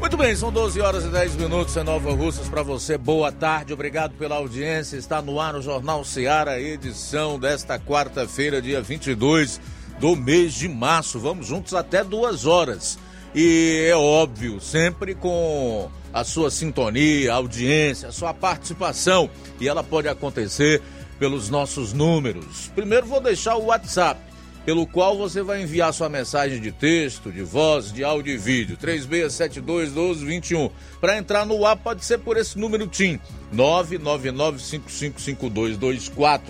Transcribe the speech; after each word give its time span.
Muito 0.00 0.16
bem, 0.16 0.34
são 0.34 0.50
12 0.50 0.80
horas 0.80 1.04
e 1.04 1.08
10 1.08 1.36
minutos 1.36 1.76
em 1.76 1.84
Nova 1.84 2.10
Russas 2.14 2.48
para 2.48 2.62
você. 2.62 2.96
Boa 2.96 3.30
tarde, 3.30 3.74
obrigado 3.74 4.14
pela 4.14 4.36
audiência. 4.36 4.96
Está 4.96 5.20
no 5.20 5.38
ar 5.38 5.54
o 5.54 5.60
Jornal 5.60 6.02
Seara, 6.06 6.58
edição 6.58 7.38
desta 7.38 7.78
quarta-feira, 7.78 8.62
dia 8.62 8.80
22 8.80 9.60
do 10.00 10.16
mês 10.16 10.54
de 10.54 10.66
março. 10.70 11.20
Vamos 11.20 11.46
juntos 11.46 11.74
até 11.74 12.02
duas 12.02 12.46
horas. 12.46 12.98
E 13.34 13.84
é 13.90 13.94
óbvio, 13.94 14.58
sempre 14.58 15.14
com 15.14 15.90
a 16.14 16.24
sua 16.24 16.50
sintonia, 16.50 17.34
audiência, 17.34 18.08
a 18.08 18.12
sua 18.12 18.32
participação. 18.32 19.28
E 19.60 19.68
ela 19.68 19.84
pode 19.84 20.08
acontecer 20.08 20.80
pelos 21.18 21.50
nossos 21.50 21.92
números. 21.92 22.72
Primeiro 22.74 23.06
vou 23.06 23.20
deixar 23.20 23.56
o 23.56 23.66
WhatsApp 23.66 24.29
pelo 24.64 24.86
qual 24.86 25.16
você 25.16 25.42
vai 25.42 25.62
enviar 25.62 25.92
sua 25.92 26.08
mensagem 26.08 26.60
de 26.60 26.70
texto, 26.72 27.32
de 27.32 27.42
voz, 27.42 27.92
de 27.92 28.04
áudio 28.04 28.34
e 28.34 28.38
vídeo. 28.38 28.76
36721221. 28.76 30.70
Para 31.00 31.16
entrar 31.16 31.44
no 31.46 31.66
ar 31.66 31.76
pode 31.76 32.04
ser 32.04 32.18
por 32.18 32.36
esse 32.36 32.56
número 32.58 32.86
TIM, 32.86 33.18
999555224. 33.54 36.40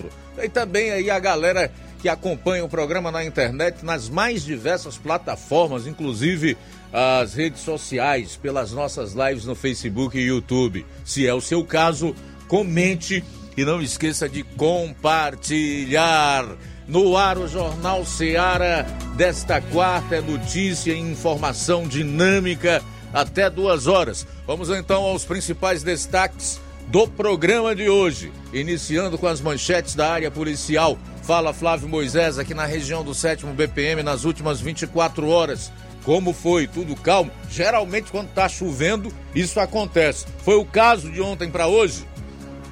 E 0.41 0.49
também 0.49 0.91
aí 0.91 1.09
a 1.09 1.19
galera 1.19 1.71
que 2.01 2.09
acompanha 2.09 2.65
o 2.65 2.69
programa 2.69 3.11
na 3.11 3.23
internet 3.23 3.85
nas 3.85 4.09
mais 4.09 4.43
diversas 4.43 4.97
plataformas, 4.97 5.85
inclusive 5.85 6.57
as 6.91 7.35
redes 7.35 7.61
sociais, 7.61 8.35
pelas 8.35 8.71
nossas 8.71 9.13
lives 9.13 9.45
no 9.45 9.53
Facebook 9.55 10.17
e 10.17 10.25
YouTube. 10.27 10.83
Se 11.05 11.27
é 11.27 11.33
o 11.33 11.39
seu 11.39 11.63
caso, 11.63 12.13
comente 12.47 13.23
e 13.55 13.63
não 13.63 13.79
esqueça 13.81 14.27
de 14.27 14.43
compartilhar. 14.43 16.57
No 16.87 17.15
ar, 17.15 17.37
o 17.37 17.47
Jornal 17.47 18.05
Seara 18.05 18.85
desta 19.15 19.61
quarta 19.61 20.15
é 20.15 20.21
notícia 20.21 20.91
e 20.91 20.99
informação 20.99 21.87
dinâmica 21.87 22.81
até 23.13 23.49
duas 23.49 23.87
horas. 23.87 24.25
Vamos 24.47 24.69
então 24.69 25.03
aos 25.03 25.23
principais 25.23 25.83
destaques 25.83 26.59
do 26.87 27.07
programa 27.07 27.75
de 27.75 27.87
hoje. 27.89 28.31
Iniciando 28.51 29.17
com 29.17 29.27
as 29.27 29.39
manchetes 29.39 29.95
da 29.95 30.11
área 30.11 30.31
policial. 30.31 30.97
Fala 31.21 31.53
Flávio 31.53 31.87
Moisés 31.87 32.39
aqui 32.39 32.53
na 32.53 32.65
região 32.65 33.03
do 33.03 33.13
7 33.13 33.45
BPM 33.45 34.01
nas 34.01 34.25
últimas 34.25 34.59
24 34.59 35.27
horas. 35.29 35.71
Como 36.03 36.33
foi? 36.33 36.67
Tudo 36.67 36.95
calmo? 36.95 37.31
Geralmente, 37.49 38.11
quando 38.11 38.29
está 38.29 38.49
chovendo, 38.49 39.13
isso 39.35 39.59
acontece. 39.59 40.25
Foi 40.43 40.55
o 40.55 40.65
caso 40.65 41.11
de 41.11 41.21
ontem 41.21 41.49
para 41.49 41.67
hoje? 41.67 42.07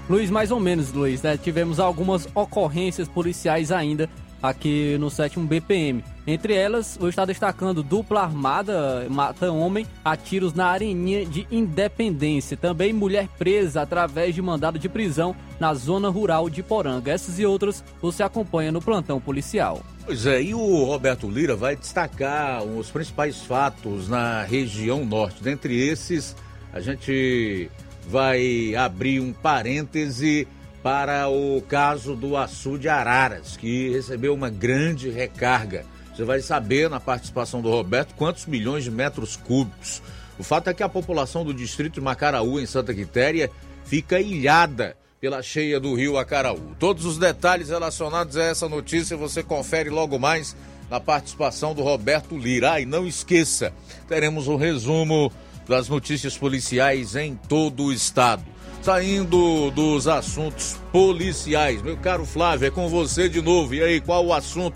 Luiz, 0.09 0.31
mais 0.31 0.49
ou 0.49 0.59
menos, 0.59 0.91
Luiz, 0.91 1.21
né? 1.21 1.37
Tivemos 1.37 1.79
algumas 1.79 2.27
ocorrências 2.33 3.07
policiais 3.07 3.71
ainda 3.71 4.09
aqui 4.41 4.97
no 4.99 5.07
7 5.07 5.39
BPM. 5.41 6.03
Entre 6.25 6.55
elas, 6.55 6.97
eu 6.99 7.09
está 7.09 7.25
destacando 7.25 7.83
dupla 7.83 8.21
armada 8.21 9.05
mata 9.07 9.51
homem 9.51 9.85
a 10.03 10.17
tiros 10.17 10.55
na 10.55 10.65
areninha 10.65 11.23
de 11.27 11.47
Independência. 11.51 12.57
Também 12.57 12.91
mulher 12.91 13.27
presa 13.37 13.83
através 13.83 14.33
de 14.33 14.41
mandado 14.41 14.79
de 14.79 14.89
prisão 14.89 15.35
na 15.59 15.75
zona 15.75 16.09
rural 16.09 16.49
de 16.49 16.63
Poranga. 16.63 17.11
Essas 17.11 17.37
e 17.37 17.45
outras 17.45 17.83
você 18.01 18.23
acompanha 18.23 18.71
no 18.71 18.81
plantão 18.81 19.21
policial. 19.21 19.83
Pois 20.07 20.25
é, 20.25 20.41
e 20.41 20.55
o 20.55 20.85
Roberto 20.85 21.29
Lira 21.29 21.55
vai 21.55 21.75
destacar 21.75 22.63
os 22.63 22.89
principais 22.89 23.41
fatos 23.41 24.09
na 24.09 24.41
região 24.41 25.05
norte. 25.05 25.43
Dentre 25.43 25.87
esses, 25.87 26.35
a 26.73 26.79
gente 26.79 27.69
vai 28.09 28.73
abrir 28.75 29.19
um 29.19 29.31
parêntese 29.31 30.47
para 30.81 31.29
o 31.29 31.61
caso 31.61 32.15
do 32.15 32.35
açude 32.35 32.89
Araras, 32.89 33.55
que 33.55 33.89
recebeu 33.89 34.33
uma 34.33 34.49
grande 34.49 35.11
recarga. 35.11 35.85
Você 36.15 36.23
vai 36.23 36.41
saber 36.41 36.89
na 36.89 36.99
participação 36.99 37.61
do 37.61 37.69
Roberto 37.69 38.15
quantos 38.15 38.47
milhões 38.47 38.83
de 38.83 38.89
metros 38.89 39.35
cúbicos. 39.35 40.01
O 40.39 40.43
fato 40.43 40.69
é 40.69 40.73
que 40.73 40.81
a 40.81 40.89
população 40.89 41.45
do 41.45 41.53
distrito 41.53 41.95
de 41.95 42.01
Macaraú, 42.01 42.59
em 42.59 42.65
Santa 42.65 42.95
Quitéria, 42.95 43.51
fica 43.85 44.19
ilhada 44.19 44.97
pela 45.21 45.43
cheia 45.43 45.79
do 45.79 45.93
rio 45.93 46.17
Acaraú. 46.17 46.75
Todos 46.79 47.05
os 47.05 47.19
detalhes 47.19 47.69
relacionados 47.69 48.37
a 48.37 48.43
essa 48.43 48.67
notícia 48.67 49.15
você 49.15 49.43
confere 49.43 49.89
logo 49.89 50.17
mais 50.17 50.55
na 50.89 50.99
participação 50.99 51.75
do 51.75 51.83
Roberto 51.83 52.35
Lira. 52.35 52.73
Ah, 52.73 52.81
e 52.81 52.85
não 52.85 53.05
esqueça, 53.05 53.71
teremos 54.07 54.47
um 54.47 54.55
resumo 54.55 55.31
das 55.69 55.87
notícias 55.87 56.35
policiais 56.35 57.15
em 57.15 57.35
todo 57.35 57.83
o 57.83 57.93
estado. 57.93 58.43
Saindo 58.81 59.69
dos 59.71 60.07
assuntos 60.07 60.79
policiais, 60.91 61.81
meu 61.81 61.95
caro 61.95 62.25
Flávio, 62.25 62.67
é 62.67 62.71
com 62.71 62.89
você 62.89 63.29
de 63.29 63.41
novo. 63.41 63.75
E 63.75 63.83
aí, 63.83 64.01
qual 64.01 64.25
o 64.25 64.33
assunto 64.33 64.75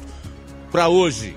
para 0.71 0.87
hoje? 0.87 1.35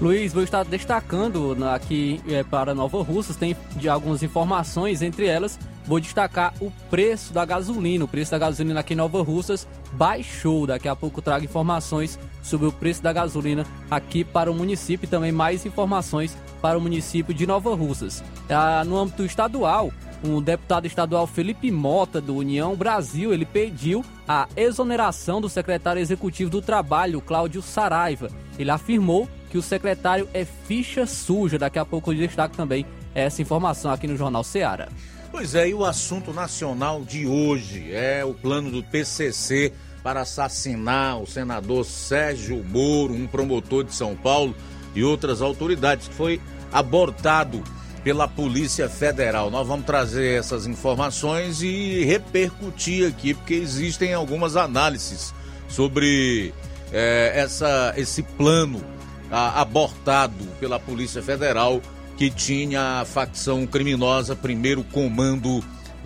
Luiz, 0.00 0.32
vou 0.32 0.42
estar 0.42 0.64
destacando 0.64 1.56
aqui 1.68 2.20
é, 2.26 2.42
para 2.42 2.74
Nova 2.74 3.00
Russas, 3.00 3.36
tem 3.36 3.56
de 3.76 3.88
algumas 3.88 4.24
informações, 4.24 5.02
entre 5.02 5.26
elas 5.26 5.56
vou 5.86 6.00
destacar 6.00 6.54
o 6.60 6.70
preço 6.90 7.32
da 7.32 7.44
gasolina. 7.44 8.04
O 8.04 8.08
preço 8.08 8.30
da 8.30 8.38
gasolina 8.38 8.80
aqui 8.80 8.94
em 8.94 8.96
Nova 8.96 9.22
Russas 9.22 9.66
baixou. 9.92 10.66
Daqui 10.66 10.88
a 10.88 10.96
pouco 10.96 11.22
trago 11.22 11.44
informações 11.44 12.18
sobre 12.42 12.66
o 12.66 12.72
preço 12.72 13.02
da 13.02 13.12
gasolina 13.12 13.66
aqui 13.90 14.24
para 14.24 14.50
o 14.50 14.54
município 14.54 15.06
e 15.06 15.10
também 15.10 15.32
mais 15.32 15.64
informações 15.64 16.36
para 16.60 16.78
o 16.78 16.80
município 16.80 17.34
de 17.34 17.46
Nova 17.46 17.74
Russas. 17.74 18.22
Ah, 18.48 18.82
no 18.84 18.96
âmbito 18.96 19.24
estadual, 19.24 19.92
o 20.22 20.40
deputado 20.40 20.86
estadual 20.86 21.26
Felipe 21.26 21.70
Mota, 21.70 22.20
do 22.20 22.36
União 22.36 22.74
Brasil, 22.74 23.32
ele 23.32 23.44
pediu 23.44 24.04
a 24.26 24.48
exoneração 24.56 25.40
do 25.40 25.48
secretário 25.48 26.00
executivo 26.00 26.50
do 26.50 26.62
Trabalho, 26.62 27.20
Cláudio 27.20 27.60
Saraiva. 27.60 28.30
Ele 28.58 28.70
afirmou 28.70 29.28
que 29.50 29.58
o 29.58 29.62
secretário 29.62 30.28
é 30.32 30.44
ficha 30.44 31.06
suja. 31.06 31.58
Daqui 31.58 31.78
a 31.78 31.84
pouco 31.84 32.10
eu 32.10 32.16
destaco 32.16 32.56
também 32.56 32.86
essa 33.14 33.42
informação 33.42 33.90
aqui 33.90 34.06
no 34.06 34.16
Jornal 34.16 34.42
Seara. 34.42 34.88
Pois 35.34 35.52
é, 35.56 35.68
e 35.68 35.74
o 35.74 35.84
assunto 35.84 36.32
nacional 36.32 37.02
de 37.02 37.26
hoje 37.26 37.92
é 37.92 38.24
o 38.24 38.32
plano 38.32 38.70
do 38.70 38.84
PCC 38.84 39.72
para 40.00 40.20
assassinar 40.20 41.20
o 41.20 41.26
senador 41.26 41.84
Sérgio 41.84 42.62
Moro, 42.62 43.12
um 43.12 43.26
promotor 43.26 43.82
de 43.82 43.92
São 43.92 44.14
Paulo 44.14 44.54
e 44.94 45.02
outras 45.02 45.42
autoridades, 45.42 46.06
que 46.06 46.14
foi 46.14 46.40
abortado 46.72 47.64
pela 48.04 48.28
Polícia 48.28 48.88
Federal. 48.88 49.50
Nós 49.50 49.66
vamos 49.66 49.84
trazer 49.84 50.38
essas 50.38 50.68
informações 50.68 51.62
e 51.62 52.04
repercutir 52.04 53.08
aqui, 53.08 53.34
porque 53.34 53.54
existem 53.54 54.14
algumas 54.14 54.54
análises 54.54 55.34
sobre 55.66 56.54
é, 56.92 57.32
essa, 57.34 57.92
esse 57.96 58.22
plano 58.22 58.80
a, 59.32 59.60
abortado 59.60 60.44
pela 60.60 60.78
Polícia 60.78 61.20
Federal 61.20 61.82
que 62.16 62.30
tinha 62.30 63.00
a 63.00 63.04
facção 63.04 63.66
criminosa 63.66 64.36
primeiro 64.36 64.84
comando 64.84 65.62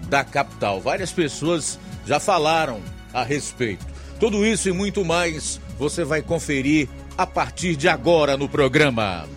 da 0.08 0.24
capital. 0.24 0.80
Várias 0.80 1.12
pessoas 1.12 1.78
já 2.06 2.18
falaram 2.18 2.80
a 3.12 3.22
respeito. 3.22 3.86
Tudo 4.18 4.44
isso 4.44 4.68
e 4.68 4.72
muito 4.72 5.04
mais 5.04 5.60
você 5.78 6.04
vai 6.04 6.22
conferir 6.22 6.88
a 7.16 7.26
partir 7.26 7.76
de 7.76 7.88
agora 7.88 8.36
no 8.36 8.48
programa. 8.48 9.28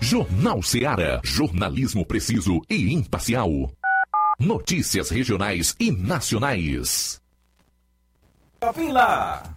Jornal 0.00 0.62
Seara. 0.62 1.20
Jornalismo 1.24 2.06
preciso 2.06 2.60
e 2.68 2.92
imparcial. 2.92 3.70
Notícias 4.38 5.10
regionais 5.10 5.74
e 5.78 5.90
nacionais. 5.90 7.20
Lá. 8.92 9.42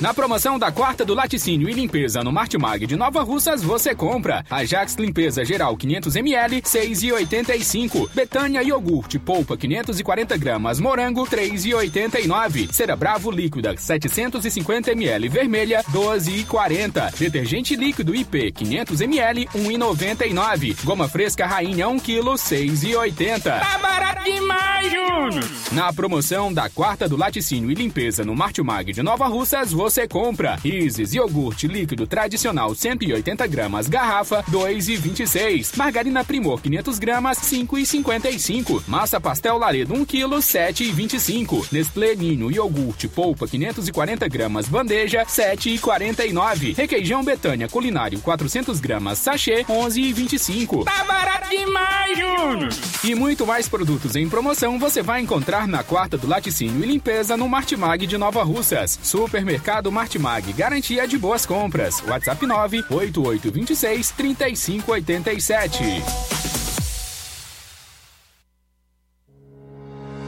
Na 0.00 0.12
promoção 0.12 0.58
da 0.58 0.72
quarta 0.72 1.04
do 1.04 1.14
laticínio 1.14 1.68
e 1.68 1.72
limpeza 1.72 2.22
no 2.24 2.32
Martimag 2.32 2.84
de 2.84 2.96
Nova 2.96 3.22
Russas, 3.22 3.62
você 3.62 3.94
compra 3.94 4.44
Ajax 4.50 4.96
Limpeza 4.96 5.44
Geral 5.44 5.76
500ml, 5.76 6.62
6,85. 6.62 8.10
Betânia 8.12 8.60
Iogurte 8.60 9.20
Polpa 9.20 9.56
540 9.56 10.36
gramas, 10.36 10.80
morango 10.80 11.24
3,89. 11.24 12.72
Cera 12.72 12.96
Bravo 12.96 13.30
líquida 13.30 13.72
750ml 13.74 15.28
vermelha, 15.30 15.84
12,40. 15.92 17.16
Detergente 17.16 17.76
líquido 17.76 18.16
IP 18.16 18.50
500ml, 18.52 19.48
1,99. 19.54 20.76
Goma 20.84 21.08
fresca 21.08 21.46
Rainha 21.46 21.88
1 21.88 22.00
kg, 22.00 22.34
6,80. 22.34 23.42
Tá 23.42 23.78
barato 23.78 24.24
demais, 24.24 24.90
Júnior! 24.90 25.44
Na 25.70 25.92
promoção 25.92 26.52
da 26.52 26.68
quarta 26.68 27.08
do 27.08 27.16
laticínio 27.16 27.70
e 27.70 27.74
limpeza 27.74 28.24
no 28.24 28.34
Martimag 28.34 28.92
de 28.92 29.02
Nova 29.02 29.26
Russas, 29.28 29.72
você 29.72 29.83
compra 30.08 30.58
Isis 30.64 31.12
iogurte 31.14 31.68
líquido 31.68 32.06
tradicional 32.06 32.74
180 32.74 33.46
gramas, 33.46 33.86
garrafa 33.88 34.42
2,26. 34.50 35.76
Margarina 35.76 36.24
Primor 36.24 36.60
500 36.60 36.98
gramas, 36.98 37.38
5,55. 37.38 38.82
Massa 38.86 39.20
pastel 39.20 39.58
Laredo 39.58 39.94
1 39.94 40.04
kg, 40.04 40.38
7,25. 40.38 41.66
Nestlé 41.70 42.14
Ninho 42.14 42.50
iogurte 42.50 43.08
polpa 43.08 43.46
540 43.46 44.28
gramas, 44.28 44.68
bandeja 44.68 45.24
7,49. 45.24 46.74
Requeijão 46.76 47.22
Betânia 47.22 47.68
culinário 47.68 48.18
400 48.20 48.80
gramas, 48.80 49.18
sachê 49.18 49.64
11,25. 49.64 50.84
Tá 50.84 51.04
barato 51.04 51.50
demais, 51.50 52.18
Júnior! 52.18 52.70
E 53.04 53.14
muito 53.14 53.46
mais 53.46 53.68
produtos 53.68 54.16
em 54.16 54.28
promoção 54.28 54.78
você 54.78 55.02
vai 55.02 55.20
encontrar 55.20 55.68
na 55.68 55.82
quarta 55.82 56.16
do 56.16 56.26
laticínio 56.26 56.82
e 56.82 56.86
limpeza 56.86 57.36
no 57.36 57.48
Martimag 57.48 58.06
de 58.06 58.16
Nova 58.16 58.42
Russas. 58.42 58.98
Supermercado 59.02 59.73
Martimag, 59.90 60.52
garantia 60.54 61.06
de 61.06 61.18
boas 61.18 61.44
compras. 61.44 62.02
WhatsApp 62.06 62.42
98826 62.42 64.10
3587. 64.16 66.53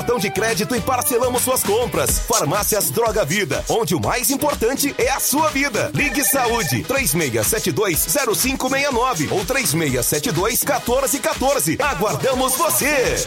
cartão 0.00 0.18
de 0.18 0.30
crédito 0.30 0.74
e 0.74 0.80
parcelamos 0.80 1.42
suas 1.42 1.62
compras. 1.62 2.20
Farmácias 2.20 2.90
Droga 2.90 3.22
Vida, 3.22 3.62
onde 3.68 3.94
o 3.94 4.00
mais 4.00 4.30
importante 4.30 4.94
é 4.96 5.10
a 5.10 5.20
sua 5.20 5.50
vida. 5.50 5.90
Ligue 5.92 6.24
Saúde 6.24 6.82
36720569 6.84 9.30
ou 9.30 9.44
36721414. 9.44 11.78
Aguardamos 11.78 12.56
você. 12.56 13.26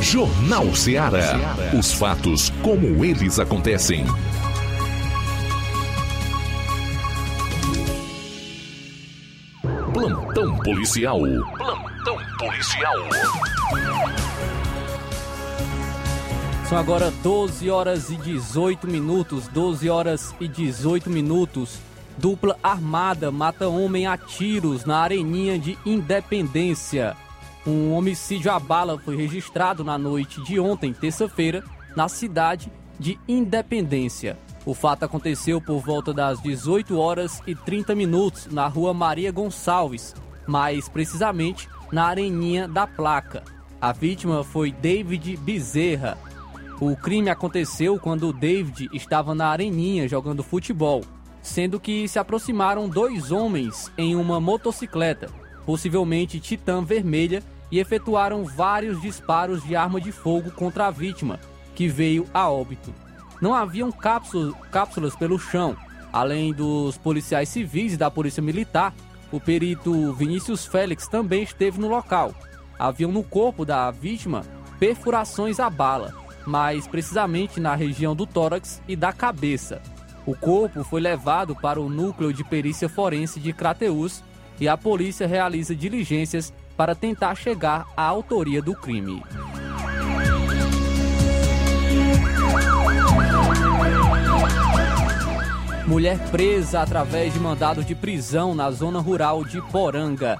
Jornal 0.00 0.74
Ceará. 0.74 1.54
Os 1.78 1.92
fatos 1.92 2.50
como 2.62 3.04
eles 3.04 3.38
acontecem. 3.38 4.06
Plantão 9.92 10.56
policial. 10.58 11.20
Plantão 11.56 12.16
policial. 12.38 12.96
São 16.66 16.78
agora 16.78 17.10
12 17.22 17.68
horas 17.68 18.10
e 18.10 18.16
18 18.16 18.88
minutos. 18.88 19.48
12 19.48 19.90
horas 19.90 20.34
e 20.40 20.48
18 20.48 21.10
minutos. 21.10 21.78
Dupla 22.16 22.58
armada 22.62 23.30
mata 23.30 23.68
homem 23.68 24.06
a 24.06 24.16
tiros 24.16 24.86
na 24.86 24.98
Areninha 24.98 25.58
de 25.58 25.76
Independência. 25.84 27.16
Um 27.66 27.92
homicídio 27.92 28.50
à 28.50 28.58
bala 28.58 28.98
foi 28.98 29.16
registrado 29.16 29.84
na 29.84 29.98
noite 29.98 30.42
de 30.42 30.58
ontem, 30.58 30.94
terça-feira, 30.94 31.62
na 31.94 32.08
cidade 32.08 32.72
de 32.98 33.18
Independência. 33.28 34.38
O 34.64 34.72
fato 34.72 35.04
aconteceu 35.04 35.60
por 35.60 35.78
volta 35.80 36.12
das 36.12 36.40
18 36.40 36.98
horas 36.98 37.42
e 37.46 37.54
30 37.54 37.94
minutos 37.94 38.46
na 38.46 38.66
rua 38.66 38.94
Maria 38.94 39.30
Gonçalves, 39.30 40.14
mais 40.46 40.88
precisamente 40.88 41.68
na 41.92 42.06
Areninha 42.06 42.66
da 42.66 42.86
Placa. 42.86 43.44
A 43.78 43.92
vítima 43.92 44.42
foi 44.42 44.72
David 44.72 45.36
Bezerra. 45.36 46.16
O 46.80 46.96
crime 46.96 47.28
aconteceu 47.28 47.98
quando 47.98 48.32
David 48.32 48.88
estava 48.94 49.34
na 49.34 49.48
Areninha 49.48 50.08
jogando 50.08 50.42
futebol, 50.42 51.02
sendo 51.42 51.78
que 51.78 52.08
se 52.08 52.18
aproximaram 52.18 52.88
dois 52.88 53.30
homens 53.30 53.92
em 53.98 54.16
uma 54.16 54.40
motocicleta 54.40 55.28
possivelmente 55.70 56.40
Titã 56.40 56.82
Vermelha, 56.82 57.42
e 57.70 57.78
efetuaram 57.78 58.44
vários 58.44 59.00
disparos 59.00 59.62
de 59.62 59.76
arma 59.76 60.00
de 60.00 60.10
fogo 60.12 60.50
contra 60.50 60.86
a 60.86 60.90
vítima, 60.90 61.38
que 61.74 61.88
veio 61.88 62.26
a 62.34 62.50
óbito. 62.50 62.92
Não 63.40 63.54
haviam 63.54 63.90
cápsulas, 63.90 65.16
pelo 65.16 65.38
chão. 65.38 65.76
Além 66.12 66.52
dos 66.52 66.98
policiais 66.98 67.48
civis 67.48 67.94
e 67.94 67.96
da 67.96 68.10
polícia 68.10 68.42
militar, 68.42 68.92
o 69.32 69.40
perito 69.40 70.12
Vinícius 70.12 70.66
Félix 70.66 71.06
também 71.06 71.42
esteve 71.42 71.80
no 71.80 71.88
local. 71.88 72.34
Haviam 72.78 73.12
no 73.12 73.22
corpo 73.22 73.64
da 73.64 73.90
vítima 73.90 74.42
perfurações 74.78 75.60
a 75.60 75.70
bala, 75.70 76.12
mais 76.46 76.86
precisamente 76.86 77.60
na 77.60 77.74
região 77.74 78.16
do 78.16 78.26
tórax 78.26 78.82
e 78.88 78.96
da 78.96 79.12
cabeça. 79.12 79.80
O 80.26 80.34
corpo 80.34 80.82
foi 80.82 81.00
levado 81.00 81.54
para 81.54 81.80
o 81.80 81.88
núcleo 81.88 82.32
de 82.32 82.42
perícia 82.44 82.88
forense 82.88 83.38
de 83.38 83.52
Crateús 83.52 84.22
e 84.58 84.68
a 84.68 84.76
polícia 84.76 85.26
realiza 85.26 85.74
diligências 85.74 86.52
para 86.80 86.94
tentar 86.94 87.34
chegar 87.34 87.92
à 87.94 88.04
autoria 88.04 88.62
do 88.62 88.74
crime. 88.74 89.22
Mulher 95.86 96.18
presa 96.30 96.80
através 96.80 97.34
de 97.34 97.38
mandado 97.38 97.84
de 97.84 97.94
prisão 97.94 98.54
na 98.54 98.70
zona 98.70 98.98
rural 98.98 99.44
de 99.44 99.60
Poranga. 99.60 100.38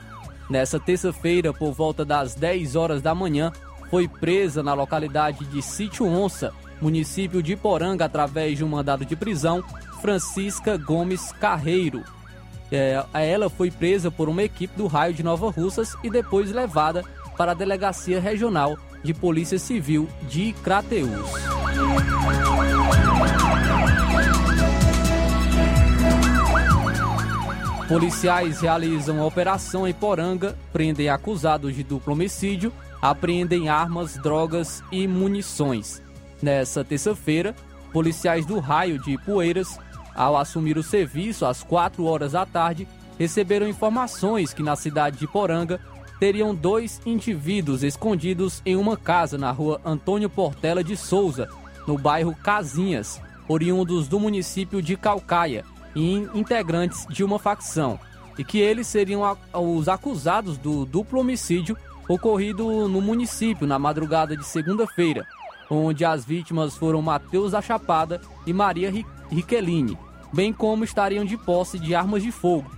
Nessa 0.49 0.81
terça-feira, 0.81 1.53
por 1.53 1.73
volta 1.73 2.07
das 2.07 2.35
10 2.35 2.75
horas 2.75 3.03
da 3.03 3.15
manhã, 3.15 3.53
foi 3.91 4.09
presa 4.09 4.63
na 4.63 4.73
localidade 4.73 5.45
de 5.45 5.61
Sítio 5.61 6.07
Onça, 6.07 6.55
município 6.81 7.43
de 7.43 7.55
Poranga, 7.55 8.07
através 8.07 8.57
de 8.57 8.65
um 8.65 8.69
mandado 8.69 9.05
de 9.05 9.15
prisão, 9.15 9.63
Francisca 10.01 10.79
Gomes 10.79 11.33
Carreiro. 11.33 12.03
É, 12.73 13.05
ela 13.13 13.51
foi 13.51 13.71
presa 13.71 14.11
por 14.11 14.29
uma 14.29 14.43
equipe 14.43 14.77
do 14.77 14.87
raio 14.87 15.13
de 15.13 15.23
Nova 15.23 15.51
Russas 15.51 15.97
e 16.05 16.11
depois 16.11 16.53
levada 16.53 17.05
para 17.37 17.53
a 17.53 17.55
Delegacia 17.55 18.21
Regional 18.21 18.77
de 19.03 19.13
Polícia 19.13 19.59
Civil 19.59 20.09
de 20.29 20.53
Crateús. 20.63 21.11
Policiais 27.89 28.61
realizam 28.61 29.27
operação 29.27 29.89
em 29.89 29.93
Poranga, 29.93 30.57
prendem 30.73 31.09
acusados 31.09 31.75
de 31.75 31.83
duplo 31.83 32.13
homicídio, 32.13 32.73
apreendem 33.03 33.69
armas, 33.69 34.17
drogas 34.17 34.81
e 34.93 35.09
munições. 35.09 36.01
Nessa 36.41 36.85
terça-feira, 36.85 37.53
policiais 37.93 38.47
do 38.47 38.61
raio 38.61 38.97
de 38.97 39.19
Poeiras, 39.19 39.77
ao 40.15 40.37
assumir 40.37 40.77
o 40.77 40.83
serviço 40.83 41.47
às 41.47 41.63
4 41.63 42.05
horas 42.05 42.33
da 42.33 42.45
tarde, 42.45 42.87
receberam 43.19 43.69
informações 43.69 44.55
que 44.55 44.63
na 44.63 44.77
cidade 44.77 45.19
de 45.19 45.27
Poranga 45.27 45.81
teriam 46.19 46.55
dois 46.55 47.01
indivíduos 47.07 47.83
escondidos 47.83 48.61
em 48.65 48.77
uma 48.77 48.97
casa 48.97 49.39
na 49.39 49.51
rua 49.51 49.81
Antônio 49.85 50.29
Portela 50.29 50.85
de 50.85 50.97
Souza, 50.97 51.49
no 51.87 51.97
bairro 51.97 52.35
Casinhas, 52.35 53.21
oriundos 53.49 54.07
do 54.07 54.21
município 54.21 54.83
de 54.83 54.97
Calcaia 54.97 55.65
e 55.95 56.29
integrantes 56.35 57.07
de 57.09 57.25
uma 57.25 57.39
facção, 57.39 57.99
e 58.39 58.45
que 58.45 58.59
eles 58.59 58.87
seriam 58.87 59.37
os 59.53 59.89
acusados 59.89 60.57
do 60.57 60.85
duplo 60.85 61.21
homicídio 61.21 61.77
ocorrido 62.09 62.89
no 62.89 63.01
município 63.01 63.67
na 63.67 63.79
madrugada 63.79 64.37
de 64.37 64.45
segunda-feira, 64.45 65.27
onde 65.71 66.05
as 66.05 66.25
vítimas 66.25 66.77
foram 66.77 67.01
Mateus 67.01 67.53
da 67.53 67.63
Chapada 67.63 68.21
e 68.45 68.53
Maria 68.53 68.93
Riqueline, 69.31 69.97
bem 70.33 70.53
como 70.53 70.83
estariam 70.83 71.25
de 71.25 71.37
posse 71.37 71.79
de 71.79 71.95
armas 71.95 72.23
de 72.23 72.33
fogo. 72.33 72.71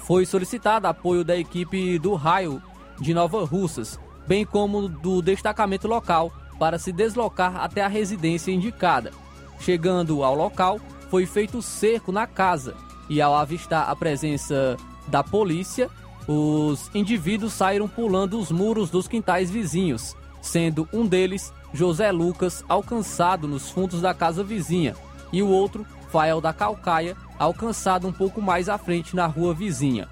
Foi 0.00 0.26
solicitado 0.26 0.86
apoio 0.86 1.24
da 1.24 1.36
equipe 1.36 1.98
do 1.98 2.14
Raio 2.14 2.60
de 2.98 3.14
Nova 3.14 3.44
Russas, 3.44 4.00
bem 4.26 4.44
como 4.44 4.88
do 4.88 5.22
destacamento 5.22 5.86
local 5.86 6.32
para 6.58 6.78
se 6.78 6.92
deslocar 6.92 7.56
até 7.56 7.82
a 7.82 7.88
residência 7.88 8.50
indicada. 8.50 9.12
Chegando 9.60 10.24
ao 10.24 10.34
local, 10.34 10.80
foi 11.08 11.24
feito 11.24 11.62
cerco 11.62 12.10
na 12.10 12.26
casa 12.26 12.74
e, 13.08 13.20
ao 13.20 13.34
avistar 13.34 13.88
a 13.88 13.94
presença 13.94 14.76
da 15.06 15.22
polícia, 15.22 15.88
os 16.26 16.90
indivíduos 16.94 17.54
saíram 17.54 17.88
pulando 17.88 18.38
os 18.38 18.50
muros 18.50 18.90
dos 18.90 19.08
quintais 19.08 19.50
vizinhos, 19.50 20.14
sendo 20.42 20.86
um 20.92 21.06
deles, 21.06 21.52
José 21.72 22.10
Lucas, 22.10 22.64
alcançado 22.68 23.46
nos 23.46 23.70
fundos 23.70 24.00
da 24.00 24.14
casa 24.14 24.42
vizinha 24.42 24.94
e 25.32 25.42
o 25.42 25.48
outro, 25.48 25.86
Fael 26.10 26.40
da 26.40 26.52
Calcaia, 26.52 27.16
alcançado 27.38 28.08
um 28.08 28.12
pouco 28.12 28.40
mais 28.40 28.68
à 28.68 28.78
frente 28.78 29.14
na 29.14 29.26
rua 29.26 29.52
vizinha. 29.52 30.08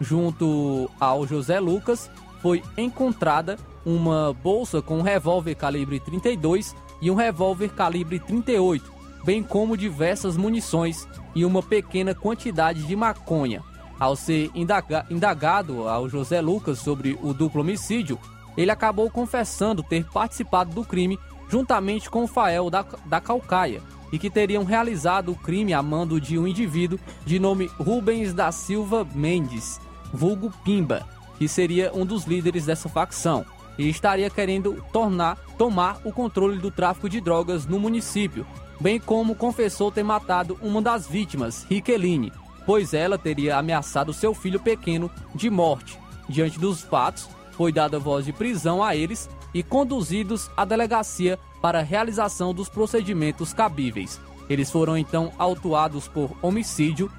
Junto 0.00 0.88
ao 0.98 1.26
José 1.26 1.58
Lucas, 1.58 2.10
foi 2.40 2.62
encontrada 2.76 3.58
uma 3.84 4.32
bolsa 4.42 4.80
com 4.80 4.98
um 4.98 5.02
revólver 5.02 5.54
calibre 5.54 6.00
32 6.00 6.74
e 7.00 7.10
um 7.10 7.14
revólver 7.14 7.70
calibre 7.70 8.18
38, 8.18 8.90
bem 9.24 9.42
como 9.42 9.76
diversas 9.76 10.36
munições 10.36 11.06
e 11.34 11.44
uma 11.44 11.62
pequena 11.62 12.14
quantidade 12.14 12.82
de 12.84 12.96
maconha. 12.96 13.62
Ao 13.98 14.16
ser 14.16 14.50
indaga 14.54 15.04
indagado 15.10 15.86
ao 15.86 16.08
José 16.08 16.40
Lucas 16.40 16.78
sobre 16.78 17.18
o 17.22 17.34
duplo 17.34 17.60
homicídio, 17.60 18.18
ele 18.60 18.70
acabou 18.70 19.08
confessando 19.10 19.82
ter 19.82 20.04
participado 20.04 20.74
do 20.74 20.84
crime 20.84 21.18
juntamente 21.48 22.10
com 22.10 22.24
o 22.24 22.26
Fael 22.26 22.68
da, 22.68 22.84
da 23.06 23.20
Calcaia 23.20 23.80
e 24.12 24.18
que 24.18 24.28
teriam 24.28 24.64
realizado 24.64 25.32
o 25.32 25.34
crime 25.34 25.72
a 25.72 25.82
mando 25.82 26.20
de 26.20 26.38
um 26.38 26.46
indivíduo 26.46 26.98
de 27.24 27.38
nome 27.38 27.70
Rubens 27.78 28.34
da 28.34 28.52
Silva 28.52 29.06
Mendes, 29.14 29.80
vulgo 30.12 30.52
Pimba, 30.62 31.06
que 31.38 31.48
seria 31.48 31.90
um 31.94 32.04
dos 32.04 32.24
líderes 32.24 32.66
dessa 32.66 32.88
facção 32.88 33.46
e 33.78 33.88
estaria 33.88 34.28
querendo 34.28 34.84
tornar 34.92 35.38
tomar 35.56 35.98
o 36.04 36.12
controle 36.12 36.58
do 36.58 36.70
tráfico 36.70 37.08
de 37.08 37.18
drogas 37.18 37.64
no 37.64 37.80
município, 37.80 38.46
bem 38.78 39.00
como 39.00 39.34
confessou 39.34 39.90
ter 39.90 40.02
matado 40.02 40.58
uma 40.60 40.82
das 40.82 41.06
vítimas, 41.06 41.64
Riqueline, 41.64 42.30
pois 42.66 42.92
ela 42.92 43.16
teria 43.16 43.56
ameaçado 43.56 44.12
seu 44.12 44.34
filho 44.34 44.60
pequeno 44.60 45.10
de 45.34 45.48
morte. 45.48 45.98
Diante 46.28 46.58
dos 46.58 46.82
fatos, 46.82 47.28
foi 47.52 47.72
dada 47.72 47.98
voz 47.98 48.24
de 48.24 48.32
prisão 48.32 48.82
a 48.82 48.94
eles 48.96 49.28
e 49.52 49.62
conduzidos 49.62 50.50
à 50.56 50.64
delegacia 50.64 51.38
para 51.60 51.82
realização 51.82 52.54
dos 52.54 52.68
procedimentos 52.68 53.52
cabíveis. 53.52 54.20
Eles 54.48 54.70
foram 54.70 54.96
então 54.96 55.32
autuados 55.38 56.08
por 56.08 56.30
homicídio, 56.42 57.10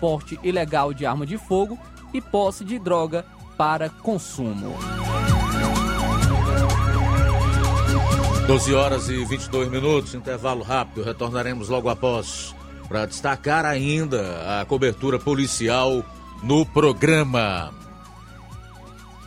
porte 0.00 0.38
ilegal 0.42 0.92
de 0.92 1.06
arma 1.06 1.26
de 1.26 1.38
fogo 1.38 1.78
e 2.12 2.20
posse 2.20 2.64
de 2.64 2.78
droga 2.78 3.24
para 3.56 3.88
consumo. 3.88 4.74
12 8.46 8.74
horas 8.74 9.08
e 9.08 9.24
22 9.24 9.68
minutos, 9.68 10.14
intervalo 10.14 10.62
rápido. 10.62 11.02
Retornaremos 11.02 11.68
logo 11.68 11.88
após 11.88 12.54
para 12.88 13.06
destacar 13.06 13.64
ainda 13.64 14.60
a 14.60 14.64
cobertura 14.64 15.18
policial 15.18 16.04
no 16.42 16.64
programa. 16.64 17.72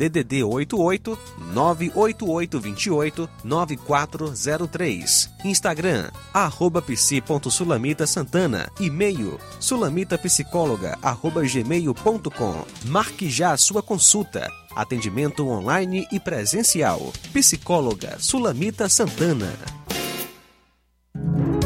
DDD 0.00 0.42
88 0.42 1.18
98828 1.52 3.28
9403. 3.44 5.30
Instagram, 5.44 6.10
arroba 6.32 6.80
psi.sulamita 6.80 8.06
Santana. 8.06 8.70
E-mail, 8.80 9.38
sulamitapsicóloga, 9.58 10.96
arroba 11.02 11.42
gmail.com. 11.42 12.64
Marque 12.86 13.28
já 13.28 13.52
a 13.52 13.58
sua 13.58 13.82
consulta. 13.82 14.50
Atendimento 14.74 15.46
online 15.46 16.06
e 16.10 16.18
presencial. 16.18 17.12
Psicóloga 17.34 18.16
Sulamita 18.18 18.88
Santana. 18.88 19.52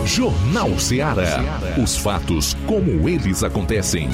Jornal 0.04 0.78
Ceará. 0.78 1.40
Os 1.82 1.96
fatos 1.96 2.54
como 2.66 3.08
eles 3.08 3.42
acontecem. 3.42 4.08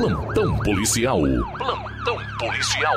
Plantão 0.00 0.56
policial. 0.60 1.20
Plantão 1.58 2.16
policial. 2.38 2.96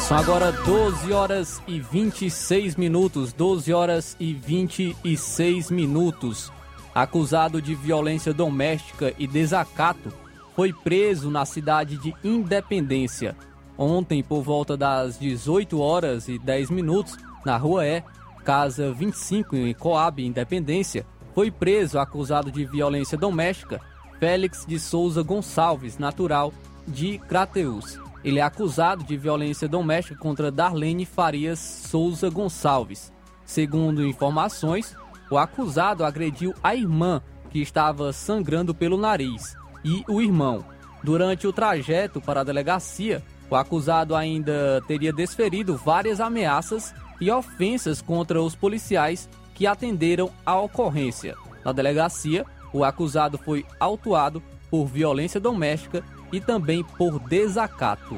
São 0.00 0.16
agora 0.16 0.50
12 0.50 1.12
horas 1.12 1.62
e 1.68 1.80
26 1.80 2.76
minutos. 2.76 3.34
12 3.34 3.74
horas 3.74 4.16
e 4.18 4.32
26 4.32 5.70
minutos. 5.70 6.50
Acusado 6.94 7.60
de 7.60 7.74
violência 7.74 8.32
doméstica 8.32 9.12
e 9.18 9.26
desacato, 9.26 10.10
foi 10.56 10.72
preso 10.72 11.30
na 11.30 11.44
cidade 11.44 11.98
de 11.98 12.14
Independência. 12.24 13.36
Ontem, 13.76 14.22
por 14.22 14.40
volta 14.42 14.78
das 14.78 15.18
18 15.18 15.78
horas 15.78 16.26
e 16.26 16.38
10 16.38 16.70
minutos, 16.70 17.18
na 17.44 17.58
rua 17.58 17.86
E, 17.86 18.02
casa 18.46 18.90
25 18.94 19.56
em 19.56 19.74
Coab, 19.74 20.24
Independência, 20.24 21.04
foi 21.38 21.52
preso 21.52 22.00
acusado 22.00 22.50
de 22.50 22.64
violência 22.64 23.16
doméstica 23.16 23.80
Félix 24.18 24.66
de 24.66 24.76
Souza 24.76 25.22
Gonçalves, 25.22 25.96
natural 25.96 26.52
de 26.84 27.16
Crateus. 27.28 27.96
Ele 28.24 28.40
é 28.40 28.42
acusado 28.42 29.04
de 29.04 29.16
violência 29.16 29.68
doméstica 29.68 30.18
contra 30.18 30.50
Darlene 30.50 31.06
Farias 31.06 31.60
Souza 31.60 32.28
Gonçalves. 32.28 33.12
Segundo 33.44 34.04
informações, 34.04 34.96
o 35.30 35.38
acusado 35.38 36.04
agrediu 36.04 36.52
a 36.60 36.74
irmã, 36.74 37.22
que 37.50 37.62
estava 37.62 38.12
sangrando 38.12 38.74
pelo 38.74 38.96
nariz, 38.96 39.56
e 39.84 40.02
o 40.08 40.20
irmão. 40.20 40.64
Durante 41.04 41.46
o 41.46 41.52
trajeto 41.52 42.20
para 42.20 42.40
a 42.40 42.44
delegacia, 42.44 43.22
o 43.48 43.54
acusado 43.54 44.16
ainda 44.16 44.82
teria 44.88 45.12
desferido 45.12 45.76
várias 45.76 46.20
ameaças 46.20 46.92
e 47.20 47.30
ofensas 47.30 48.02
contra 48.02 48.42
os 48.42 48.56
policiais 48.56 49.28
que 49.58 49.66
atenderam 49.66 50.30
a 50.46 50.56
ocorrência. 50.56 51.34
Na 51.64 51.72
delegacia, 51.72 52.46
o 52.72 52.84
acusado 52.84 53.36
foi 53.36 53.66
autuado 53.80 54.40
por 54.70 54.86
violência 54.86 55.40
doméstica 55.40 56.04
e 56.32 56.40
também 56.40 56.84
por 56.84 57.18
desacato. 57.18 58.16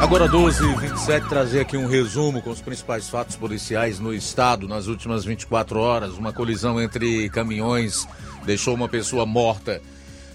Agora 0.00 0.28
12 0.28 0.64
e 0.64 0.76
27 0.76 1.28
trazer 1.28 1.60
aqui 1.60 1.76
um 1.76 1.88
resumo 1.88 2.40
com 2.40 2.50
os 2.50 2.60
principais 2.60 3.08
fatos 3.08 3.34
policiais 3.34 3.98
no 3.98 4.14
estado 4.14 4.68
nas 4.68 4.86
últimas 4.86 5.24
24 5.24 5.80
horas. 5.80 6.16
Uma 6.16 6.32
colisão 6.32 6.80
entre 6.80 7.28
caminhões 7.30 8.06
deixou 8.44 8.74
uma 8.74 8.88
pessoa 8.88 9.26
morta 9.26 9.82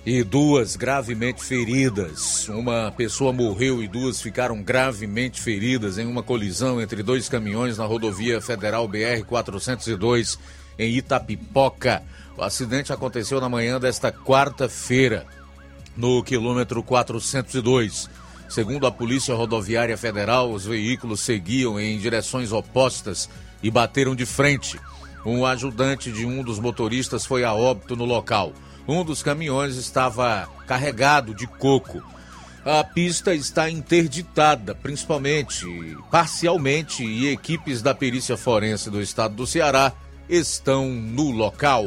e 0.05 0.21
duas 0.23 0.75
gravemente 0.75 1.41
feridas. 1.41 2.49
Uma 2.49 2.91
pessoa 2.91 3.31
morreu 3.31 3.81
e 3.81 3.87
duas 3.87 4.21
ficaram 4.21 4.61
gravemente 4.61 5.41
feridas 5.41 5.97
em 5.97 6.05
uma 6.05 6.21
colisão 6.21 6.81
entre 6.81 7.01
dois 7.01 7.29
caminhões 7.29 7.77
na 7.77 7.85
rodovia 7.85 8.41
federal 8.41 8.87
BR 8.87 9.23
402 9.25 10.37
em 10.77 10.97
Itapipoca. 10.97 12.03
O 12.37 12.41
acidente 12.41 12.91
aconteceu 12.91 13.39
na 13.39 13.47
manhã 13.47 13.79
desta 13.79 14.11
quarta-feira, 14.11 15.25
no 15.95 16.21
quilômetro 16.21 16.83
402. 16.83 18.09
Segundo 18.49 18.85
a 18.85 18.91
Polícia 18.91 19.33
Rodoviária 19.33 19.97
Federal, 19.97 20.51
os 20.51 20.65
veículos 20.65 21.21
seguiam 21.21 21.79
em 21.79 21.97
direções 21.97 22.51
opostas 22.51 23.29
e 23.63 23.71
bateram 23.71 24.13
de 24.13 24.25
frente. 24.25 24.77
Um 25.25 25.45
ajudante 25.45 26.11
de 26.11 26.25
um 26.25 26.43
dos 26.43 26.59
motoristas 26.59 27.25
foi 27.25 27.45
a 27.45 27.53
óbito 27.53 27.95
no 27.95 28.03
local. 28.03 28.51
Um 28.87 29.03
dos 29.03 29.23
caminhões 29.23 29.75
estava 29.77 30.47
carregado 30.67 31.33
de 31.33 31.47
coco. 31.47 32.03
A 32.65 32.83
pista 32.83 33.33
está 33.33 33.69
interditada, 33.69 34.73
principalmente, 34.75 35.65
parcialmente, 36.09 37.03
e 37.03 37.27
equipes 37.29 37.81
da 37.81 37.93
perícia 37.93 38.37
forense 38.37 38.89
do 38.89 39.01
estado 39.01 39.35
do 39.35 39.47
Ceará 39.47 39.91
estão 40.29 40.89
no 40.89 41.31
local. 41.31 41.83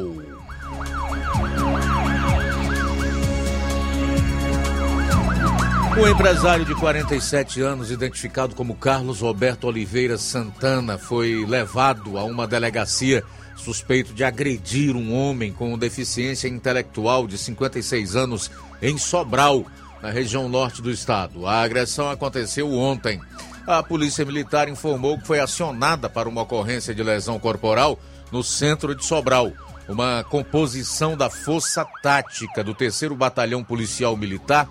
O 5.99 6.07
empresário 6.07 6.63
de 6.63 6.75
47 6.75 7.59
anos, 7.61 7.89
identificado 7.89 8.53
como 8.53 8.75
Carlos 8.75 9.21
Roberto 9.21 9.65
Oliveira 9.65 10.15
Santana, 10.15 10.95
foi 10.97 11.43
levado 11.43 12.19
a 12.19 12.23
uma 12.23 12.45
delegacia 12.45 13.23
suspeito 13.57 14.13
de 14.13 14.23
agredir 14.23 14.95
um 14.95 15.13
homem 15.13 15.51
com 15.51 15.77
deficiência 15.77 16.47
intelectual 16.47 17.27
de 17.27 17.37
56 17.37 18.15
anos 18.15 18.51
em 18.81 18.97
Sobral, 18.97 19.65
na 20.01 20.09
região 20.11 20.47
norte 20.47 20.81
do 20.81 20.91
estado. 20.91 21.45
A 21.45 21.61
agressão 21.61 22.09
aconteceu 22.09 22.71
ontem. 22.71 23.19
A 23.65 23.83
Polícia 23.83 24.23
Militar 24.23 24.69
informou 24.69 25.17
que 25.17 25.27
foi 25.27 25.39
acionada 25.39 26.09
para 26.09 26.29
uma 26.29 26.43
ocorrência 26.43 26.95
de 26.95 27.03
lesão 27.03 27.37
corporal 27.39 27.99
no 28.31 28.43
centro 28.43 28.95
de 28.95 29.03
Sobral. 29.03 29.51
Uma 29.89 30.23
composição 30.23 31.17
da 31.17 31.29
Força 31.29 31.85
Tática 32.01 32.63
do 32.63 32.73
3 32.73 33.09
Batalhão 33.15 33.63
Policial 33.63 34.15
Militar 34.15 34.69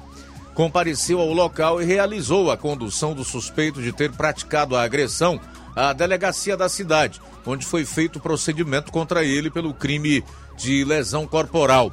compareceu 0.55 1.21
ao 1.21 1.33
local 1.33 1.83
e 1.83 1.85
realizou 1.85 2.51
a 2.51 2.57
condução 2.57 3.15
do 3.15 3.25
suspeito 3.25 3.83
de 3.83 3.93
ter 3.93 4.11
praticado 4.13 4.75
a 4.75 4.83
agressão 4.83 5.39
à 5.77 5.93
delegacia 5.93 6.57
da 6.57 6.69
cidade, 6.69 7.21
onde 7.45 7.67
foi 7.67 7.85
feito 7.85 8.17
o 8.17 8.21
procedimento 8.21 8.91
contra 8.91 9.23
ele 9.23 9.51
pelo 9.51 9.75
crime 9.75 10.25
de 10.57 10.83
lesão 10.85 11.27
corporal. 11.27 11.93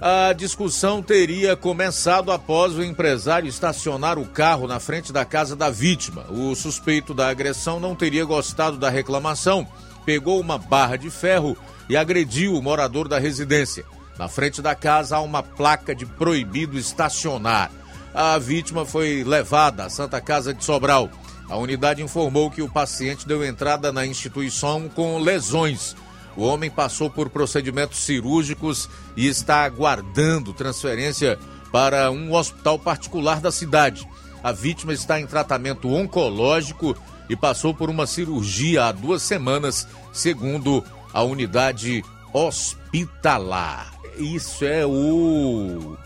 A 0.00 0.32
discussão 0.32 1.02
teria 1.02 1.54
começado 1.54 2.32
após 2.32 2.74
o 2.74 2.82
empresário 2.82 3.48
estacionar 3.48 4.18
o 4.18 4.24
carro 4.24 4.66
na 4.66 4.80
frente 4.80 5.12
da 5.12 5.26
casa 5.26 5.54
da 5.54 5.68
vítima. 5.68 6.24
O 6.30 6.54
suspeito 6.54 7.12
da 7.12 7.28
agressão 7.28 7.78
não 7.78 7.94
teria 7.94 8.24
gostado 8.24 8.78
da 8.78 8.88
reclamação, 8.88 9.68
pegou 10.06 10.40
uma 10.40 10.56
barra 10.56 10.96
de 10.96 11.10
ferro 11.10 11.54
e 11.86 11.98
agrediu 11.98 12.54
o 12.54 12.62
morador 12.62 13.08
da 13.08 13.18
residência. 13.18 13.84
Na 14.18 14.26
frente 14.26 14.62
da 14.62 14.74
casa 14.74 15.16
há 15.16 15.20
uma 15.20 15.42
placa 15.42 15.94
de 15.94 16.06
proibido 16.06 16.78
estacionar. 16.78 17.70
A 18.14 18.38
vítima 18.38 18.86
foi 18.86 19.22
levada 19.22 19.84
à 19.84 19.90
Santa 19.90 20.18
Casa 20.20 20.54
de 20.54 20.64
Sobral. 20.64 21.10
A 21.50 21.56
unidade 21.56 22.00
informou 22.00 22.48
que 22.48 22.62
o 22.62 22.68
paciente 22.68 23.26
deu 23.26 23.44
entrada 23.44 23.90
na 23.90 24.06
instituição 24.06 24.88
com 24.88 25.18
lesões. 25.18 25.96
O 26.36 26.44
homem 26.44 26.70
passou 26.70 27.10
por 27.10 27.28
procedimentos 27.28 27.98
cirúrgicos 27.98 28.88
e 29.16 29.26
está 29.26 29.64
aguardando 29.64 30.52
transferência 30.52 31.36
para 31.72 32.08
um 32.12 32.32
hospital 32.32 32.78
particular 32.78 33.40
da 33.40 33.50
cidade. 33.50 34.06
A 34.44 34.52
vítima 34.52 34.92
está 34.92 35.20
em 35.20 35.26
tratamento 35.26 35.92
oncológico 35.92 36.96
e 37.28 37.34
passou 37.34 37.74
por 37.74 37.90
uma 37.90 38.06
cirurgia 38.06 38.84
há 38.84 38.92
duas 38.92 39.20
semanas, 39.20 39.88
segundo 40.12 40.84
a 41.12 41.20
unidade 41.24 42.04
hospitalar. 42.32 43.92
Isso 44.16 44.64
é 44.64 44.86
o 44.86 45.96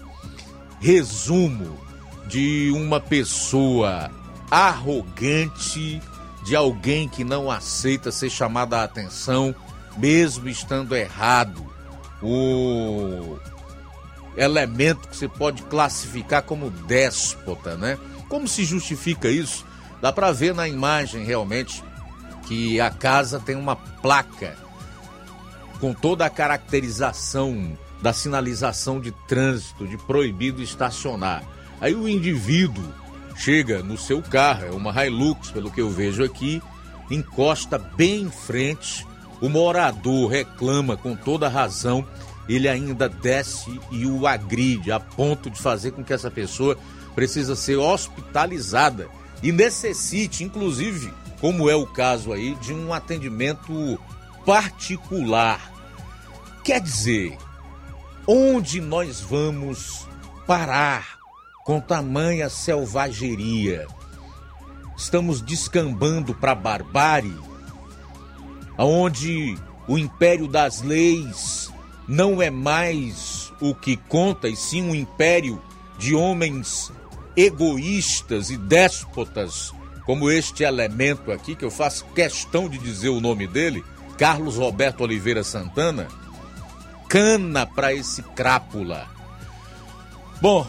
resumo 0.80 1.78
de 2.26 2.72
uma 2.74 2.98
pessoa 2.98 4.10
arrogante, 4.54 6.00
de 6.44 6.54
alguém 6.54 7.08
que 7.08 7.24
não 7.24 7.50
aceita 7.50 8.12
ser 8.12 8.30
chamada 8.30 8.78
a 8.78 8.84
atenção, 8.84 9.52
mesmo 9.96 10.48
estando 10.48 10.94
errado. 10.94 11.66
o 12.22 13.36
elemento 14.36 15.08
que 15.08 15.16
você 15.16 15.28
pode 15.28 15.62
classificar 15.64 16.42
como 16.42 16.70
déspota, 16.70 17.76
né? 17.76 17.98
Como 18.28 18.48
se 18.48 18.64
justifica 18.64 19.28
isso? 19.28 19.66
Dá 20.00 20.12
para 20.12 20.32
ver 20.32 20.54
na 20.54 20.68
imagem 20.68 21.24
realmente 21.24 21.82
que 22.46 22.80
a 22.80 22.90
casa 22.90 23.40
tem 23.40 23.56
uma 23.56 23.76
placa 23.76 24.56
com 25.80 25.92
toda 25.92 26.24
a 26.24 26.30
caracterização 26.30 27.76
da 28.00 28.12
sinalização 28.12 29.00
de 29.00 29.10
trânsito, 29.26 29.86
de 29.86 29.96
proibido 29.98 30.62
estacionar. 30.62 31.42
Aí 31.80 31.94
o 31.94 32.08
indivíduo 32.08 32.84
chega 33.36 33.82
no 33.82 33.98
seu 33.98 34.22
carro, 34.22 34.64
é 34.66 34.70
uma 34.70 35.04
Hilux, 35.04 35.50
pelo 35.50 35.70
que 35.70 35.80
eu 35.80 35.90
vejo 35.90 36.22
aqui, 36.24 36.62
encosta 37.10 37.78
bem 37.78 38.22
em 38.22 38.30
frente, 38.30 39.06
o 39.40 39.48
morador 39.48 40.30
reclama 40.30 40.96
com 40.96 41.14
toda 41.14 41.48
razão, 41.48 42.06
ele 42.48 42.68
ainda 42.68 43.08
desce 43.08 43.80
e 43.90 44.06
o 44.06 44.26
agride 44.26 44.92
a 44.92 45.00
ponto 45.00 45.50
de 45.50 45.60
fazer 45.60 45.92
com 45.92 46.04
que 46.04 46.12
essa 46.12 46.30
pessoa 46.30 46.78
precisa 47.14 47.56
ser 47.56 47.76
hospitalizada 47.76 49.08
e 49.42 49.52
necessite, 49.52 50.44
inclusive, 50.44 51.12
como 51.40 51.68
é 51.68 51.76
o 51.76 51.86
caso 51.86 52.32
aí, 52.32 52.54
de 52.56 52.72
um 52.72 52.92
atendimento 52.92 53.98
particular. 54.44 55.72
Quer 56.62 56.80
dizer, 56.80 57.36
onde 58.26 58.80
nós 58.80 59.20
vamos 59.20 60.06
parar 60.46 61.23
com 61.64 61.80
tamanha 61.80 62.50
selvageria? 62.50 63.86
Estamos 64.96 65.40
descambando 65.40 66.34
para 66.34 66.52
a 66.52 66.54
barbárie, 66.54 67.36
onde 68.78 69.56
o 69.88 69.98
império 69.98 70.46
das 70.46 70.82
leis 70.82 71.72
não 72.06 72.40
é 72.40 72.50
mais 72.50 73.52
o 73.60 73.74
que 73.74 73.96
conta, 73.96 74.48
e 74.48 74.54
sim 74.54 74.82
um 74.82 74.94
império 74.94 75.60
de 75.98 76.14
homens 76.14 76.92
egoístas 77.34 78.50
e 78.50 78.56
déspotas, 78.56 79.72
como 80.04 80.30
este 80.30 80.62
elemento 80.62 81.32
aqui, 81.32 81.56
que 81.56 81.64
eu 81.64 81.70
faço 81.70 82.04
questão 82.14 82.68
de 82.68 82.76
dizer 82.76 83.08
o 83.08 83.20
nome 83.20 83.46
dele, 83.46 83.82
Carlos 84.18 84.56
Roberto 84.56 85.00
Oliveira 85.00 85.42
Santana, 85.42 86.08
cana 87.08 87.66
para 87.66 87.92
esse 87.94 88.22
crápula. 88.22 89.08
Bom, 90.40 90.66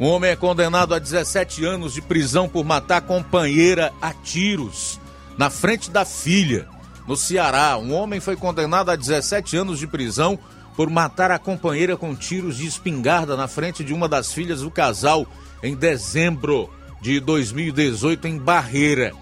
um 0.00 0.06
homem 0.06 0.30
é 0.30 0.36
condenado 0.36 0.94
a 0.94 0.98
17 0.98 1.64
anos 1.64 1.94
de 1.94 2.02
prisão 2.02 2.48
por 2.48 2.64
matar 2.64 2.98
a 2.98 3.00
companheira 3.00 3.92
a 4.00 4.12
tiros 4.12 5.00
na 5.36 5.50
frente 5.50 5.90
da 5.90 6.04
filha, 6.04 6.68
no 7.06 7.16
Ceará. 7.16 7.76
Um 7.78 7.94
homem 7.94 8.20
foi 8.20 8.36
condenado 8.36 8.90
a 8.90 8.96
17 8.96 9.56
anos 9.56 9.78
de 9.78 9.86
prisão 9.86 10.38
por 10.76 10.88
matar 10.88 11.30
a 11.30 11.38
companheira 11.38 11.96
com 11.96 12.14
tiros 12.14 12.56
de 12.56 12.66
espingarda 12.66 13.36
na 13.36 13.48
frente 13.48 13.84
de 13.84 13.92
uma 13.92 14.08
das 14.08 14.32
filhas 14.32 14.60
do 14.60 14.70
casal 14.70 15.26
em 15.62 15.74
dezembro 15.74 16.70
de 17.00 17.20
2018 17.20 18.28
em 18.28 18.38
Barreira. 18.38 19.12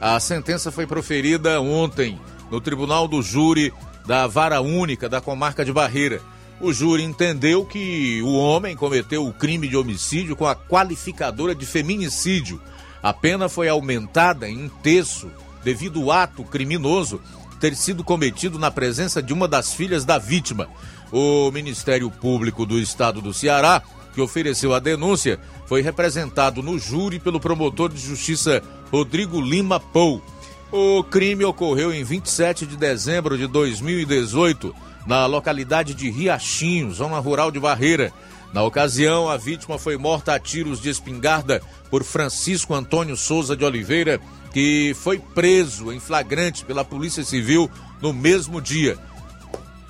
A 0.00 0.18
sentença 0.20 0.70
foi 0.70 0.86
proferida 0.86 1.60
ontem 1.60 2.18
no 2.50 2.60
Tribunal 2.60 3.08
do 3.08 3.22
Júri 3.22 3.72
da 4.06 4.26
Vara 4.26 4.60
Única 4.60 5.08
da 5.08 5.20
Comarca 5.20 5.64
de 5.64 5.72
Barreira. 5.72 6.20
O 6.60 6.72
júri 6.72 7.02
entendeu 7.02 7.64
que 7.64 8.22
o 8.22 8.34
homem 8.34 8.76
cometeu 8.76 9.26
o 9.26 9.32
crime 9.32 9.68
de 9.68 9.76
homicídio 9.76 10.36
com 10.36 10.46
a 10.46 10.54
qualificadora 10.54 11.54
de 11.54 11.66
feminicídio. 11.66 12.60
A 13.02 13.12
pena 13.12 13.48
foi 13.48 13.68
aumentada 13.68 14.48
em 14.48 14.64
um 14.64 14.68
terço 14.68 15.30
devido 15.62 16.00
ao 16.02 16.12
ato 16.12 16.44
criminoso 16.44 17.20
ter 17.60 17.74
sido 17.74 18.04
cometido 18.04 18.58
na 18.58 18.70
presença 18.70 19.22
de 19.22 19.32
uma 19.32 19.48
das 19.48 19.72
filhas 19.72 20.04
da 20.04 20.18
vítima. 20.18 20.68
O 21.10 21.50
Ministério 21.50 22.10
Público 22.10 22.66
do 22.66 22.78
Estado 22.78 23.20
do 23.20 23.32
Ceará, 23.32 23.82
que 24.14 24.20
ofereceu 24.20 24.74
a 24.74 24.78
denúncia, 24.78 25.40
foi 25.66 25.80
representado 25.80 26.62
no 26.62 26.78
júri 26.78 27.18
pelo 27.18 27.40
promotor 27.40 27.92
de 27.92 28.00
justiça 28.00 28.62
Rodrigo 28.90 29.40
Lima 29.40 29.80
Pou. 29.80 30.22
O 30.70 31.02
crime 31.04 31.44
ocorreu 31.44 31.92
em 31.92 32.04
27 32.04 32.66
de 32.66 32.76
dezembro 32.76 33.38
de 33.38 33.46
2018, 33.46 34.74
na 35.06 35.26
localidade 35.26 35.94
de 35.94 36.10
Riachinho, 36.10 36.92
zona 36.92 37.18
rural 37.18 37.50
de 37.50 37.60
Barreira. 37.60 38.12
Na 38.52 38.62
ocasião, 38.62 39.28
a 39.28 39.36
vítima 39.36 39.78
foi 39.78 39.96
morta 39.96 40.34
a 40.34 40.38
tiros 40.38 40.80
de 40.80 40.88
espingarda 40.88 41.60
por 41.90 42.04
Francisco 42.04 42.74
Antônio 42.74 43.16
Souza 43.16 43.56
de 43.56 43.64
Oliveira, 43.64 44.20
que 44.52 44.94
foi 44.94 45.18
preso 45.18 45.92
em 45.92 45.98
flagrante 45.98 46.64
pela 46.64 46.84
Polícia 46.84 47.24
Civil 47.24 47.68
no 48.00 48.12
mesmo 48.12 48.60
dia. 48.60 48.96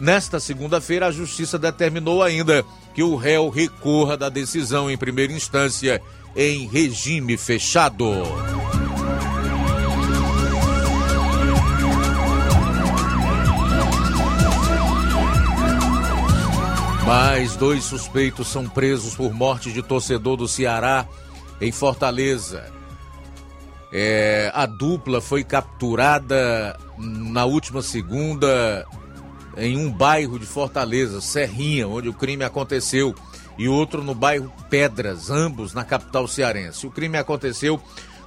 Nesta 0.01 0.41
segunda-feira, 0.41 1.07
a 1.07 1.13
Justiça 1.13 1.59
determinou 1.59 2.23
ainda 2.23 2.65
que 2.95 3.03
o 3.03 3.17
réu 3.17 3.49
recorra 3.49 4.17
da 4.17 4.29
decisão 4.29 4.91
em 4.91 4.97
primeira 4.97 5.33
instância 5.33 6.01
em 6.35 6.67
regime 6.67 7.37
fechado. 7.37 8.07
Mais 17.07 17.55
dois 17.55 17.85
suspeitos 17.85 18.49
são 18.49 18.67
presos 18.67 19.15
por 19.15 19.33
morte 19.35 19.71
de 19.71 19.83
torcedor 19.83 20.39
do 20.39 20.49
Ceará 20.49 21.07
em 21.61 21.71
Fortaleza. 21.71 22.73
É, 23.93 24.51
a 24.55 24.65
dupla 24.65 25.21
foi 25.21 25.45
capturada 25.45 26.79
na 26.97 27.45
última 27.45 27.83
segunda 27.83 28.87
em 29.57 29.77
um 29.77 29.93
bairro 29.93 30.39
de 30.39 30.47
Fortaleza, 30.47 31.21
Serrinha, 31.21 31.87
onde 31.87 32.09
o 32.09 32.15
crime 32.15 32.43
aconteceu, 32.43 33.15
e 33.59 33.69
outro 33.69 34.03
no 34.03 34.15
bairro 34.15 34.51
Pedras, 34.71 35.31
ambos 35.31 35.75
na 35.75 35.85
capital 35.85 36.27
cearense. 36.27 36.87
O 36.87 36.91
crime 36.91 37.19
aconteceu 37.19 37.81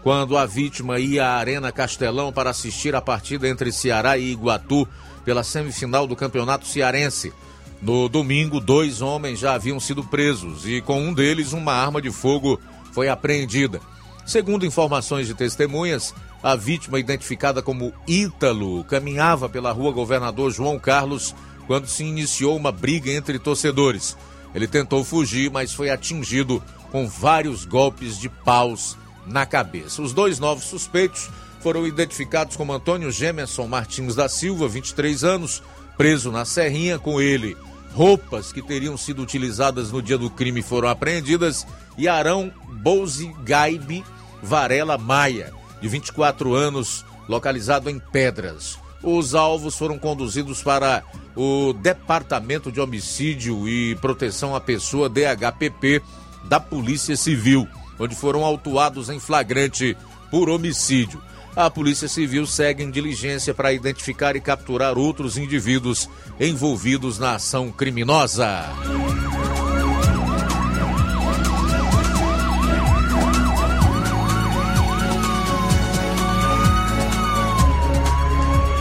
quando 0.03 0.37
a 0.37 0.45
vítima 0.45 0.99
ia 0.99 1.25
à 1.25 1.37
Arena 1.37 1.71
Castelão 1.71 2.31
para 2.31 2.51
assistir 2.51 2.95
a 2.95 3.01
partida 3.01 3.47
entre 3.47 3.71
Ceará 3.71 4.17
e 4.17 4.31
Iguatu 4.31 4.87
pela 5.25 5.43
semifinal 5.43 6.05
do 6.05 6.15
Campeonato 6.15 6.67
Cearense. 6.67 7.33
No 7.81 8.09
domingo, 8.09 8.59
dois 8.59 9.01
homens 9.01 9.39
já 9.39 9.53
haviam 9.53 9.79
sido 9.79 10.03
presos 10.03 10.65
e 10.65 10.81
com 10.81 10.99
um 10.99 11.13
deles 11.13 11.53
uma 11.53 11.73
arma 11.73 12.01
de 12.01 12.11
fogo 12.11 12.59
foi 12.91 13.07
apreendida. 13.07 13.79
Segundo 14.25 14.65
informações 14.65 15.27
de 15.27 15.33
testemunhas, 15.33 16.13
a 16.41 16.55
vítima, 16.55 16.99
identificada 16.99 17.61
como 17.61 17.93
Ítalo, 18.07 18.83
caminhava 18.83 19.47
pela 19.47 19.71
rua 19.71 19.91
Governador 19.91 20.51
João 20.51 20.79
Carlos 20.79 21.35
quando 21.67 21.87
se 21.87 22.03
iniciou 22.03 22.57
uma 22.57 22.71
briga 22.71 23.11
entre 23.11 23.37
torcedores. 23.37 24.17
Ele 24.55 24.67
tentou 24.67 25.03
fugir, 25.03 25.51
mas 25.51 25.73
foi 25.73 25.89
atingido 25.89 26.63
com 26.91 27.07
vários 27.07 27.63
golpes 27.63 28.17
de 28.17 28.29
paus 28.29 28.97
na 29.25 29.45
cabeça. 29.45 30.01
Os 30.01 30.13
dois 30.13 30.39
novos 30.39 30.63
suspeitos 30.63 31.29
foram 31.59 31.85
identificados 31.85 32.55
como 32.55 32.73
Antônio 32.73 33.11
Gemerson 33.11 33.67
Martins 33.67 34.15
da 34.15 34.29
Silva, 34.29 34.67
23 34.67 35.23
anos, 35.23 35.61
preso 35.97 36.31
na 36.31 36.45
Serrinha 36.45 36.99
com 36.99 37.19
ele. 37.19 37.57
Roupas 37.93 38.51
que 38.51 38.61
teriam 38.61 38.95
sido 38.95 39.23
utilizadas 39.23 39.91
no 39.91 40.01
dia 40.01 40.17
do 40.17 40.29
crime 40.29 40.61
foram 40.61 40.87
apreendidas 40.87 41.65
e 41.97 42.07
Arão 42.07 42.51
Bouzi 42.69 43.33
Gaibe 43.43 44.03
Varela 44.41 44.97
Maia, 44.97 45.51
de 45.81 45.87
24 45.87 46.53
anos, 46.53 47.03
localizado 47.27 47.89
em 47.89 47.99
Pedras. 47.99 48.77
Os 49.01 49.33
alvos 49.33 49.75
foram 49.75 49.97
conduzidos 49.97 50.61
para 50.61 51.03
o 51.35 51.73
Departamento 51.73 52.71
de 52.71 52.79
Homicídio 52.79 53.67
e 53.67 53.95
Proteção 53.95 54.55
à 54.55 54.61
Pessoa 54.61 55.09
DHPP 55.09 56.01
da 56.45 56.59
Polícia 56.59 57.15
Civil, 57.15 57.67
onde 57.99 58.15
foram 58.15 58.43
autuados 58.43 59.09
em 59.09 59.19
flagrante 59.19 59.97
por 60.29 60.49
homicídio 60.49 61.21
a 61.57 61.71
Polícia 61.71 62.07
Civil 62.07 62.45
segue 62.45 62.83
em 62.83 62.91
diligência 62.91 63.51
para 63.51 63.73
identificar 63.73 64.35
e 64.35 64.39
capturar 64.39 64.95
outros 64.95 65.37
indivíduos 65.37 66.07
envolvidos 66.39 67.17
na 67.17 67.33
ação 67.33 67.71
criminosa. 67.71 68.63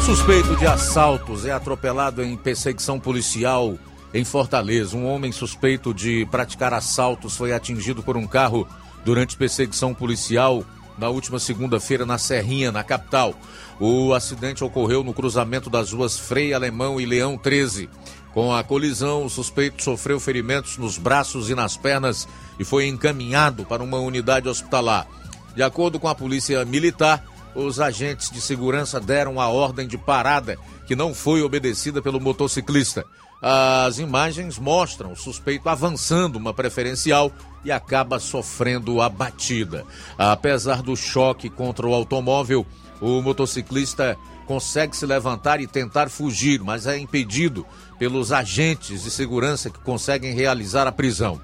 Suspeito 0.04 0.54
de 0.56 0.66
assaltos 0.66 1.46
é 1.46 1.52
atropelado 1.52 2.22
em 2.22 2.36
perseguição 2.36 3.00
policial 3.00 3.78
em 4.12 4.22
Fortaleza. 4.22 4.94
Um 4.94 5.06
homem 5.06 5.32
suspeito 5.32 5.94
de 5.94 6.26
praticar 6.30 6.74
assaltos 6.74 7.38
foi 7.38 7.54
atingido 7.54 8.02
por 8.02 8.18
um 8.18 8.26
carro 8.26 8.68
durante 9.02 9.34
perseguição 9.34 9.94
policial 9.94 10.62
na 10.98 11.08
última 11.08 11.38
segunda-feira 11.38 12.06
na 12.06 12.18
Serrinha, 12.18 12.72
na 12.72 12.82
capital. 12.82 13.34
O 13.78 14.14
acidente 14.14 14.64
ocorreu 14.64 15.04
no 15.04 15.12
cruzamento 15.12 15.68
das 15.68 15.92
ruas 15.92 16.18
Frei 16.18 16.54
Alemão 16.54 17.00
e 17.00 17.06
Leão 17.06 17.36
13. 17.36 17.88
Com 18.32 18.54
a 18.54 18.62
colisão, 18.62 19.24
o 19.24 19.30
suspeito 19.30 19.82
sofreu 19.82 20.20
ferimentos 20.20 20.76
nos 20.76 20.98
braços 20.98 21.48
e 21.48 21.54
nas 21.54 21.76
pernas 21.76 22.28
e 22.58 22.64
foi 22.64 22.86
encaminhado 22.86 23.64
para 23.64 23.82
uma 23.82 23.98
unidade 23.98 24.48
hospitalar. 24.48 25.06
De 25.54 25.62
acordo 25.62 25.98
com 25.98 26.06
a 26.06 26.14
polícia 26.14 26.64
militar, 26.64 27.24
os 27.54 27.80
agentes 27.80 28.30
de 28.30 28.40
segurança 28.40 29.00
deram 29.00 29.40
a 29.40 29.48
ordem 29.48 29.88
de 29.88 29.96
parada, 29.96 30.58
que 30.86 30.94
não 30.94 31.14
foi 31.14 31.40
obedecida 31.40 32.02
pelo 32.02 32.20
motociclista. 32.20 33.06
As 33.40 33.98
imagens 33.98 34.58
mostram 34.58 35.12
o 35.12 35.16
suspeito 35.16 35.68
avançando 35.68 36.36
uma 36.36 36.54
preferencial 36.54 37.30
e 37.64 37.70
acaba 37.70 38.18
sofrendo 38.18 39.00
a 39.00 39.08
batida. 39.08 39.84
Apesar 40.16 40.82
do 40.82 40.96
choque 40.96 41.50
contra 41.50 41.86
o 41.86 41.94
automóvel, 41.94 42.66
o 43.00 43.20
motociclista 43.20 44.16
consegue 44.46 44.96
se 44.96 45.04
levantar 45.04 45.60
e 45.60 45.66
tentar 45.66 46.08
fugir, 46.08 46.62
mas 46.62 46.86
é 46.86 46.96
impedido 46.96 47.66
pelos 47.98 48.32
agentes 48.32 49.02
de 49.02 49.10
segurança 49.10 49.68
que 49.68 49.80
conseguem 49.80 50.34
realizar 50.34 50.86
a 50.86 50.92
prisão. 50.92 51.40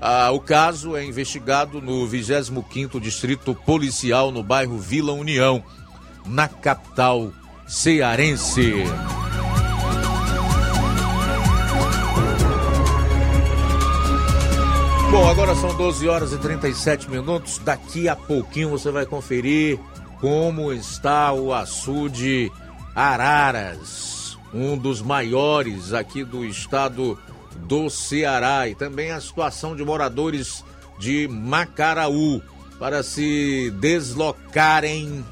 Ah, 0.00 0.30
o 0.32 0.40
caso 0.40 0.96
é 0.96 1.04
investigado 1.04 1.80
no 1.80 2.06
25º 2.06 3.00
Distrito 3.00 3.54
Policial 3.54 4.30
no 4.30 4.42
bairro 4.42 4.76
Vila 4.76 5.12
União, 5.12 5.62
na 6.26 6.48
capital 6.48 7.32
cearense. 7.66 8.74
Bom, 15.12 15.28
agora 15.28 15.54
são 15.54 15.76
12 15.76 16.08
horas 16.08 16.32
e 16.32 16.38
37 16.38 17.10
minutos. 17.10 17.58
Daqui 17.58 18.08
a 18.08 18.16
pouquinho 18.16 18.70
você 18.70 18.90
vai 18.90 19.04
conferir 19.04 19.78
como 20.22 20.72
está 20.72 21.30
o 21.34 21.52
açude 21.52 22.50
Araras, 22.94 24.38
um 24.54 24.74
dos 24.74 25.02
maiores 25.02 25.92
aqui 25.92 26.24
do 26.24 26.46
estado 26.46 27.18
do 27.68 27.90
Ceará, 27.90 28.66
e 28.66 28.74
também 28.74 29.10
a 29.10 29.20
situação 29.20 29.76
de 29.76 29.84
moradores 29.84 30.64
de 30.98 31.28
Macaraú 31.28 32.40
para 32.78 33.02
se 33.02 33.70
deslocarem 33.80 35.22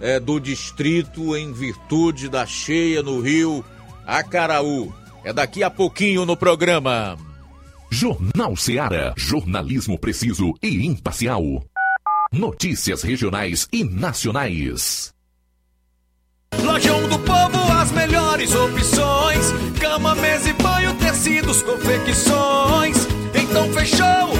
é, 0.00 0.18
do 0.18 0.40
distrito 0.40 1.36
em 1.36 1.52
virtude 1.52 2.26
da 2.26 2.46
cheia 2.46 3.02
no 3.02 3.20
rio 3.20 3.62
Acaraú. 4.06 4.90
É 5.22 5.30
daqui 5.30 5.62
a 5.62 5.68
pouquinho 5.68 6.24
no 6.24 6.38
programa. 6.38 7.18
Jornal 7.92 8.54
Ceará, 8.56 9.12
jornalismo 9.16 9.98
preciso 9.98 10.54
e 10.62 10.86
imparcial. 10.86 11.42
Notícias 12.32 13.02
regionais 13.02 13.66
e 13.72 13.82
nacionais. 13.82 15.12
Lojão 16.62 17.08
do 17.08 17.18
Povo, 17.18 17.72
as 17.72 17.90
melhores 17.90 18.54
opções: 18.54 19.52
cama, 19.80 20.14
mesa 20.14 20.50
e 20.50 20.52
banho, 20.52 20.94
tecidos, 20.94 21.62
confecções. 21.62 22.96
Então 23.34 23.72
fechou, 23.72 24.39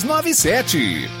297. 0.03 1.20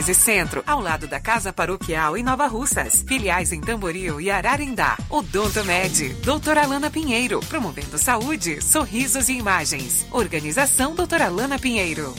1213 0.00 0.14
Centro, 0.14 0.62
ao 0.66 0.80
lado 0.80 1.06
da 1.06 1.20
Casa 1.20 1.52
Paroquial 1.52 2.16
em 2.16 2.22
Nova 2.22 2.46
Russas. 2.46 3.04
Filiais 3.06 3.52
em 3.52 3.60
Tamboril 3.60 4.20
e 4.20 4.30
Ararindá. 4.30 4.96
Odonto 5.10 5.64
Med, 5.64 6.14
doutora 6.24 6.62
Alana 6.62 6.90
Pinheiro, 6.90 7.40
promovendo 7.40 7.98
saúde, 7.98 8.62
sorrisos 8.62 9.28
e 9.28 9.34
imagens. 9.34 10.06
Organização 10.10 10.94
doutora 10.94 11.26
Alana 11.26 11.58
Pinheiro. 11.58 12.14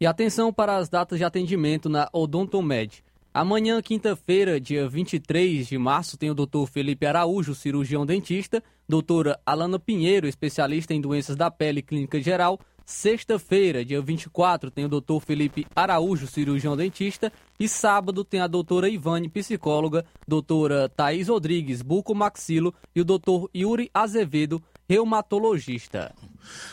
E 0.00 0.06
atenção 0.06 0.52
para 0.52 0.76
as 0.76 0.88
datas 0.88 1.18
de 1.18 1.24
atendimento 1.24 1.88
na 1.88 2.08
Odontomed. 2.12 3.02
Amanhã, 3.32 3.80
quinta-feira, 3.80 4.60
dia 4.60 4.88
23 4.88 5.66
de 5.66 5.78
março, 5.78 6.16
tem 6.16 6.30
o 6.30 6.34
Dr. 6.34 6.66
Felipe 6.70 7.06
Araújo, 7.06 7.54
cirurgião 7.54 8.04
dentista, 8.04 8.62
doutora 8.88 9.38
Alana 9.46 9.78
Pinheiro, 9.78 10.26
especialista 10.26 10.94
em 10.94 11.00
doenças 11.00 11.36
da 11.36 11.50
pele 11.50 11.78
e 11.78 11.82
clínica 11.82 12.20
geral, 12.20 12.58
Sexta-feira, 12.90 13.84
dia 13.84 14.02
24, 14.02 14.68
tem 14.68 14.84
o 14.84 14.88
Dr. 14.88 15.20
Felipe 15.24 15.64
Araújo, 15.76 16.26
cirurgião 16.26 16.76
dentista. 16.76 17.32
E 17.58 17.68
sábado 17.68 18.24
tem 18.24 18.40
a 18.40 18.48
doutora 18.48 18.88
Ivane, 18.88 19.28
psicóloga, 19.28 20.04
doutora 20.26 20.88
Thaís 20.88 21.28
Rodrigues, 21.28 21.82
bucomaxilo 21.82 22.74
e 22.94 23.00
o 23.00 23.04
doutor 23.04 23.48
Yuri 23.54 23.88
Azevedo, 23.94 24.60
reumatologista. 24.90 26.12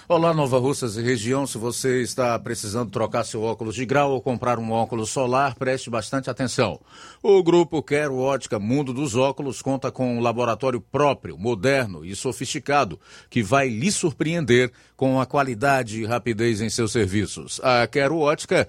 Olá, 0.09 0.33
Nova 0.33 0.57
Russas 0.57 0.97
e 0.97 1.03
região. 1.03 1.45
Se 1.45 1.59
você 1.59 2.01
está 2.01 2.39
precisando 2.39 2.89
trocar 2.89 3.23
seu 3.23 3.43
óculos 3.43 3.75
de 3.75 3.85
grau 3.85 4.11
ou 4.11 4.19
comprar 4.19 4.57
um 4.57 4.71
óculos 4.71 5.11
solar, 5.11 5.53
preste 5.53 5.87
bastante 5.87 6.27
atenção. 6.27 6.79
O 7.21 7.43
grupo 7.43 7.83
Quero 7.83 8.17
Ótica 8.17 8.57
Mundo 8.57 8.91
dos 8.91 9.15
Óculos 9.15 9.61
conta 9.61 9.91
com 9.91 10.17
um 10.17 10.19
laboratório 10.19 10.81
próprio, 10.81 11.37
moderno 11.37 12.03
e 12.03 12.15
sofisticado, 12.15 12.99
que 13.29 13.43
vai 13.43 13.69
lhe 13.69 13.91
surpreender 13.91 14.71
com 14.95 15.21
a 15.21 15.25
qualidade 15.27 16.01
e 16.01 16.05
rapidez 16.05 16.59
em 16.59 16.71
seus 16.71 16.91
serviços. 16.91 17.61
A 17.63 17.85
Quero 17.85 18.17
Ótica 18.17 18.67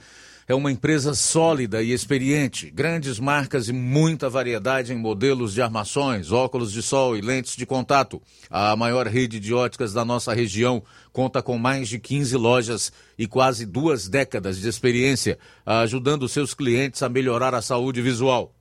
é 0.49 0.55
uma 0.55 0.73
empresa 0.73 1.15
sólida 1.15 1.83
e 1.83 1.93
experiente, 1.93 2.71
grandes 2.71 3.21
marcas 3.21 3.69
e 3.69 3.73
muita 3.73 4.31
variedade 4.31 4.95
em 4.95 4.97
modelos 4.97 5.53
de 5.53 5.61
armações, 5.61 6.33
óculos 6.33 6.73
de 6.73 6.81
sol 6.81 7.15
e 7.15 7.21
lentes 7.21 7.55
de 7.55 7.67
contato. 7.67 8.23
A 8.49 8.75
maior 8.75 9.07
rede 9.07 9.39
de 9.39 9.53
óticas 9.53 9.93
da 9.93 10.07
nossa 10.07 10.33
região 10.33 10.83
conta 11.13 11.43
com 11.43 11.59
mais 11.59 11.87
de 11.87 11.99
15 11.99 12.35
lojas 12.39 12.91
e 13.19 13.27
quase 13.27 13.67
duas 13.67 14.09
décadas 14.09 14.59
de 14.59 14.67
experiência, 14.67 15.39
ajudando 15.67 16.27
seus 16.27 16.55
clientes 16.55 17.03
a 17.03 17.11
melhorar 17.11 17.55
a 17.55 17.61
saúde 17.61 18.01
visual. 18.01 18.58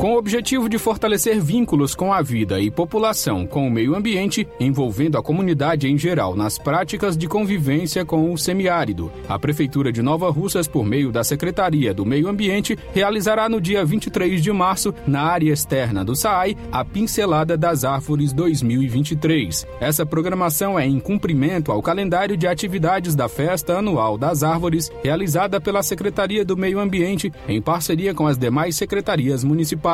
Com 0.00 0.14
o 0.14 0.16
objetivo 0.16 0.66
de 0.66 0.78
fortalecer 0.78 1.38
vínculos 1.38 1.94
com 1.94 2.10
a 2.10 2.22
vida 2.22 2.58
e 2.58 2.70
população 2.70 3.46
com 3.46 3.68
o 3.68 3.70
meio 3.70 3.94
ambiente, 3.94 4.48
envolvendo 4.58 5.18
a 5.18 5.22
comunidade 5.22 5.86
em 5.86 5.98
geral 5.98 6.34
nas 6.34 6.56
práticas 6.56 7.18
de 7.18 7.28
convivência 7.28 8.02
com 8.02 8.32
o 8.32 8.38
semiárido, 8.38 9.12
a 9.28 9.38
Prefeitura 9.38 9.92
de 9.92 10.00
Nova 10.00 10.30
Russas, 10.30 10.66
por 10.66 10.86
meio 10.86 11.12
da 11.12 11.22
Secretaria 11.22 11.92
do 11.92 12.06
Meio 12.06 12.28
Ambiente, 12.30 12.78
realizará 12.94 13.46
no 13.46 13.60
dia 13.60 13.84
23 13.84 14.42
de 14.42 14.50
março, 14.50 14.94
na 15.06 15.20
área 15.20 15.52
externa 15.52 16.02
do 16.02 16.16
SAAI, 16.16 16.56
a 16.72 16.82
Pincelada 16.82 17.54
das 17.54 17.84
Árvores 17.84 18.32
2023. 18.32 19.66
Essa 19.82 20.06
programação 20.06 20.78
é 20.78 20.86
em 20.86 20.98
cumprimento 20.98 21.70
ao 21.70 21.82
calendário 21.82 22.38
de 22.38 22.46
atividades 22.46 23.14
da 23.14 23.28
Festa 23.28 23.76
Anual 23.76 24.16
das 24.16 24.42
Árvores, 24.42 24.90
realizada 25.04 25.60
pela 25.60 25.82
Secretaria 25.82 26.42
do 26.42 26.56
Meio 26.56 26.80
Ambiente, 26.80 27.30
em 27.46 27.60
parceria 27.60 28.14
com 28.14 28.26
as 28.26 28.38
demais 28.38 28.76
secretarias 28.76 29.44
municipais. 29.44 29.89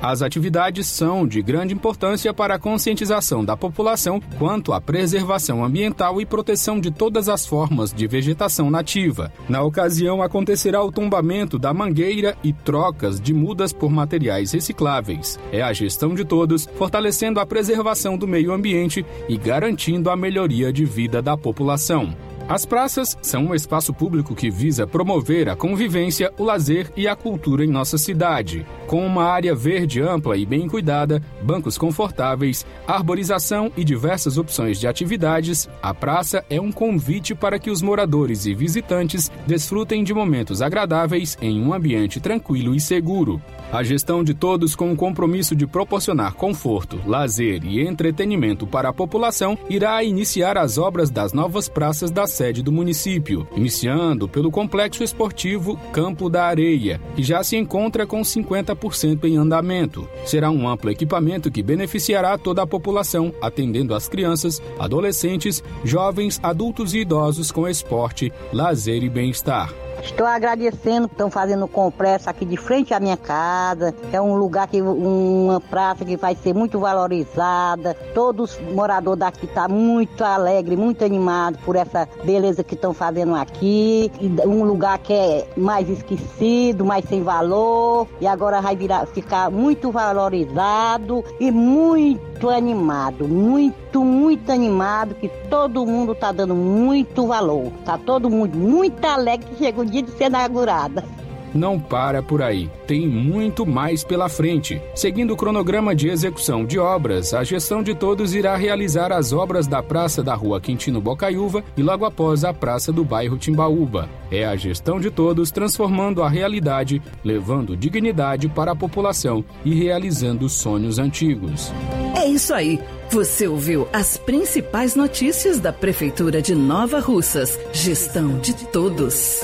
As 0.00 0.22
atividades 0.22 0.86
são 0.86 1.26
de 1.26 1.42
grande 1.42 1.74
importância 1.74 2.32
para 2.32 2.54
a 2.54 2.58
conscientização 2.58 3.44
da 3.44 3.56
população 3.56 4.20
quanto 4.38 4.72
à 4.72 4.80
preservação 4.80 5.64
ambiental 5.64 6.20
e 6.20 6.26
proteção 6.26 6.78
de 6.78 6.90
todas 6.90 7.28
as 7.28 7.44
formas 7.44 7.92
de 7.92 8.06
vegetação 8.06 8.70
nativa. 8.70 9.32
Na 9.48 9.62
ocasião, 9.62 10.22
acontecerá 10.22 10.82
o 10.84 10.92
tombamento 10.92 11.58
da 11.58 11.74
mangueira 11.74 12.36
e 12.44 12.52
trocas 12.52 13.20
de 13.20 13.34
mudas 13.34 13.72
por 13.72 13.90
materiais 13.90 14.52
recicláveis. 14.52 15.38
É 15.50 15.62
a 15.62 15.72
gestão 15.72 16.14
de 16.14 16.24
todos, 16.24 16.68
fortalecendo 16.76 17.40
a 17.40 17.46
preservação 17.46 18.16
do 18.16 18.28
meio 18.28 18.52
ambiente 18.52 19.04
e 19.28 19.36
garantindo 19.36 20.10
a 20.10 20.16
melhoria 20.16 20.72
de 20.72 20.84
vida 20.84 21.20
da 21.20 21.36
população. 21.36 22.14
As 22.48 22.64
praças 22.64 23.14
são 23.20 23.48
um 23.48 23.54
espaço 23.54 23.92
público 23.92 24.34
que 24.34 24.48
visa 24.48 24.86
promover 24.86 25.50
a 25.50 25.54
convivência, 25.54 26.32
o 26.38 26.44
lazer 26.44 26.90
e 26.96 27.06
a 27.06 27.14
cultura 27.14 27.62
em 27.62 27.68
nossa 27.68 27.98
cidade. 27.98 28.66
Com 28.86 29.06
uma 29.06 29.24
área 29.24 29.54
verde 29.54 30.00
ampla 30.00 30.34
e 30.34 30.46
bem 30.46 30.66
cuidada, 30.66 31.22
bancos 31.42 31.76
confortáveis, 31.76 32.64
arborização 32.86 33.70
e 33.76 33.84
diversas 33.84 34.38
opções 34.38 34.80
de 34.80 34.88
atividades, 34.88 35.68
a 35.82 35.92
praça 35.92 36.42
é 36.48 36.58
um 36.58 36.72
convite 36.72 37.34
para 37.34 37.58
que 37.58 37.70
os 37.70 37.82
moradores 37.82 38.46
e 38.46 38.54
visitantes 38.54 39.30
desfrutem 39.46 40.02
de 40.02 40.14
momentos 40.14 40.62
agradáveis 40.62 41.36
em 41.42 41.60
um 41.60 41.74
ambiente 41.74 42.18
tranquilo 42.18 42.74
e 42.74 42.80
seguro. 42.80 43.42
A 43.70 43.82
gestão 43.82 44.24
de 44.24 44.32
todos 44.32 44.74
com 44.74 44.90
o 44.90 44.96
compromisso 44.96 45.54
de 45.54 45.66
proporcionar 45.66 46.32
conforto, 46.32 46.98
lazer 47.04 47.62
e 47.62 47.86
entretenimento 47.86 48.66
para 48.66 48.88
a 48.88 48.92
população 48.94 49.58
irá 49.68 50.02
iniciar 50.02 50.56
as 50.56 50.78
obras 50.78 51.10
das 51.10 51.34
novas 51.34 51.68
praças 51.68 52.10
da 52.10 52.26
sede 52.38 52.62
do 52.62 52.70
município, 52.70 53.48
iniciando 53.56 54.28
pelo 54.28 54.48
complexo 54.48 55.02
esportivo 55.02 55.76
Campo 55.92 56.30
da 56.30 56.44
Areia, 56.44 57.00
que 57.16 57.22
já 57.24 57.42
se 57.42 57.56
encontra 57.56 58.06
com 58.06 58.20
50% 58.20 59.24
em 59.24 59.36
andamento. 59.36 60.08
Será 60.24 60.48
um 60.48 60.68
amplo 60.68 60.88
equipamento 60.88 61.50
que 61.50 61.64
beneficiará 61.64 62.38
toda 62.38 62.62
a 62.62 62.66
população, 62.66 63.34
atendendo 63.42 63.92
as 63.92 64.08
crianças, 64.08 64.62
adolescentes, 64.78 65.64
jovens, 65.82 66.38
adultos 66.40 66.94
e 66.94 66.98
idosos 66.98 67.50
com 67.50 67.66
esporte, 67.66 68.32
lazer 68.52 69.02
e 69.02 69.08
bem-estar. 69.08 69.87
Estou 70.02 70.26
agradecendo, 70.26 71.06
estão 71.06 71.30
fazendo 71.30 71.66
complexo 71.66 72.30
aqui 72.30 72.44
de 72.44 72.56
frente 72.56 72.94
à 72.94 73.00
minha 73.00 73.16
casa. 73.16 73.94
É 74.12 74.20
um 74.20 74.36
lugar 74.36 74.68
que 74.68 74.80
uma 74.80 75.60
praça 75.60 76.04
que 76.04 76.16
vai 76.16 76.34
ser 76.34 76.54
muito 76.54 76.78
valorizada. 76.78 77.94
Todos 78.14 78.54
os 78.54 78.72
moradores 78.72 79.18
daqui 79.18 79.46
estão 79.46 79.64
tá 79.64 79.68
muito 79.68 80.24
alegres, 80.24 80.78
muito 80.78 81.04
animados 81.04 81.60
por 81.60 81.76
essa 81.76 82.08
beleza 82.24 82.62
que 82.62 82.74
estão 82.74 82.94
fazendo 82.94 83.34
aqui. 83.34 84.10
Um 84.46 84.64
lugar 84.64 84.98
que 84.98 85.12
é 85.12 85.48
mais 85.56 85.88
esquecido, 85.88 86.84
mais 86.84 87.04
sem 87.04 87.22
valor. 87.22 88.06
E 88.20 88.26
agora 88.26 88.60
vai 88.60 88.76
virar, 88.76 89.06
ficar 89.06 89.50
muito 89.50 89.90
valorizado 89.90 91.24
e 91.40 91.50
muito 91.50 92.37
animado. 92.46 93.26
Muito, 93.26 94.04
muito 94.04 94.52
animado, 94.52 95.14
que 95.14 95.28
todo 95.48 95.84
mundo 95.86 96.12
está 96.12 96.30
dando 96.30 96.54
muito 96.54 97.26
valor. 97.26 97.72
Tá 97.84 97.98
todo 97.98 98.30
mundo 98.30 98.56
muito 98.56 99.04
alegre 99.04 99.48
que 99.48 99.64
chegou 99.64 99.84
dia 99.84 100.02
de 100.02 100.10
ser 100.12 100.26
inaugurada. 100.26 101.04
Não 101.54 101.78
para 101.78 102.22
por 102.22 102.42
aí, 102.42 102.70
tem 102.86 103.06
muito 103.06 103.66
mais 103.66 104.04
pela 104.04 104.28
frente. 104.28 104.80
Seguindo 104.94 105.32
o 105.32 105.36
cronograma 105.36 105.94
de 105.94 106.08
execução 106.08 106.64
de 106.64 106.78
obras, 106.78 107.34
a 107.34 107.44
gestão 107.44 107.82
de 107.82 107.94
todos 107.94 108.34
irá 108.34 108.56
realizar 108.56 109.12
as 109.12 109.32
obras 109.32 109.66
da 109.66 109.82
Praça 109.82 110.22
da 110.22 110.34
Rua 110.34 110.60
Quintino 110.60 111.00
Bocaiúva 111.00 111.62
e 111.76 111.82
logo 111.82 112.04
após 112.04 112.44
a 112.44 112.52
Praça 112.52 112.92
do 112.92 113.04
Bairro 113.04 113.38
Timbaúba. 113.38 114.08
É 114.30 114.44
a 114.44 114.56
gestão 114.56 115.00
de 115.00 115.10
todos 115.10 115.50
transformando 115.50 116.22
a 116.22 116.28
realidade, 116.28 117.00
levando 117.24 117.76
dignidade 117.76 118.48
para 118.48 118.72
a 118.72 118.76
população 118.76 119.44
e 119.64 119.74
realizando 119.74 120.48
sonhos 120.48 120.98
antigos. 120.98 121.72
É 122.16 122.26
isso 122.26 122.52
aí. 122.52 122.78
Você 123.10 123.48
ouviu 123.48 123.88
as 123.90 124.18
principais 124.18 124.94
notícias 124.94 125.58
da 125.58 125.72
Prefeitura 125.72 126.42
de 126.42 126.54
Nova 126.54 127.00
Russas. 127.00 127.58
Gestão 127.72 128.38
de 128.38 128.52
todos. 128.66 129.40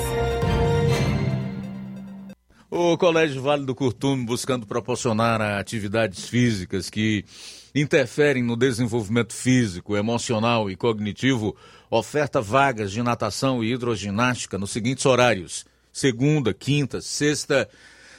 O 2.76 2.98
Colégio 2.98 3.40
Vale 3.40 3.64
do 3.64 3.72
Curtume 3.72 4.26
buscando 4.26 4.66
proporcionar 4.66 5.40
atividades 5.40 6.24
físicas 6.24 6.90
que 6.90 7.24
interferem 7.72 8.42
no 8.42 8.56
desenvolvimento 8.56 9.32
físico, 9.32 9.96
emocional 9.96 10.68
e 10.68 10.74
cognitivo, 10.74 11.54
oferta 11.88 12.40
vagas 12.40 12.90
de 12.90 13.00
natação 13.00 13.62
e 13.62 13.72
hidroginástica 13.72 14.58
nos 14.58 14.72
seguintes 14.72 15.06
horários: 15.06 15.64
segunda, 15.92 16.52
quinta, 16.52 17.00
sexta, 17.00 17.68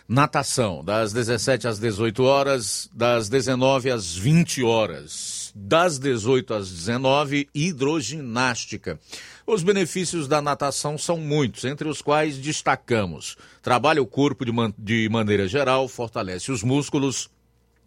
natação, 0.07 0.81
das 0.85 1.11
17 1.11 1.67
às 1.67 1.77
18 1.77 2.23
horas, 2.23 2.89
das 2.93 3.27
19 3.27 3.91
às 3.91 4.15
20 4.15 4.63
horas, 4.63 5.09
das 5.55 5.97
18 5.97 6.53
às 6.53 6.69
19, 6.69 7.49
hidroginástica. 7.55 8.99
Os 9.47 9.63
benefícios 9.63 10.27
da 10.27 10.41
natação 10.41 10.97
são 10.97 11.17
muitos, 11.17 11.63
entre 11.63 11.87
os 11.87 12.01
quais 12.01 12.37
destacamos: 12.37 13.37
trabalha 13.61 14.01
o 14.01 14.07
corpo 14.07 14.43
de, 14.43 14.51
man 14.51 14.73
de 14.77 15.07
maneira 15.09 15.47
geral, 15.47 15.87
fortalece 15.87 16.51
os 16.51 16.61
músculos 16.61 17.29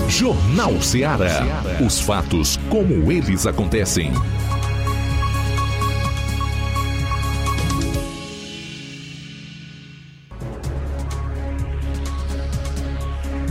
Jornal 0.08 0.80
Ceará. 0.80 1.44
Os 1.84 2.00
fatos 2.00 2.56
como 2.70 3.12
eles 3.12 3.46
acontecem. 3.46 4.10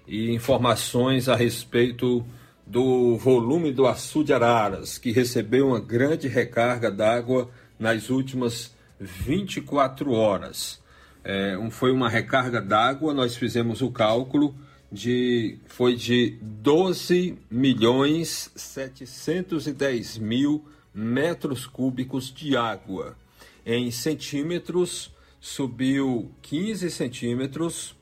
E 0.07 0.29
informações 0.29 1.27
a 1.27 1.35
respeito 1.35 2.23
do 2.67 3.17
volume 3.17 3.71
do 3.71 3.87
açude 3.87 4.31
Araras, 4.31 4.99
que 4.99 5.11
recebeu 5.11 5.69
uma 5.69 5.79
grande 5.79 6.27
recarga 6.27 6.91
d'água 6.91 7.49
nas 7.79 8.11
últimas 8.11 8.75
24 8.99 10.11
horas. 10.11 10.79
É, 11.23 11.57
um, 11.57 11.71
foi 11.71 11.91
uma 11.91 12.09
recarga 12.09 12.61
d'água, 12.61 13.11
nós 13.11 13.35
fizemos 13.35 13.81
o 13.81 13.89
cálculo 13.89 14.53
de 14.91 15.57
foi 15.65 15.95
de 15.95 16.37
12 16.43 17.39
milhões 17.49 18.51
710 18.55 20.19
mil 20.19 20.63
metros 20.93 21.65
cúbicos 21.65 22.31
de 22.31 22.55
água. 22.55 23.17
Em 23.65 23.89
centímetros, 23.89 25.14
subiu 25.45 26.31
15 26.41 26.89
centímetros, 26.89 27.95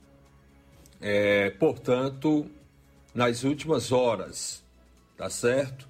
é, 1.01 1.49
portanto, 1.49 2.49
nas 3.13 3.43
últimas 3.43 3.91
horas, 3.91 4.63
tá 5.17 5.29
certo? 5.29 5.85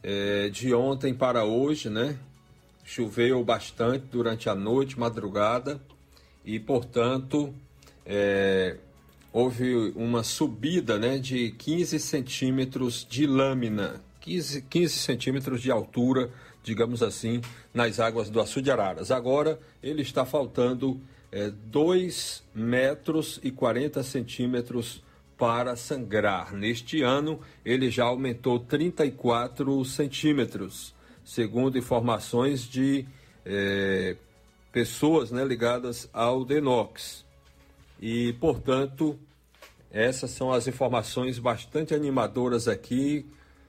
É, 0.00 0.48
de 0.48 0.72
ontem 0.72 1.12
para 1.12 1.44
hoje, 1.44 1.90
né? 1.90 2.16
Choveu 2.84 3.42
bastante 3.42 4.06
durante 4.12 4.48
a 4.48 4.54
noite, 4.54 4.96
madrugada, 4.96 5.82
e, 6.44 6.60
portanto, 6.60 7.52
é, 8.06 8.76
houve 9.32 9.74
uma 9.96 10.22
subida 10.22 11.00
né, 11.00 11.18
de 11.18 11.50
15 11.50 11.98
centímetros 11.98 13.04
de 13.10 13.26
lâmina, 13.26 14.00
15, 14.20 14.62
15 14.62 14.94
centímetros 14.94 15.60
de 15.60 15.72
altura, 15.72 16.30
digamos 16.62 17.02
assim, 17.02 17.40
nas 17.72 17.98
águas 17.98 18.30
do 18.30 18.40
Açude 18.40 18.70
Araras. 18.70 19.10
Agora 19.10 19.58
ele 19.82 20.02
está 20.02 20.24
faltando 20.24 21.00
é, 21.30 21.50
2 21.50 22.44
metros 22.54 23.40
e 23.42 23.50
40 23.50 24.02
centímetros 24.02 25.02
para 25.36 25.74
sangrar. 25.74 26.52
Neste 26.52 27.02
ano 27.02 27.40
ele 27.64 27.90
já 27.90 28.04
aumentou 28.04 28.60
34 28.60 29.84
centímetros, 29.84 30.94
segundo 31.24 31.76
informações 31.78 32.62
de 32.68 33.06
é, 33.44 34.16
pessoas 34.70 35.30
né, 35.30 35.44
ligadas 35.44 36.08
ao 36.12 36.44
Denox. 36.44 37.24
E, 38.00 38.32
portanto, 38.34 39.18
essas 39.90 40.30
são 40.30 40.52
as 40.52 40.66
informações 40.66 41.38
bastante 41.38 41.94
animadoras 41.94 42.66
aqui. 42.66 43.26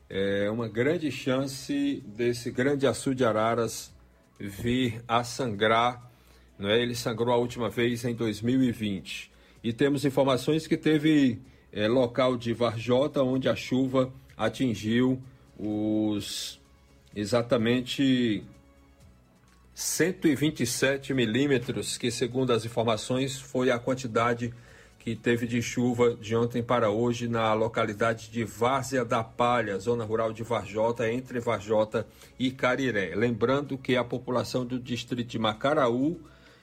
É 0.10 0.50
uma 0.50 0.68
grande 0.68 1.12
chance 1.12 2.04
desse 2.06 2.52
grande 2.52 2.86
açude 2.86 3.26
Araras 3.26 3.94
vir 4.40 5.04
a 5.08 5.24
sangrar. 5.24 6.12
Não 6.58 6.70
é? 6.70 6.82
Ele 6.82 6.96
sangrou 6.96 7.34
a 7.34 7.38
última 7.38 7.70
vez 7.70 8.06
em 8.06 8.14
2020. 8.14 9.32
E 9.64 9.74
temos 9.74 10.06
informações 10.06 10.68
que 10.68 10.78
teve 10.78 11.42
é, 11.72 11.88
local 11.88 12.38
de 12.38 12.54
Varjota, 12.54 13.24
onde 13.24 13.48
a 13.50 13.56
chuva 13.56 14.14
atingiu 14.38 15.22
os 15.58 16.60
exatamente 17.16 18.44
127 19.74 21.14
milímetros, 21.14 21.98
que 21.98 22.12
segundo 22.12 22.52
as 22.52 22.66
informações 22.66 23.40
foi 23.40 23.72
a 23.72 23.80
quantidade 23.80 24.54
que 25.04 25.18
teve 25.18 25.46
de 25.46 25.62
chuva 25.62 26.16
de 26.16 26.34
ontem 26.34 26.64
para 26.64 26.90
hoje 26.90 27.28
na 27.28 27.54
localidade 27.54 28.32
de 28.32 28.46
Várzea 28.46 29.04
da 29.04 29.22
Palha, 29.22 29.78
zona 29.78 30.06
rural 30.06 30.32
de 30.32 30.44
Varjota, 30.44 31.12
entre 31.12 31.42
Varjota 31.42 32.08
e 32.40 32.50
Cariré. 32.50 33.14
Lembrando 33.14 33.78
que 33.78 33.98
a 33.98 34.04
população 34.06 34.66
do 34.66 34.80
distrito 34.80 35.28
de 35.28 35.38
Macaraú 35.38 36.22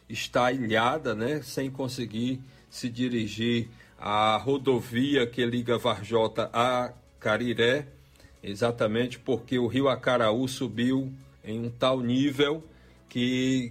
está 0.08 0.50
ilhada, 0.50 1.14
né, 1.14 1.42
sem 1.42 1.70
conseguir 1.70 2.40
se 2.70 2.88
dirigir 2.88 3.68
à 3.98 4.38
rodovia 4.38 5.26
que 5.26 5.44
liga 5.44 5.76
Varjota 5.76 6.48
a 6.50 6.94
Cariré, 7.18 7.88
exatamente 8.42 9.18
porque 9.18 9.58
o 9.58 9.66
rio 9.66 9.86
Acaraú 9.86 10.48
subiu 10.48 11.12
em 11.44 11.66
um 11.66 11.68
tal 11.68 12.00
nível 12.00 12.64
que 13.06 13.70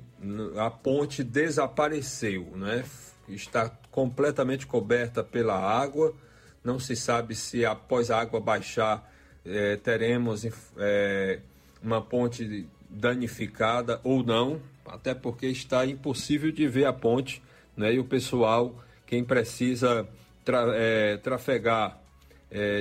a 0.58 0.70
ponte 0.70 1.24
desapareceu, 1.24 2.52
né? 2.56 2.86
está 3.34 3.70
completamente 4.00 4.66
coberta 4.66 5.22
pela 5.22 5.60
água. 5.60 6.16
Não 6.64 6.80
se 6.80 6.96
sabe 6.96 7.36
se 7.36 7.66
após 7.66 8.10
a 8.10 8.22
água 8.22 8.40
baixar 8.40 9.12
é, 9.46 9.76
teremos 9.76 10.48
é, 10.78 11.40
uma 11.84 12.02
ponte 12.02 12.66
danificada 12.90 14.00
ou 14.02 14.24
não, 14.24 14.62
até 14.86 15.14
porque 15.14 15.48
está 15.48 15.86
impossível 15.86 16.50
de 16.50 16.66
ver 16.66 16.86
a 16.86 16.94
ponte, 16.94 17.44
né? 17.76 17.94
E 17.94 18.00
o 18.00 18.06
pessoal, 18.06 18.74
quem 19.06 19.22
precisa 19.22 20.08
tra 20.46 20.64
é, 20.76 21.18
trafegar 21.18 22.00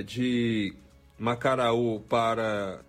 de 0.07 0.73
Macaraú 1.19 2.01
para 2.09 2.81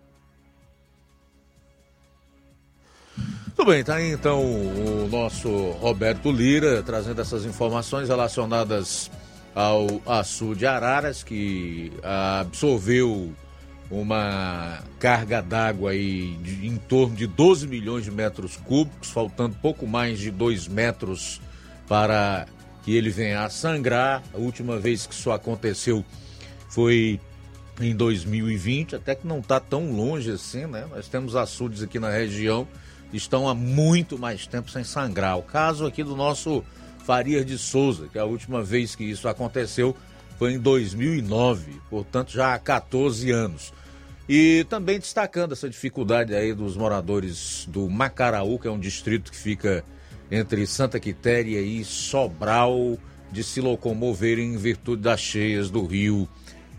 Tudo 3.59 3.71
bem, 3.71 3.83
tá 3.83 3.95
aí 3.95 4.13
então 4.13 4.41
o 4.41 5.09
nosso 5.11 5.49
Roberto 5.81 6.31
Lira 6.31 6.81
trazendo 6.81 7.19
essas 7.19 7.43
informações 7.43 8.07
relacionadas 8.07 9.11
ao 9.53 10.01
açude 10.05 10.65
Araras, 10.65 11.23
que 11.23 11.91
absorveu 12.39 13.33
uma 13.91 14.79
carga 14.97 15.41
d'água 15.41 15.91
aí 15.91 16.37
de, 16.41 16.67
em 16.67 16.77
torno 16.77 17.13
de 17.13 17.27
12 17.27 17.67
milhões 17.67 18.05
de 18.05 18.11
metros 18.11 18.55
cúbicos, 18.55 19.09
faltando 19.09 19.57
pouco 19.61 19.85
mais 19.85 20.19
de 20.19 20.31
2 20.31 20.69
metros 20.69 21.41
para 21.85 22.47
que 22.83 22.95
ele 22.95 23.09
venha 23.09 23.43
a 23.43 23.49
sangrar. 23.49 24.23
A 24.33 24.37
última 24.37 24.79
vez 24.79 25.05
que 25.05 25.13
isso 25.13 25.31
aconteceu 25.31 26.05
foi 26.69 27.19
em 27.81 27.93
2020, 27.93 28.95
até 28.95 29.15
que 29.15 29.27
não 29.27 29.39
está 29.39 29.59
tão 29.59 29.91
longe 29.91 30.31
assim, 30.31 30.65
né? 30.65 30.87
Nós 30.89 31.09
temos 31.09 31.35
açudes 31.35 31.83
aqui 31.83 31.99
na 31.99 32.09
região 32.09 32.65
estão 33.17 33.47
há 33.47 33.55
muito 33.55 34.17
mais 34.17 34.45
tempo 34.45 34.69
sem 34.69 34.83
sangrar. 34.83 35.37
O 35.37 35.43
caso 35.43 35.85
aqui 35.85 36.03
do 36.03 36.15
nosso 36.15 36.63
Farias 37.05 37.45
de 37.45 37.57
Souza, 37.57 38.07
que 38.11 38.19
a 38.19 38.25
última 38.25 38.61
vez 38.61 38.95
que 38.95 39.03
isso 39.03 39.27
aconteceu 39.27 39.95
foi 40.37 40.53
em 40.53 40.59
2009, 40.59 41.81
portanto 41.89 42.31
já 42.31 42.53
há 42.53 42.59
14 42.59 43.31
anos. 43.31 43.73
E 44.27 44.63
também 44.69 44.99
destacando 44.99 45.53
essa 45.53 45.67
dificuldade 45.67 46.35
aí 46.35 46.53
dos 46.53 46.77
moradores 46.77 47.65
do 47.67 47.89
Macaraú, 47.89 48.59
que 48.59 48.67
é 48.67 48.71
um 48.71 48.79
distrito 48.79 49.31
que 49.31 49.37
fica 49.37 49.83
entre 50.29 50.67
Santa 50.67 50.99
Quitéria 50.99 51.59
e 51.59 51.83
Sobral, 51.83 52.97
de 53.31 53.43
se 53.43 53.59
locomoverem 53.59 54.53
em 54.53 54.57
virtude 54.57 55.01
das 55.01 55.19
cheias 55.19 55.69
do 55.71 55.85
rio 55.85 56.29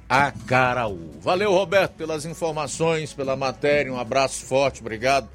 Acaraú. 0.09 1.11
Valeu, 1.21 1.53
Roberto, 1.53 1.95
pelas 1.95 2.25
informações, 2.25 3.13
pela 3.13 3.37
matéria. 3.37 3.93
Um 3.93 3.99
abraço 3.99 4.45
forte, 4.45 4.81
obrigado 4.81 5.29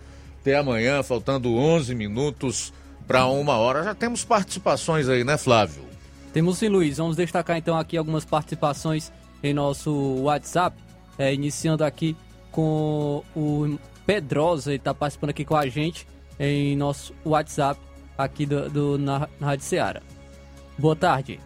até 0.46 0.58
amanhã, 0.58 1.02
faltando 1.02 1.56
11 1.56 1.96
minutos 1.96 2.72
para 3.08 3.26
uma 3.26 3.58
hora. 3.58 3.84
Já 3.84 3.96
temos 3.96 4.24
participações 4.24 5.10
aí, 5.10 5.24
né, 5.24 5.40
Flávio? 5.40 5.82
Temos 6.32 6.60
sim, 6.60 6.68
Luiz. 6.68 6.98
Vamos 6.98 7.18
destacar 7.18 7.58
então 7.58 7.76
aqui 7.76 7.98
algumas 7.98 8.24
participações 8.24 9.12
em 9.42 9.56
nosso 9.56 9.92
WhatsApp. 10.22 10.78
É, 11.18 11.34
iniciando 11.34 11.84
aqui 11.84 12.16
com 12.52 13.24
o 13.36 13.80
Pedrosa, 14.06 14.70
ele 14.70 14.78
está 14.78 14.94
participando 14.94 15.32
aqui 15.32 15.44
com 15.44 15.56
a 15.56 15.66
gente 15.68 16.06
em 16.40 16.76
nosso 16.76 17.16
WhatsApp 17.26 17.80
aqui 18.16 18.46
do, 18.46 18.70
do 18.70 18.98
na, 19.00 19.28
na 19.40 19.48
Rádio 19.48 19.66
Ceará. 19.66 20.02
Boa 20.78 20.96
tarde. 20.96 21.40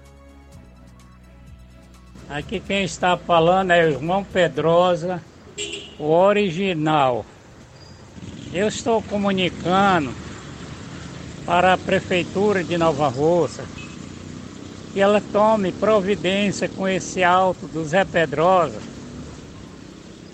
Aqui 2.28 2.60
quem 2.60 2.84
está 2.84 3.16
falando 3.16 3.72
é 3.72 3.86
o 3.86 3.92
irmão 3.92 4.26
Pedrosa, 4.26 5.24
o 5.98 6.06
original. 6.12 7.26
Eu 8.52 8.68
estou 8.68 9.00
comunicando 9.04 10.12
para 11.46 11.74
a 11.74 11.78
Prefeitura 11.78 12.64
de 12.64 12.80
Nova 12.80 13.08
Roça 13.08 13.64
que 14.92 15.00
ela 15.00 15.22
tome 15.32 15.72
providência 15.72 16.68
com 16.68 16.88
esse 16.88 17.24
alto 17.24 17.68
do 17.68 17.86
Zé 17.86 18.04
Pedrosa, 18.04 18.80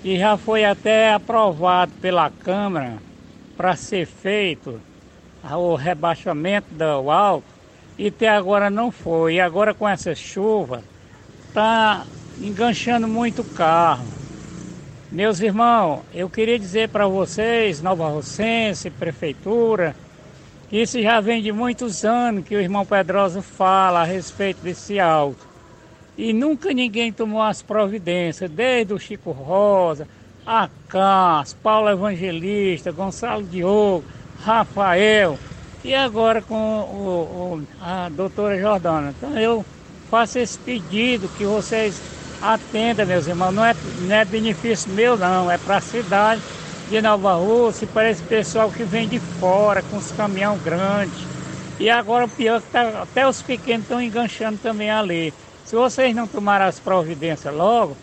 que 0.02 0.18
já 0.18 0.38
foi 0.38 0.64
até 0.64 1.14
aprovado 1.14 1.92
pela 2.02 2.30
Câmara 2.30 2.98
para 3.58 3.76
ser 3.76 4.06
feito 4.06 4.80
o 5.44 5.76
rebaixamento 5.76 6.74
do 6.74 7.12
alto 7.12 7.46
e 7.98 8.08
até 8.08 8.30
agora 8.30 8.70
não 8.70 8.92
foi. 8.92 9.36
E 9.36 9.42
agora 9.42 9.74
com 9.74 9.88
essa 9.88 10.16
chuva 10.16 10.82
está 11.50 12.06
enganchando 12.42 13.10
muito 13.10 13.44
carro. 13.44 14.25
Meus 15.16 15.40
irmãos, 15.40 16.02
eu 16.14 16.30
queria 16.30 16.60
dizer 16.60 16.90
para 16.90 17.08
vocês, 17.08 17.82
Nova 17.82 18.10
Rocense, 18.10 18.90
Prefeitura, 18.90 19.96
que 20.70 20.82
isso 20.82 21.02
já 21.02 21.22
vem 21.22 21.42
de 21.42 21.54
muitos 21.54 22.04
anos 22.04 22.44
que 22.46 22.54
o 22.54 22.60
irmão 22.60 22.86
Pedrosa 22.86 23.42
fala 23.42 24.02
a 24.02 24.04
respeito 24.04 24.58
desse 24.62 25.00
alto. 25.00 25.48
E 26.18 26.34
nunca 26.34 26.74
ninguém 26.74 27.14
tomou 27.14 27.42
as 27.42 27.62
providências, 27.62 28.52
desde 28.52 28.94
o 28.94 29.00
Chico 29.00 29.32
Rosa, 29.32 30.06
a 30.46 30.68
Cas, 30.90 31.54
Paulo 31.64 31.90
Evangelista, 31.90 32.92
Gonçalo 32.92 33.44
Diogo, 33.44 34.04
Rafael 34.44 35.40
e 35.82 35.96
agora 35.96 36.42
com 36.42 36.56
o, 36.56 37.56
o, 37.56 37.68
a 37.82 38.10
doutora 38.10 38.60
Jordana. 38.60 39.16
Então 39.18 39.40
eu 39.40 39.64
faço 40.12 40.40
esse 40.40 40.60
pedido 40.60 41.30
que 41.38 41.46
vocês 41.46 42.02
atendam, 42.54 43.06
meus 43.06 43.28
irmãos. 43.28 43.52
Não 43.52 43.66
é, 43.66 43.76
não 44.02 44.16
é 44.16 44.26
benefício 44.26 44.92
meu, 44.92 45.18
não, 45.18 45.50
é 45.50 45.58
para 45.58 45.78
a 45.78 45.82
cidade 45.82 46.42
de 46.90 47.02
Nova 47.02 47.34
Rússia, 47.34 47.88
parece 47.92 48.22
pessoal 48.24 48.70
que 48.70 48.84
vem 48.84 49.08
de 49.08 49.20
fora 49.20 49.82
com 49.82 49.98
os 49.98 50.12
caminhão 50.12 50.58
grandes. 50.60 51.26
E 51.80 51.90
agora 51.90 52.26
o 52.26 52.30
pior 52.30 52.58
é 52.58 52.62
que 52.62 52.68
tá, 52.68 53.02
até 53.02 53.28
os 53.28 53.42
pequenos 53.42 53.84
estão 53.84 54.02
enganchando 54.02 54.58
também 54.62 54.90
ali. 54.90 55.34
Se 55.66 55.76
vocês 55.76 56.16
não 56.16 56.28
tomarem 56.28 56.68
as 56.68 56.80
providências 56.80 57.54
logo, 57.54 57.98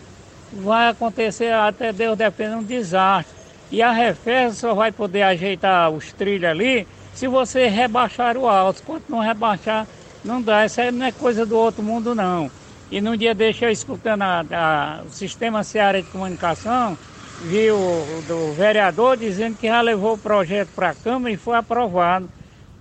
vai 0.51 0.89
acontecer, 0.89 1.51
até 1.53 1.93
Deus 1.93 2.17
depende, 2.17 2.55
um 2.55 2.63
desastre. 2.63 3.33
E 3.71 3.81
a 3.81 3.91
Refesa 3.91 4.55
só 4.55 4.73
vai 4.73 4.91
poder 4.91 5.23
ajeitar 5.23 5.89
os 5.89 6.11
trilhos 6.13 6.49
ali 6.49 6.87
se 7.13 7.27
você 7.27 7.67
rebaixar 7.67 8.37
o 8.37 8.47
alto. 8.47 8.83
Quanto 8.83 9.09
não 9.09 9.19
rebaixar, 9.19 9.87
não 10.23 10.41
dá. 10.41 10.65
Isso 10.65 10.81
aí 10.81 10.91
não 10.91 11.05
é 11.05 11.11
coisa 11.11 11.45
do 11.45 11.57
outro 11.57 11.81
mundo, 11.81 12.13
não. 12.13 12.51
E 12.93 13.01
num 13.01 13.17
dia 13.17 13.33
deixa 13.33 13.65
eu 13.65 13.71
escutando 13.71 14.21
a, 14.21 14.45
a, 14.51 15.01
o 15.01 15.09
sistema 15.09 15.63
Seara 15.63 15.99
de 15.99 16.07
Comunicação, 16.11 16.95
vi 17.43 17.71
o 17.71 18.21
do 18.27 18.53
vereador 18.53 19.17
dizendo 19.17 19.57
que 19.57 19.65
já 19.65 19.81
levou 19.81 20.13
o 20.13 20.17
projeto 20.19 20.69
para 20.75 20.89
a 20.91 20.93
Câmara 20.93 21.33
e 21.33 21.35
foi 21.35 21.55
aprovado 21.57 22.29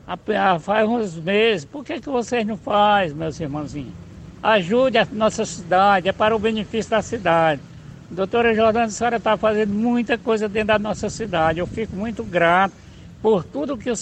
há, 0.07 0.59
faz 0.59 0.87
uns 0.87 1.17
meses. 1.17 1.65
Por 1.65 1.83
que, 1.83 1.99
que 1.99 2.11
vocês 2.11 2.47
não 2.47 2.59
fazem, 2.59 3.17
meus 3.17 3.41
irmãozinhos? 3.41 3.95
Ajude 4.43 4.99
a 4.99 5.09
nossa 5.11 5.47
cidade, 5.47 6.11
é 6.11 6.13
para 6.13 6.37
o 6.37 6.39
benefício 6.39 6.91
da 6.91 7.01
cidade. 7.01 7.63
Doutora 8.11 8.55
Jordana, 8.55 8.85
a 8.85 8.91
senhora 8.91 9.17
está 9.17 9.39
fazendo 9.39 9.73
muita 9.73 10.19
coisa 10.19 10.47
dentro 10.47 10.69
da 10.69 10.79
nossa 10.79 11.09
cidade. 11.09 11.59
Eu 11.59 11.67
fico 11.67 11.97
muito 11.97 12.23
grato 12.23 12.75
por 13.23 13.45
tudo 13.45 13.79
que 13.79 13.89
a 13.89 13.97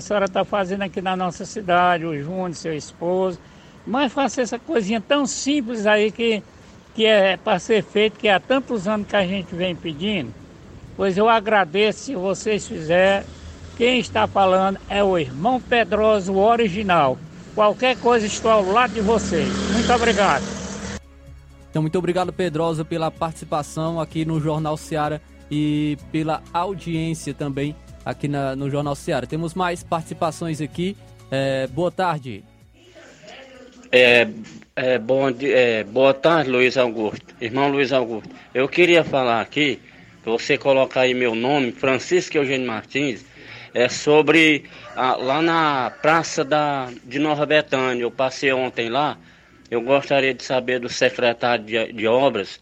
senhora 0.00 0.24
está 0.24 0.42
fazendo 0.42 0.84
aqui 0.84 1.02
na 1.02 1.14
nossa 1.14 1.44
cidade, 1.44 2.06
o 2.06 2.18
Júnior, 2.18 2.54
seu 2.54 2.74
esposo. 2.74 3.38
Mas 3.90 4.12
faça 4.12 4.40
essa 4.40 4.56
coisinha 4.56 5.00
tão 5.00 5.26
simples 5.26 5.84
aí 5.84 6.12
que 6.12 6.42
que 6.94 7.06
é 7.06 7.36
para 7.36 7.58
ser 7.58 7.84
feito, 7.84 8.18
que 8.18 8.28
há 8.28 8.40
tantos 8.40 8.88
anos 8.88 9.06
que 9.06 9.14
a 9.14 9.24
gente 9.24 9.54
vem 9.54 9.76
pedindo, 9.76 10.34
pois 10.96 11.16
eu 11.16 11.28
agradeço 11.28 12.00
se 12.00 12.14
vocês 12.14 12.66
fizerem. 12.66 13.24
Quem 13.76 14.00
está 14.00 14.26
falando 14.26 14.78
é 14.88 15.02
o 15.02 15.16
irmão 15.16 15.60
Pedroso, 15.60 16.32
o 16.32 16.38
original. 16.38 17.16
Qualquer 17.54 17.96
coisa, 17.96 18.26
estou 18.26 18.50
ao 18.50 18.64
lado 18.64 18.92
de 18.92 19.00
vocês. 19.00 19.48
Muito 19.72 19.92
obrigado. 19.92 20.42
Então, 21.70 21.80
muito 21.80 21.96
obrigado, 21.96 22.32
Pedrosa, 22.32 22.84
pela 22.84 23.10
participação 23.10 24.00
aqui 24.00 24.24
no 24.24 24.40
Jornal 24.40 24.76
Seara 24.76 25.22
e 25.50 25.96
pela 26.10 26.42
audiência 26.52 27.32
também 27.32 27.74
aqui 28.04 28.26
na, 28.28 28.54
no 28.54 28.68
Jornal 28.68 28.94
Seara. 28.94 29.26
Temos 29.26 29.54
mais 29.54 29.82
participações 29.82 30.60
aqui. 30.60 30.96
É, 31.30 31.68
boa 31.68 31.90
tarde. 31.90 32.44
É, 33.92 34.28
é, 34.76 34.98
bom, 34.98 35.28
é, 35.40 35.82
boa 35.82 36.14
tarde, 36.14 36.48
Luiz 36.48 36.76
Augusto. 36.76 37.34
Irmão 37.40 37.68
Luiz 37.68 37.92
Augusto, 37.92 38.30
eu 38.54 38.68
queria 38.68 39.02
falar 39.02 39.40
aqui, 39.40 39.80
você 40.24 40.56
colocar 40.56 41.00
aí 41.00 41.14
meu 41.14 41.34
nome, 41.34 41.72
Francisco 41.72 42.36
Eugênio 42.36 42.68
Martins, 42.68 43.24
é 43.74 43.88
sobre 43.88 44.64
a, 44.94 45.16
lá 45.16 45.42
na 45.42 45.90
Praça 46.02 46.44
da, 46.44 46.88
de 47.04 47.18
Nova 47.18 47.44
Betânia. 47.44 48.02
Eu 48.02 48.12
passei 48.12 48.52
ontem 48.52 48.88
lá. 48.88 49.18
Eu 49.68 49.80
gostaria 49.80 50.34
de 50.34 50.44
saber 50.44 50.78
do 50.78 50.88
secretário 50.88 51.64
de, 51.64 51.92
de 51.92 52.06
obras 52.06 52.60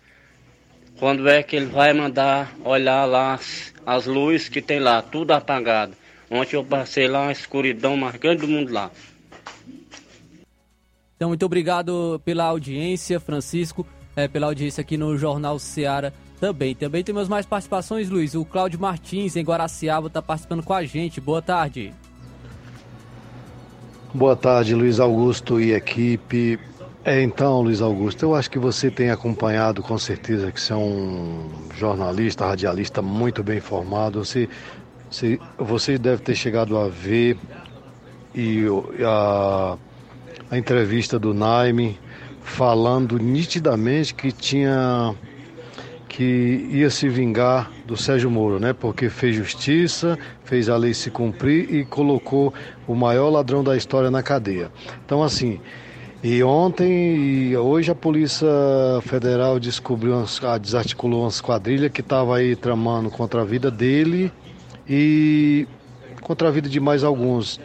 quando 0.98 1.28
é 1.28 1.42
que 1.42 1.56
ele 1.56 1.66
vai 1.66 1.92
mandar 1.92 2.54
olhar 2.64 3.04
lá 3.04 3.34
as, 3.34 3.74
as 3.84 4.06
luzes 4.06 4.48
que 4.48 4.62
tem 4.62 4.78
lá, 4.78 5.02
tudo 5.02 5.32
apagado. 5.32 5.94
Ontem 6.30 6.56
eu 6.56 6.64
passei 6.64 7.06
lá, 7.06 7.22
uma 7.22 7.32
escuridão 7.32 7.96
mais 7.96 8.16
grande 8.16 8.40
do 8.40 8.48
mundo 8.48 8.72
lá. 8.72 8.90
Então, 11.18 11.30
muito 11.30 11.44
obrigado 11.44 12.22
pela 12.24 12.44
audiência, 12.44 13.18
Francisco, 13.18 13.84
é, 14.14 14.28
pela 14.28 14.46
audiência 14.46 14.82
aqui 14.82 14.96
no 14.96 15.18
Jornal 15.18 15.58
Seara 15.58 16.14
também. 16.38 16.76
Também 16.76 17.02
temos 17.02 17.28
mais 17.28 17.44
participações, 17.44 18.08
Luiz. 18.08 18.36
O 18.36 18.44
Cláudio 18.44 18.78
Martins, 18.78 19.34
em 19.34 19.42
Guaraciaba, 19.42 20.06
está 20.06 20.22
participando 20.22 20.62
com 20.62 20.72
a 20.72 20.84
gente. 20.84 21.20
Boa 21.20 21.42
tarde. 21.42 21.92
Boa 24.14 24.36
tarde, 24.36 24.76
Luiz 24.76 25.00
Augusto 25.00 25.60
e 25.60 25.72
equipe. 25.72 26.56
É, 27.04 27.20
então, 27.20 27.62
Luiz 27.62 27.82
Augusto, 27.82 28.24
eu 28.24 28.36
acho 28.36 28.48
que 28.48 28.58
você 28.60 28.88
tem 28.88 29.10
acompanhado 29.10 29.82
com 29.82 29.98
certeza 29.98 30.52
que 30.52 30.60
você 30.60 30.72
é 30.72 30.76
um 30.76 31.50
jornalista, 31.74 32.46
radialista 32.46 33.02
muito 33.02 33.42
bem 33.42 33.58
informado. 33.58 34.24
Você, 34.24 34.48
você, 35.10 35.40
você 35.58 35.98
deve 35.98 36.22
ter 36.22 36.36
chegado 36.36 36.78
a 36.78 36.86
ver 36.86 37.36
e 38.32 38.66
a 39.04 39.76
a 40.50 40.56
entrevista 40.56 41.18
do 41.18 41.34
Naime 41.34 41.98
falando 42.42 43.18
nitidamente 43.18 44.14
que 44.14 44.32
tinha 44.32 45.14
que 46.08 46.68
ia 46.72 46.90
se 46.90 47.08
vingar 47.08 47.70
do 47.86 47.96
Sérgio 47.96 48.30
Moro, 48.30 48.58
né? 48.58 48.72
Porque 48.72 49.08
fez 49.08 49.36
justiça, 49.36 50.18
fez 50.42 50.68
a 50.68 50.76
lei 50.76 50.92
se 50.92 51.10
cumprir 51.10 51.72
e 51.72 51.84
colocou 51.84 52.52
o 52.88 52.94
maior 52.94 53.28
ladrão 53.28 53.62
da 53.62 53.76
história 53.76 54.10
na 54.10 54.22
cadeia. 54.22 54.70
Então 55.04 55.22
assim, 55.22 55.60
e 56.22 56.42
ontem 56.42 57.50
e 57.50 57.56
hoje 57.56 57.92
a 57.92 57.94
Polícia 57.94 58.48
Federal 59.02 59.60
descobriu, 59.60 60.14
umas, 60.14 60.42
ah, 60.42 60.58
desarticulou 60.58 61.22
umas 61.22 61.40
quadrilhas 61.40 61.92
que 61.92 62.00
estavam 62.00 62.32
aí 62.32 62.56
tramando 62.56 63.10
contra 63.10 63.42
a 63.42 63.44
vida 63.44 63.70
dele 63.70 64.32
e 64.88 65.68
contra 66.22 66.48
a 66.48 66.50
vida 66.50 66.68
de 66.68 66.80
mais 66.80 67.04
alguns 67.04 67.60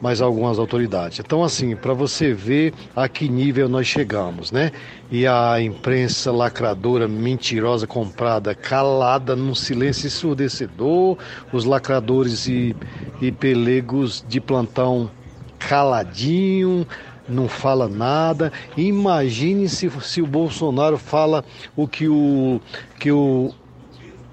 mais 0.00 0.20
algumas 0.20 0.58
autoridades. 0.58 1.18
Então, 1.18 1.44
assim, 1.44 1.76
para 1.76 1.92
você 1.92 2.32
ver 2.32 2.72
a 2.96 3.08
que 3.08 3.28
nível 3.28 3.68
nós 3.68 3.86
chegamos, 3.86 4.50
né? 4.50 4.72
E 5.10 5.26
a 5.26 5.60
imprensa 5.60 6.32
lacradora, 6.32 7.06
mentirosa, 7.06 7.86
comprada, 7.86 8.54
calada, 8.54 9.36
num 9.36 9.54
silêncio 9.54 10.06
ensurdecedor, 10.06 11.18
os 11.52 11.64
lacradores 11.64 12.46
e, 12.46 12.74
e 13.20 13.30
pelegos 13.30 14.24
de 14.26 14.40
plantão 14.40 15.10
caladinho, 15.58 16.86
não 17.28 17.48
fala 17.48 17.88
nada. 17.88 18.52
Imagine 18.76 19.68
se, 19.68 19.90
se 20.02 20.22
o 20.22 20.26
Bolsonaro 20.26 20.98
fala 20.98 21.44
o 21.76 21.86
que 21.86 22.08
o, 22.08 22.60
que 22.98 23.12
o, 23.12 23.52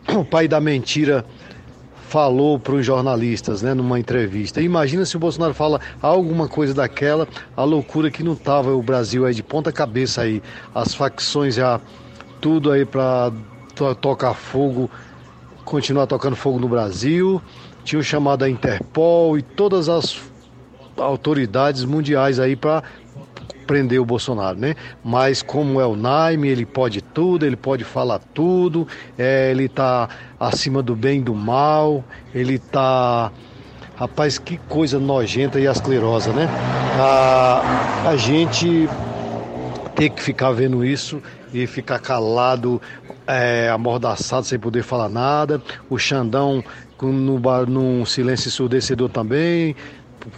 o 0.16 0.26
pai 0.26 0.48
da 0.48 0.60
mentira 0.60 1.26
falou 2.08 2.58
para 2.58 2.74
os 2.74 2.86
jornalistas, 2.86 3.62
né, 3.62 3.74
numa 3.74 4.00
entrevista. 4.00 4.62
Imagina 4.62 5.06
se 5.06 5.18
o 5.18 5.20
Bolsonaro 5.20 5.54
fala 5.54 5.80
alguma 6.02 6.48
coisa 6.48 6.74
daquela, 6.74 7.28
a 7.56 7.64
loucura 7.64 8.10
que 8.10 8.24
não 8.24 8.36
tava 8.36 8.74
o 8.74 8.82
Brasil 8.82 9.26
aí 9.26 9.34
de 9.34 9.44
ponta 9.44 9.72
cabeça 9.72 10.22
aí, 10.22 10.42
as 10.74 10.94
facções 10.94 11.56
já 11.56 11.82
tudo 12.40 12.72
aí 12.72 12.86
para 12.86 13.32
to 13.76 13.94
tocar 13.96 14.34
fogo, 14.34 14.90
continuar 15.66 16.08
tocando 16.08 16.36
fogo 16.36 16.60
no 16.60 16.70
Brasil. 16.70 17.42
Tinham 17.84 18.02
chamado 18.02 18.44
a 18.44 18.50
Interpol 18.50 19.38
e 19.38 19.42
todas 19.42 19.90
as 19.90 20.20
autoridades 20.98 21.84
mundiais 21.84 22.40
aí 22.40 22.56
para 22.56 22.84
prender 23.68 24.00
o 24.00 24.06
Bolsonaro, 24.06 24.58
né? 24.58 24.76
Mas 25.04 25.44
como 25.44 25.82
é 25.82 25.86
o 25.86 25.96
Naime, 25.96 26.48
ele 26.48 26.66
pode 26.66 27.02
tudo, 27.02 27.46
ele 27.46 27.58
pode 27.58 27.84
falar 27.84 28.20
tudo, 28.34 28.88
é, 29.18 29.52
ele 29.52 29.68
tá 29.68 30.08
acima 30.40 30.82
do 30.82 30.96
bem 30.96 31.20
e 31.20 31.24
do 31.24 31.36
mal, 31.36 32.04
ele 32.34 32.58
tá. 32.58 33.32
Rapaz, 33.96 34.38
que 34.38 34.58
coisa 34.70 35.00
nojenta 35.00 35.60
e 35.60 35.68
asclerosa, 35.68 36.32
né? 36.32 36.48
A, 37.00 38.10
a 38.10 38.16
gente 38.16 38.88
ter 39.96 40.10
que 40.10 40.22
ficar 40.22 40.52
vendo 40.52 40.86
isso 40.86 41.20
e 41.52 41.66
ficar 41.66 41.98
calado, 41.98 42.80
é, 43.26 43.70
amordaçado, 43.70 44.46
sem 44.46 44.60
poder 44.60 44.84
falar 44.84 45.10
nada. 45.10 45.60
O 45.90 45.98
Xandão 45.98 46.64
com, 46.98 47.12
no, 47.12 48.06
silêncio 48.06 48.48
ensurdecedor 48.50 49.10
também 49.10 49.76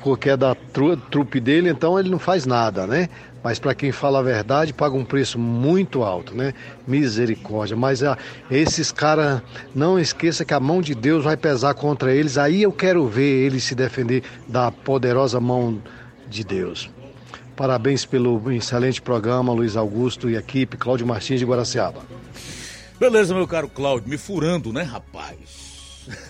porque 0.02 0.30
é 0.30 0.38
da 0.38 0.56
tru, 0.56 0.96
trupe 0.96 1.40
dele, 1.40 1.70
então 1.70 2.00
ele 2.00 2.10
não 2.10 2.20
faz 2.20 2.46
nada, 2.46 2.86
né? 2.86 3.10
Mas 3.44 3.58
para 3.58 3.74
quem 3.74 3.92
fala 3.92 4.20
a 4.20 4.22
verdade, 4.22 4.74
paga 4.74 4.96
um 4.96 5.06
preço 5.06 5.40
muito 5.40 6.04
alto, 6.04 6.36
né? 6.36 6.54
Misericórdia. 6.86 7.76
Mas 7.76 8.04
ah, 8.04 8.18
esses 8.52 8.92
caras, 8.92 9.42
não 9.74 9.98
esqueça 9.98 10.44
que 10.44 10.54
a 10.54 10.60
mão 10.60 10.82
de 10.82 10.94
Deus 10.94 11.24
vai 11.24 11.38
pesar 11.38 11.74
contra 11.74 12.14
eles. 12.14 12.38
Aí 12.38 12.62
eu 12.62 12.72
quero 12.72 13.08
ver 13.08 13.46
eles 13.46 13.64
se 13.64 13.76
defender 13.76 14.24
da 14.48 14.72
poderosa 14.72 15.40
mão 15.40 15.82
de 16.28 16.44
Deus. 16.44 16.90
Parabéns 17.56 18.06
pelo 18.06 18.52
excelente 18.52 19.02
programa, 19.02 19.54
Luiz 19.54 19.76
Augusto 19.76 20.30
e 20.30 20.36
equipe, 20.36 20.78
Cláudio 20.78 21.08
Martins 21.08 21.40
de 21.40 21.46
Guaraciaba. 21.46 22.02
Beleza, 23.00 23.34
meu 23.34 23.48
caro 23.48 23.70
Cláudio, 23.70 24.10
me 24.10 24.18
furando, 24.18 24.74
né, 24.74 24.84
rapaz? 24.84 25.38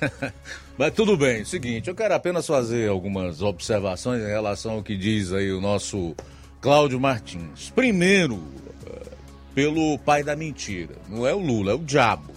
Mas 0.80 0.94
tudo 0.94 1.18
bem, 1.18 1.44
seguinte, 1.44 1.90
eu 1.90 1.94
quero 1.94 2.14
apenas 2.14 2.48
fazer 2.48 2.90
algumas 2.90 3.42
observações 3.42 4.24
em 4.24 4.28
relação 4.28 4.76
ao 4.76 4.82
que 4.82 4.96
diz 4.96 5.34
aí 5.34 5.52
o 5.52 5.60
nosso 5.60 6.16
Cláudio 6.62 6.98
Martins. 6.98 7.70
Primeiro, 7.76 8.42
eh, 8.88 9.12
pelo 9.54 10.00
pai 10.00 10.24
da 10.24 10.38
mentira. 10.38 10.96
Não 11.10 11.28
é 11.28 11.36
o 11.36 11.38
Lula, 11.38 11.74
é 11.74 11.76
o 11.76 11.80
diabo. 11.80 12.32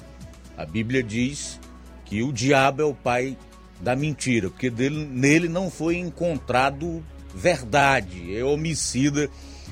A 0.58 0.66
Bíblia 0.66 1.04
diz 1.04 1.60
que 2.04 2.20
o 2.24 2.32
diabo 2.32 2.82
é 2.82 2.84
o 2.84 2.92
pai 2.92 3.38
da 3.80 3.94
mentira, 3.94 4.50
porque 4.50 4.70
dele, 4.70 5.06
nele 5.08 5.48
não 5.48 5.70
foi 5.70 5.98
encontrado 5.98 7.00
verdade, 7.32 8.36
é 8.36 8.42
homicida 8.42 9.30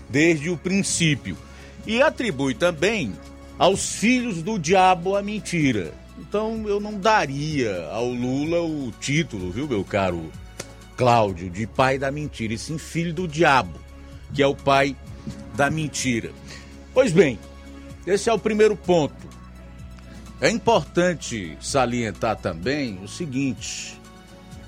desde 0.08 0.48
o 0.48 0.56
princípio. 0.56 1.36
E 1.84 2.00
atribui 2.00 2.54
também 2.54 3.14
aos 3.58 3.96
filhos 3.96 4.44
do 4.44 4.60
diabo 4.60 5.16
a 5.16 5.22
mentira. 5.22 5.92
Então 6.20 6.68
eu 6.68 6.78
não 6.78 6.98
daria 6.98 7.86
ao 7.90 8.06
Lula 8.06 8.60
o 8.60 8.92
título, 9.00 9.50
viu, 9.50 9.66
meu 9.66 9.84
caro 9.84 10.30
Cláudio, 10.96 11.50
de 11.50 11.66
pai 11.66 11.98
da 11.98 12.10
mentira, 12.10 12.52
e 12.52 12.58
sim 12.58 12.78
filho 12.78 13.12
do 13.12 13.26
diabo 13.26 13.80
que 14.32 14.42
é 14.42 14.46
o 14.46 14.54
pai 14.54 14.96
da 15.54 15.70
mentira. 15.70 16.30
Pois 16.94 17.12
bem, 17.12 17.38
esse 18.06 18.28
é 18.28 18.32
o 18.32 18.38
primeiro 18.38 18.76
ponto. 18.76 19.28
É 20.40 20.48
importante 20.48 21.56
salientar 21.60 22.36
também 22.36 22.98
o 23.02 23.08
seguinte: 23.08 23.98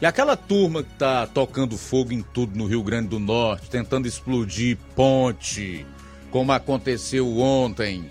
e 0.01 0.07
aquela 0.07 0.37
turma 0.37 0.83
que 0.83 0.93
está 0.93 1.27
tocando 1.27 1.79
fogo 1.79 2.13
em 2.13 2.23
tudo 2.23 2.57
no 2.57 2.67
Rio 2.67 2.83
Grande 2.83 3.09
do 3.09 3.19
Norte, 3.19 3.71
tentando 3.71 4.07
explodir 4.07 4.77
ponte, 4.95 5.87
como 6.31 6.53
aconteceu 6.53 7.39
ontem, 7.39 8.05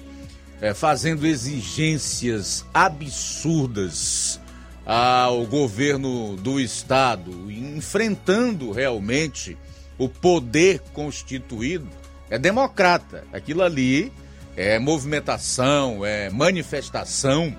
é, 0.62 0.76
fazendo 0.76 1.26
exigências 1.26 2.64
absurdas 2.72 4.40
ao 4.86 5.46
governo 5.46 6.38
do 6.38 6.60
estado, 6.60 7.52
enfrentando 7.52 8.72
realmente 8.72 9.58
o 9.98 10.08
poder 10.08 10.80
constituído 10.94 11.88
é 12.30 12.38
democrata. 12.38 13.26
Aquilo 13.34 13.64
ali 13.64 14.12
é 14.56 14.78
movimentação, 14.80 16.06
é 16.06 16.30
manifestação 16.30 17.56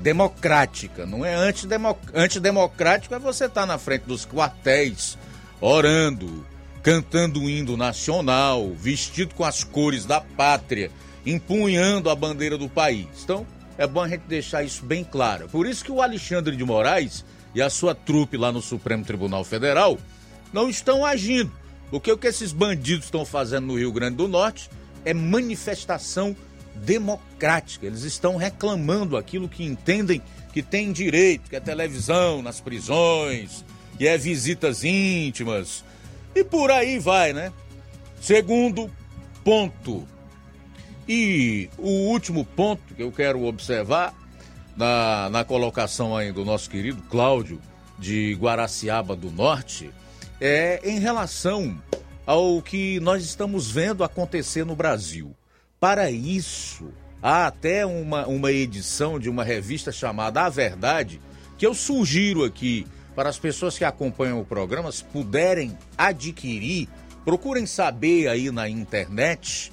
democrática, 0.00 1.06
não 1.06 1.24
é 1.24 1.34
antidemocrático, 2.14 3.14
é 3.14 3.18
você 3.18 3.46
estar 3.46 3.62
tá 3.62 3.66
na 3.66 3.78
frente 3.78 4.02
dos 4.02 4.26
quartéis, 4.26 5.16
orando, 5.60 6.44
cantando 6.82 7.40
o 7.40 7.50
hino 7.50 7.76
nacional, 7.76 8.72
vestido 8.74 9.34
com 9.34 9.44
as 9.44 9.64
cores 9.64 10.04
da 10.04 10.20
pátria, 10.20 10.90
empunhando 11.26 12.08
a 12.08 12.14
bandeira 12.14 12.56
do 12.56 12.68
país. 12.68 13.08
Então, 13.22 13.46
é 13.76 13.86
bom 13.86 14.00
a 14.00 14.08
gente 14.08 14.22
deixar 14.22 14.62
isso 14.62 14.84
bem 14.84 15.04
claro. 15.04 15.48
Por 15.48 15.66
isso 15.66 15.84
que 15.84 15.92
o 15.92 16.00
Alexandre 16.00 16.56
de 16.56 16.64
Moraes 16.64 17.24
e 17.54 17.60
a 17.60 17.68
sua 17.68 17.94
trupe 17.94 18.36
lá 18.36 18.50
no 18.52 18.62
Supremo 18.62 19.04
Tribunal 19.04 19.44
Federal 19.44 19.98
não 20.52 20.70
estão 20.70 21.04
agindo 21.04 21.52
porque 21.90 22.10
o 22.10 22.18
que 22.18 22.26
esses 22.26 22.52
bandidos 22.52 23.06
estão 23.06 23.24
fazendo 23.24 23.66
no 23.66 23.78
Rio 23.78 23.92
Grande 23.92 24.16
do 24.16 24.28
Norte 24.28 24.68
é 25.04 25.14
manifestação 25.14 26.36
democrática. 26.74 27.86
Eles 27.86 28.02
estão 28.02 28.36
reclamando 28.36 29.16
aquilo 29.16 29.48
que 29.48 29.64
entendem 29.64 30.20
que 30.52 30.62
tem 30.62 30.92
direito, 30.92 31.48
que 31.48 31.56
é 31.56 31.60
televisão 31.60 32.42
nas 32.42 32.60
prisões, 32.60 33.64
que 33.96 34.06
é 34.06 34.18
visitas 34.18 34.82
íntimas. 34.82 35.84
E 36.34 36.42
por 36.42 36.70
aí 36.70 36.98
vai, 36.98 37.32
né? 37.32 37.52
Segundo 38.20 38.90
ponto. 39.44 40.06
E 41.08 41.70
o 41.78 41.88
último 42.08 42.44
ponto 42.44 42.94
que 42.94 43.02
eu 43.02 43.12
quero 43.12 43.44
observar 43.44 44.12
na, 44.76 45.30
na 45.30 45.44
colocação 45.44 46.16
aí 46.16 46.32
do 46.32 46.44
nosso 46.44 46.68
querido 46.68 47.00
Cláudio 47.02 47.60
de 47.98 48.34
Guaraciaba 48.34 49.14
do 49.14 49.30
Norte 49.30 49.90
é 50.40 50.80
em 50.84 50.98
relação 50.98 51.80
ao 52.26 52.60
que 52.60 52.98
nós 53.00 53.24
estamos 53.24 53.70
vendo 53.70 54.02
acontecer 54.02 54.64
no 54.66 54.74
Brasil. 54.74 55.34
Para 55.78 56.10
isso, 56.10 56.92
há 57.22 57.46
até 57.46 57.86
uma, 57.86 58.26
uma 58.26 58.50
edição 58.50 59.18
de 59.18 59.30
uma 59.30 59.44
revista 59.44 59.92
chamada 59.92 60.42
A 60.42 60.48
Verdade, 60.48 61.20
que 61.56 61.64
eu 61.64 61.72
sugiro 61.72 62.44
aqui 62.44 62.86
para 63.14 63.30
as 63.30 63.38
pessoas 63.38 63.78
que 63.78 63.84
acompanham 63.84 64.40
o 64.40 64.44
programa, 64.44 64.92
se 64.92 65.04
puderem 65.04 65.78
adquirir, 65.96 66.88
procurem 67.24 67.64
saber 67.64 68.28
aí 68.28 68.50
na 68.50 68.68
internet, 68.68 69.72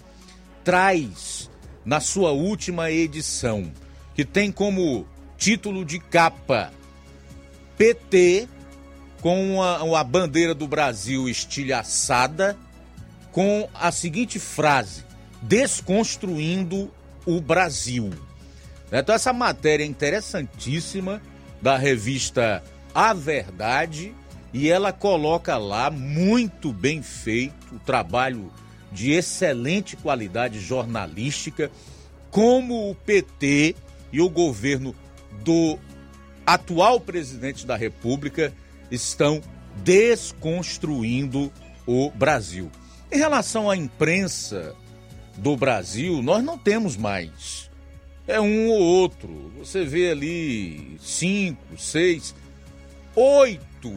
traz 0.64 1.50
na 1.86 2.00
sua 2.00 2.32
última 2.32 2.92
edição, 2.92 3.72
que 4.16 4.24
tem 4.24 4.52
como 4.52 5.08
título 5.38 5.84
de 5.84 6.00
capa 6.00 6.72
PT 7.78 8.48
com 9.22 9.62
a, 9.62 10.00
a 10.00 10.04
bandeira 10.04 10.54
do 10.54 10.68
Brasil 10.68 11.28
estilhaçada, 11.28 12.58
com 13.32 13.68
a 13.74 13.92
seguinte 13.92 14.40
frase: 14.40 15.04
desconstruindo 15.42 16.92
o 17.26 17.42
Brasil. 17.42 18.12
Então, 18.92 19.16
essa 19.16 19.34
matéria 19.34 19.84
é 19.84 19.88
interessantíssima 19.88 21.22
da 21.62 21.78
revista 21.78 22.64
A 22.94 23.14
Verdade 23.14 24.14
e 24.54 24.70
ela 24.70 24.94
coloca 24.94 25.58
lá, 25.58 25.90
muito 25.90 26.72
bem 26.72 27.02
feito, 27.02 27.76
o 27.76 27.80
trabalho 27.80 28.52
de 28.94 29.12
excelente 29.12 29.96
qualidade 29.96 30.60
jornalística, 30.60 31.72
como 32.30 32.90
o 32.90 32.96
PT 32.96 33.76
e 34.12 34.22
o 34.22 34.30
governo 34.30 34.96
do 35.44 35.78
atual 36.46 37.00
presidente 37.00 37.66
da 37.66 37.76
República 37.76 38.54
estão 38.92 39.42
desconstruindo 39.84 41.52
o 41.86 42.12
Brasil. 42.12 42.72
Em 43.12 43.18
relação 43.18 43.70
à 43.70 43.76
imprensa 43.76 44.76
do 45.38 45.58
Brasil, 45.58 46.22
nós 46.22 46.44
não 46.44 46.58
temos 46.58 46.96
mais. 46.96 47.70
É 48.28 48.40
um 48.40 48.70
ou 48.70 48.80
outro. 48.80 49.52
Você 49.58 49.84
vê 49.84 50.12
ali 50.12 50.98
cinco, 51.02 51.78
seis, 51.78 52.34
oito 53.16 53.94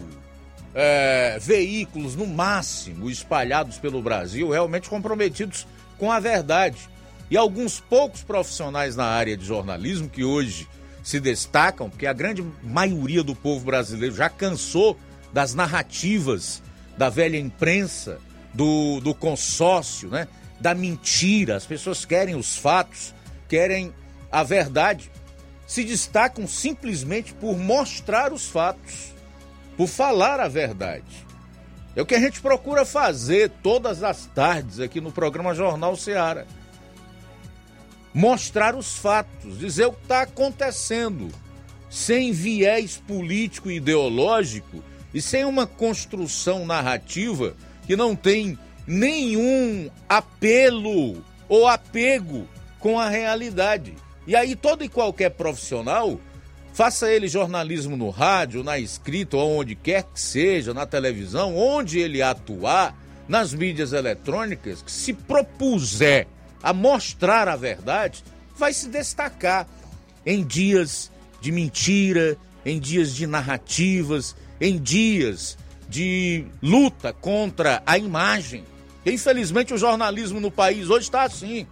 é, 0.78 1.38
veículos 1.40 2.14
no 2.14 2.26
máximo 2.26 3.08
espalhados 3.08 3.78
pelo 3.78 4.02
Brasil, 4.02 4.50
realmente 4.50 4.90
comprometidos 4.90 5.66
com 5.96 6.12
a 6.12 6.20
verdade. 6.20 6.76
E 7.30 7.36
alguns 7.36 7.80
poucos 7.80 8.22
profissionais 8.22 8.94
na 8.94 9.06
área 9.06 9.36
de 9.36 9.44
jornalismo 9.44 10.08
que 10.08 10.22
hoje 10.22 10.68
se 11.02 11.18
destacam, 11.18 11.88
porque 11.88 12.06
a 12.06 12.12
grande 12.12 12.44
maioria 12.62 13.22
do 13.22 13.34
povo 13.34 13.64
brasileiro 13.64 14.14
já 14.14 14.28
cansou 14.28 14.98
das 15.32 15.54
narrativas 15.54 16.62
da 16.98 17.08
velha 17.08 17.38
imprensa, 17.38 18.18
do, 18.52 19.00
do 19.00 19.14
consórcio, 19.14 20.10
né? 20.10 20.28
da 20.60 20.74
mentira. 20.74 21.56
As 21.56 21.64
pessoas 21.64 22.04
querem 22.04 22.34
os 22.34 22.56
fatos, 22.56 23.14
querem 23.48 23.94
a 24.30 24.42
verdade. 24.42 25.10
Se 25.66 25.84
destacam 25.84 26.46
simplesmente 26.46 27.32
por 27.34 27.56
mostrar 27.58 28.32
os 28.32 28.46
fatos, 28.46 29.15
por 29.76 29.86
falar 29.86 30.40
a 30.40 30.48
verdade. 30.48 31.26
É 31.94 32.02
o 32.02 32.06
que 32.06 32.14
a 32.14 32.20
gente 32.20 32.40
procura 32.40 32.84
fazer 32.84 33.50
todas 33.62 34.02
as 34.02 34.26
tardes 34.26 34.80
aqui 34.80 35.00
no 35.00 35.10
programa 35.10 35.54
Jornal 35.54 35.96
Seara 35.96 36.46
mostrar 38.16 38.74
os 38.74 38.96
fatos, 38.96 39.58
dizer 39.58 39.84
o 39.84 39.92
que 39.92 40.02
está 40.04 40.22
acontecendo, 40.22 41.28
sem 41.90 42.32
viés 42.32 42.96
político 42.96 43.70
e 43.70 43.76
ideológico 43.76 44.82
e 45.12 45.20
sem 45.20 45.44
uma 45.44 45.66
construção 45.66 46.64
narrativa 46.64 47.54
que 47.86 47.94
não 47.94 48.16
tem 48.16 48.58
nenhum 48.86 49.90
apelo 50.08 51.22
ou 51.46 51.68
apego 51.68 52.48
com 52.80 52.98
a 52.98 53.10
realidade. 53.10 53.94
E 54.26 54.34
aí 54.34 54.56
todo 54.56 54.82
e 54.82 54.88
qualquer 54.88 55.32
profissional, 55.32 56.18
faça 56.76 57.10
ele 57.10 57.26
jornalismo 57.26 57.96
no 57.96 58.10
rádio, 58.10 58.62
na 58.62 58.78
escrita, 58.78 59.38
ou 59.38 59.60
onde 59.60 59.74
quer 59.74 60.02
que 60.02 60.20
seja, 60.20 60.74
na 60.74 60.84
televisão, 60.84 61.56
onde 61.56 61.98
ele 61.98 62.20
atuar, 62.20 62.94
nas 63.26 63.54
mídias 63.54 63.94
eletrônicas, 63.94 64.82
que 64.82 64.92
se 64.92 65.14
propuser 65.14 66.28
a 66.62 66.74
mostrar 66.74 67.48
a 67.48 67.56
verdade, 67.56 68.22
vai 68.58 68.74
se 68.74 68.90
destacar 68.90 69.66
em 70.26 70.44
dias 70.44 71.10
de 71.40 71.50
mentira, 71.50 72.36
em 72.62 72.78
dias 72.78 73.16
de 73.16 73.26
narrativas, 73.26 74.36
em 74.60 74.78
dias 74.78 75.56
de 75.88 76.44
luta 76.62 77.10
contra 77.10 77.82
a 77.86 77.96
imagem. 77.96 78.64
Infelizmente, 79.06 79.72
o 79.72 79.78
jornalismo 79.78 80.40
no 80.40 80.50
país 80.50 80.90
hoje 80.90 81.06
está 81.06 81.22
assim. 81.22 81.66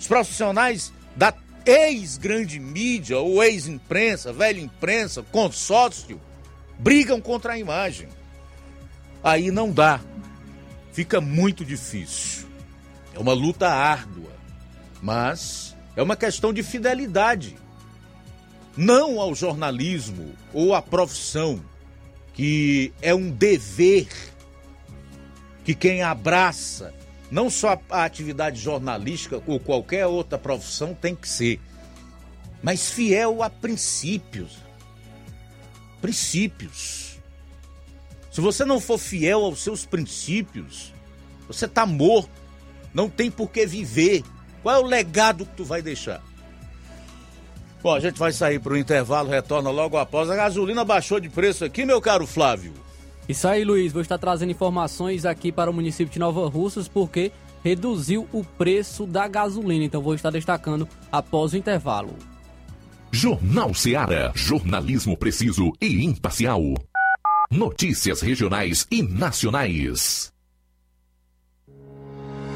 Os 0.00 0.06
profissionais 0.06 0.90
da 1.14 1.30
ex-grande 1.66 2.58
mídia 2.58 3.18
ou 3.18 3.42
ex-imprensa, 3.42 4.32
velha 4.32 4.60
imprensa, 4.60 5.22
consórcio, 5.22 6.20
brigam 6.78 7.20
contra 7.20 7.54
a 7.54 7.58
imagem. 7.58 8.08
Aí 9.22 9.50
não 9.50 9.70
dá. 9.70 10.00
Fica 10.92 11.20
muito 11.20 11.64
difícil. 11.64 12.46
É 13.14 13.18
uma 13.18 13.32
luta 13.32 13.68
árdua, 13.68 14.30
mas 15.00 15.76
é 15.96 16.02
uma 16.02 16.16
questão 16.16 16.52
de 16.52 16.62
fidelidade. 16.62 17.56
Não 18.76 19.20
ao 19.20 19.34
jornalismo 19.34 20.34
ou 20.52 20.74
à 20.74 20.80
profissão, 20.80 21.62
que 22.32 22.92
é 23.02 23.14
um 23.14 23.30
dever 23.30 24.08
que 25.64 25.74
quem 25.74 26.02
abraça 26.02 26.92
não 27.32 27.48
só 27.48 27.80
a 27.88 28.04
atividade 28.04 28.60
jornalística 28.60 29.42
ou 29.46 29.58
qualquer 29.58 30.06
outra 30.06 30.36
profissão 30.36 30.92
tem 30.92 31.16
que 31.16 31.26
ser, 31.26 31.58
mas 32.62 32.90
fiel 32.90 33.42
a 33.42 33.48
princípios. 33.48 34.58
Princípios. 35.98 37.18
Se 38.30 38.38
você 38.42 38.66
não 38.66 38.78
for 38.78 38.98
fiel 38.98 39.46
aos 39.46 39.62
seus 39.62 39.86
princípios, 39.86 40.92
você 41.48 41.64
está 41.64 41.86
morto. 41.86 42.30
Não 42.92 43.08
tem 43.08 43.30
por 43.30 43.48
que 43.48 43.64
viver. 43.64 44.22
Qual 44.62 44.76
é 44.76 44.78
o 44.78 44.86
legado 44.86 45.46
que 45.46 45.56
tu 45.56 45.64
vai 45.64 45.80
deixar? 45.80 46.22
Bom, 47.82 47.94
a 47.94 48.00
gente 48.00 48.18
vai 48.18 48.32
sair 48.32 48.60
para 48.60 48.74
o 48.74 48.76
intervalo, 48.76 49.30
retorna 49.30 49.70
logo 49.70 49.96
após. 49.96 50.28
A 50.28 50.36
gasolina 50.36 50.84
baixou 50.84 51.18
de 51.18 51.30
preço 51.30 51.64
aqui, 51.64 51.86
meu 51.86 52.00
caro 52.00 52.26
Flávio. 52.26 52.74
Isso 53.28 53.46
aí, 53.46 53.64
Luiz. 53.64 53.92
Vou 53.92 54.02
estar 54.02 54.18
trazendo 54.18 54.50
informações 54.50 55.24
aqui 55.24 55.52
para 55.52 55.70
o 55.70 55.74
município 55.74 56.12
de 56.12 56.18
Nova 56.18 56.48
Russas, 56.48 56.88
porque 56.88 57.32
reduziu 57.62 58.28
o 58.32 58.44
preço 58.44 59.06
da 59.06 59.28
gasolina. 59.28 59.84
Então, 59.84 60.02
vou 60.02 60.14
estar 60.14 60.30
destacando 60.30 60.88
após 61.10 61.52
o 61.52 61.56
intervalo. 61.56 62.14
Jornal 63.10 63.74
Seara. 63.74 64.32
Jornalismo 64.34 65.16
preciso 65.16 65.72
e 65.80 66.04
imparcial. 66.04 66.62
Notícias 67.50 68.22
regionais 68.22 68.86
e 68.90 69.02
nacionais. 69.02 70.31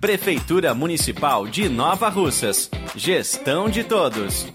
Prefeitura 0.00 0.74
Municipal 0.74 1.46
de 1.46 1.68
Nova 1.68 2.08
Russas. 2.08 2.70
Gestão 2.96 3.68
de 3.68 3.84
todos. 3.84 4.46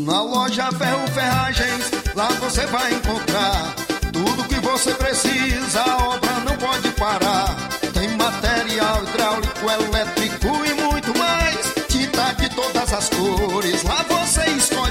Na 0.00 0.22
loja 0.22 0.72
Ferro 0.72 1.06
Ferragens, 1.08 1.90
lá 2.14 2.28
você 2.40 2.64
vai 2.66 2.94
encontrar 2.94 3.74
tudo 4.10 4.48
que 4.48 4.58
você 4.60 4.94
precisa, 4.94 5.82
a 5.82 6.08
obra 6.08 6.40
não 6.40 6.56
pode 6.56 6.88
parar. 6.92 7.54
Tem 7.92 8.08
material 8.16 9.02
hidráulico, 9.04 9.70
elétrico 9.70 10.64
e 10.64 10.72
muito 10.72 11.18
mais. 11.18 11.74
Tinta 11.86 12.32
de 12.32 12.48
todas 12.54 12.92
as 12.94 13.10
cores, 13.10 13.82
lá 13.82 14.02
você 14.08 14.45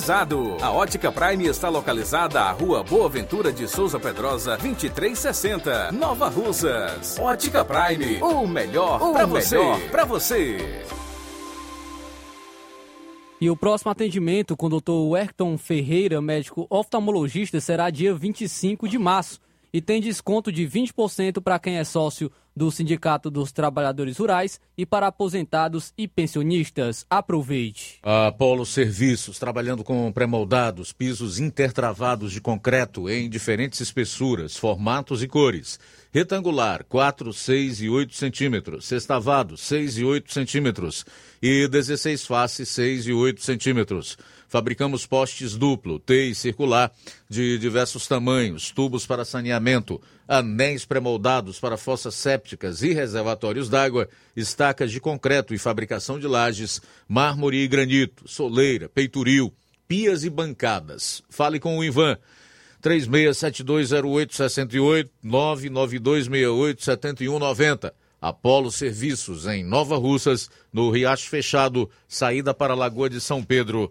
climatizado. 0.00 0.56
A 0.60 0.70
Ótica 0.70 1.12
Prime 1.12 1.46
está 1.46 1.68
localizada 1.68 2.40
à 2.40 2.50
Rua 2.52 2.82
Boa 2.82 3.08
Ventura 3.08 3.52
de 3.52 3.68
Souza 3.68 4.00
Pedrosa, 4.00 4.56
2360, 4.56 5.92
Nova 5.92 6.28
Russas. 6.28 7.18
Ótica 7.18 7.64
Prime, 7.64 8.20
o 8.22 8.46
melhor 8.46 8.98
para 9.12 9.26
você. 9.26 9.58
Para 9.90 10.04
você. 10.04 10.58
E 13.40 13.48
o 13.48 13.56
próximo 13.56 13.90
atendimento 13.90 14.56
com 14.56 14.66
o 14.66 14.80
Dr. 14.80 15.12
Werton 15.12 15.56
Ferreira, 15.56 16.20
médico 16.20 16.66
oftalmologista, 16.68 17.60
será 17.60 17.88
dia 17.88 18.14
25 18.14 18.88
de 18.88 18.98
março 18.98 19.38
e 19.72 19.80
tem 19.80 20.00
desconto 20.00 20.50
de 20.50 20.66
20% 20.66 21.40
para 21.40 21.58
quem 21.58 21.78
é 21.78 21.84
sócio 21.84 22.30
do 22.60 22.70
Sindicato 22.70 23.30
dos 23.30 23.52
Trabalhadores 23.52 24.18
Rurais 24.18 24.60
e 24.76 24.84
para 24.84 25.06
aposentados 25.06 25.94
e 25.96 26.06
pensionistas. 26.06 27.06
Aproveite. 27.08 27.98
Apolo 28.02 28.66
Serviços, 28.66 29.38
trabalhando 29.38 29.82
com 29.82 30.12
pré-moldados, 30.12 30.92
pisos 30.92 31.38
intertravados 31.38 32.30
de 32.32 32.38
concreto 32.38 33.08
em 33.08 33.30
diferentes 33.30 33.80
espessuras, 33.80 34.58
formatos 34.58 35.22
e 35.22 35.26
cores. 35.26 35.80
Retangular, 36.12 36.84
4, 36.86 37.32
6 37.32 37.80
e 37.80 37.88
8 37.88 38.14
centímetros. 38.14 38.84
Sextavado, 38.84 39.56
6 39.56 39.96
e 39.96 40.04
8 40.04 40.30
centímetros. 40.30 41.06
E 41.40 41.66
16 41.66 42.26
faces, 42.26 42.68
6 42.68 43.06
e 43.06 43.12
8 43.14 43.40
centímetros. 43.40 44.18
Fabricamos 44.50 45.06
postes 45.06 45.56
duplo, 45.56 45.98
T 46.00 46.30
e 46.30 46.34
circular, 46.34 46.92
de 47.28 47.56
diversos 47.56 48.08
tamanhos, 48.08 48.72
tubos 48.72 49.06
para 49.06 49.24
saneamento, 49.24 50.02
anéis 50.26 50.84
pré-moldados 50.84 51.60
para 51.60 51.76
fossas 51.76 52.16
sépticas 52.16 52.82
e 52.82 52.92
reservatórios 52.92 53.70
d'água, 53.70 54.08
estacas 54.36 54.90
de 54.90 54.98
concreto 54.98 55.54
e 55.54 55.58
fabricação 55.58 56.18
de 56.18 56.26
lajes, 56.26 56.82
mármore 57.06 57.58
e 57.58 57.68
granito, 57.68 58.28
soleira, 58.28 58.88
peitoril, 58.88 59.54
pias 59.86 60.24
e 60.24 60.30
bancadas. 60.30 61.22
Fale 61.30 61.60
com 61.60 61.78
o 61.78 61.84
Ivan. 61.84 62.18
36720868 62.82 65.10
992687190. 65.24 67.92
Apolo 68.20 68.70
Serviços 68.70 69.46
em 69.46 69.64
Nova 69.64 69.96
Russas, 69.96 70.50
no 70.70 70.90
Riacho 70.90 71.30
Fechado, 71.30 71.88
saída 72.06 72.52
para 72.52 72.74
a 72.74 72.76
Lagoa 72.76 73.08
de 73.08 73.18
São 73.18 73.42
Pedro, 73.42 73.90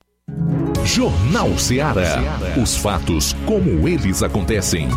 Jornal 0.84 1.58
Ceará. 1.58 2.16
Os 2.62 2.76
fatos 2.76 3.34
como 3.44 3.88
eles 3.88 4.22
acontecem. 4.22 4.88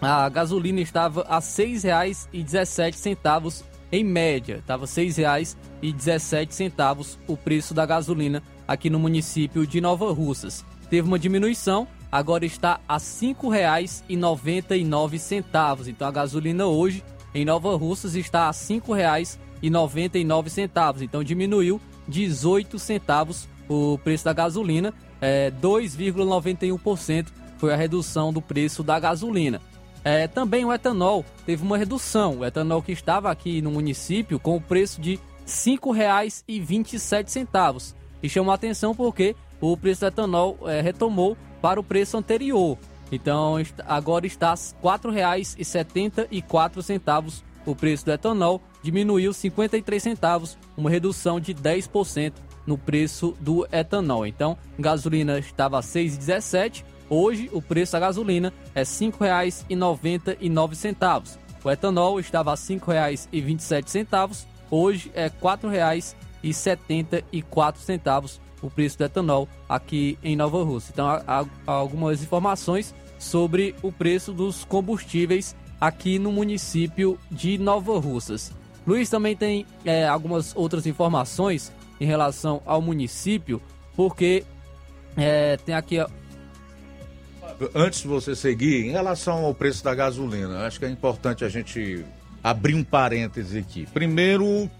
a 0.00 0.28
gasolina 0.28 0.80
estava 0.80 1.22
a 1.28 1.36
R$ 1.36 1.42
6,17 1.42 3.62
em 3.92 4.02
média. 4.02 4.56
Estava 4.56 4.84
R$ 4.84 4.90
6,17 4.90 7.18
o 7.28 7.36
preço 7.36 7.72
da 7.72 7.86
gasolina 7.86 8.42
aqui 8.66 8.90
no 8.90 8.98
município 8.98 9.64
de 9.64 9.80
Nova 9.80 10.12
Russas. 10.12 10.64
Teve 10.90 11.06
uma 11.06 11.20
diminuição, 11.20 11.86
agora 12.10 12.44
está 12.44 12.80
a 12.88 12.94
R$ 12.94 13.00
5,99. 13.00 15.86
Então 15.86 16.08
a 16.08 16.10
gasolina 16.10 16.66
hoje 16.66 17.04
em 17.32 17.44
Nova 17.44 17.76
Russas 17.76 18.16
está 18.16 18.48
a 18.48 18.50
R$ 18.50 18.54
5,99. 18.54 21.02
Então 21.02 21.22
diminuiu 21.22 21.80
18 22.08 22.76
centavos 22.76 23.48
o 23.68 23.98
preço 23.98 24.24
da 24.24 24.32
gasolina 24.32 24.92
é, 25.20 25.50
2,91% 25.50 27.26
foi 27.58 27.72
a 27.72 27.76
redução 27.76 28.32
do 28.32 28.40
preço 28.42 28.82
da 28.82 28.98
gasolina. 28.98 29.60
É, 30.04 30.26
também 30.28 30.64
o 30.64 30.72
etanol 30.72 31.24
teve 31.44 31.62
uma 31.64 31.76
redução. 31.76 32.38
O 32.38 32.44
etanol 32.44 32.80
que 32.82 32.92
estava 32.92 33.28
aqui 33.30 33.60
no 33.60 33.72
município 33.72 34.38
com 34.38 34.54
o 34.56 34.60
preço 34.60 35.00
de 35.00 35.14
R$ 35.14 35.20
5,27. 35.46 37.94
E 38.22 38.28
chamou 38.28 38.52
a 38.52 38.54
atenção 38.54 38.94
porque 38.94 39.34
o 39.60 39.76
preço 39.76 40.02
do 40.02 40.06
etanol 40.06 40.56
é, 40.66 40.80
retomou 40.80 41.36
para 41.60 41.80
o 41.80 41.84
preço 41.84 42.16
anterior. 42.16 42.78
Então 43.10 43.56
agora 43.86 44.24
está 44.26 44.50
R$ 44.50 44.56
4,74 44.82 47.42
o 47.66 47.74
preço 47.74 48.04
do 48.04 48.12
etanol, 48.12 48.62
diminuiu 48.80 49.32
53 49.32 50.00
centavos, 50.00 50.56
uma 50.76 50.88
redução 50.88 51.40
de 51.40 51.52
10% 51.52 52.32
no 52.66 52.76
preço 52.76 53.36
do 53.40 53.64
etanol. 53.70 54.26
Então, 54.26 54.58
gasolina 54.78 55.38
estava 55.38 55.78
a 55.78 55.82
6,17, 55.82 56.84
hoje 57.08 57.48
o 57.52 57.62
preço 57.62 57.92
da 57.92 58.00
gasolina 58.00 58.52
é 58.74 58.80
R$ 58.80 58.84
5,99. 58.84 61.38
O 61.62 61.70
etanol 61.70 62.18
estava 62.20 62.50
a 62.50 62.54
R$ 62.54 62.60
5,27, 62.60 64.44
hoje 64.70 65.10
é 65.14 65.24
R$ 65.24 65.32
4,74 65.42 68.40
o 68.62 68.70
preço 68.70 68.96
do 68.98 69.04
etanol 69.04 69.48
aqui 69.68 70.16
em 70.22 70.36
Nova 70.36 70.62
Rússia. 70.62 70.92
Então, 70.92 71.08
há, 71.08 71.44
algumas 71.66 72.22
informações 72.22 72.94
sobre 73.18 73.74
o 73.82 73.90
preço 73.90 74.32
dos 74.32 74.64
combustíveis 74.64 75.56
aqui 75.80 76.18
no 76.18 76.30
município 76.32 77.18
de 77.30 77.56
Nova 77.58 77.98
Russas. 77.98 78.52
Luiz 78.86 79.10
também 79.10 79.36
tem 79.36 79.66
é, 79.84 80.06
algumas 80.06 80.54
outras 80.54 80.86
informações 80.86 81.72
em 82.00 82.06
relação 82.06 82.62
ao 82.66 82.80
município, 82.80 83.60
porque 83.94 84.44
é, 85.16 85.56
tem 85.56 85.74
aqui 85.74 85.98
antes 87.74 88.02
de 88.02 88.08
você 88.08 88.34
seguir, 88.34 88.86
em 88.86 88.90
relação 88.90 89.44
ao 89.44 89.54
preço 89.54 89.82
da 89.82 89.94
gasolina, 89.94 90.66
acho 90.66 90.78
que 90.78 90.84
é 90.84 90.90
importante 90.90 91.44
a 91.44 91.48
gente 91.48 92.04
abrir 92.42 92.74
um 92.74 92.84
parêntese 92.84 93.58
aqui. 93.58 93.86
Primeiro, 93.92 94.70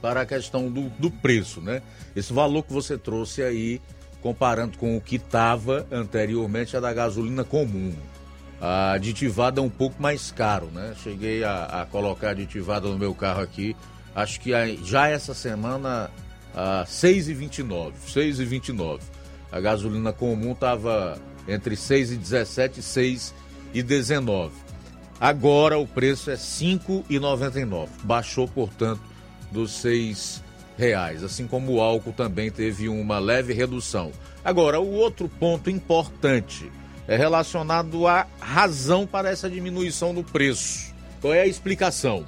para 0.00 0.22
a 0.22 0.26
questão 0.26 0.70
do, 0.70 0.88
do 0.98 1.10
preço, 1.10 1.60
né? 1.60 1.82
Esse 2.14 2.32
valor 2.32 2.62
que 2.62 2.72
você 2.72 2.96
trouxe 2.96 3.42
aí, 3.42 3.80
comparando 4.22 4.78
com 4.78 4.96
o 4.96 5.00
que 5.00 5.16
estava 5.16 5.86
anteriormente, 5.90 6.76
é 6.76 6.80
da 6.80 6.92
gasolina 6.92 7.44
comum. 7.44 7.94
A 8.60 8.92
aditivada 8.92 9.60
é 9.60 9.62
um 9.62 9.68
pouco 9.68 10.00
mais 10.00 10.32
caro, 10.32 10.66
né? 10.72 10.94
Cheguei 11.02 11.44
a, 11.44 11.82
a 11.82 11.86
colocar 11.86 12.30
aditivada 12.30 12.88
no 12.88 12.98
meu 12.98 13.14
carro 13.14 13.42
aqui, 13.42 13.76
acho 14.14 14.40
que 14.40 14.50
já 14.82 15.08
essa 15.08 15.34
semana 15.34 16.10
a 16.56 16.84
6,29, 16.86 17.92
6,29. 18.08 19.00
A 19.52 19.60
gasolina 19.60 20.12
comum 20.12 20.52
estava 20.52 21.20
entre 21.46 21.76
6,17 21.76 22.78
e 23.74 23.82
6,19. 23.82 24.50
Agora 25.20 25.78
o 25.78 25.86
preço 25.86 26.30
é 26.30 26.34
5,99. 26.34 27.88
Baixou, 28.02 28.48
portanto, 28.48 29.00
dos 29.50 29.70
seis 29.72 30.42
reais, 30.76 31.22
assim 31.22 31.46
como 31.46 31.74
o 31.74 31.80
álcool 31.80 32.12
também 32.12 32.50
teve 32.50 32.88
uma 32.88 33.18
leve 33.18 33.52
redução. 33.52 34.12
Agora, 34.44 34.80
o 34.80 34.92
outro 34.92 35.28
ponto 35.28 35.70
importante 35.70 36.70
é 37.08 37.16
relacionado 37.16 38.06
à 38.06 38.26
razão 38.38 39.06
para 39.06 39.30
essa 39.30 39.48
diminuição 39.48 40.14
do 40.14 40.22
preço. 40.22 40.94
Qual 41.20 41.32
é 41.32 41.42
a 41.42 41.46
explicação? 41.46 42.26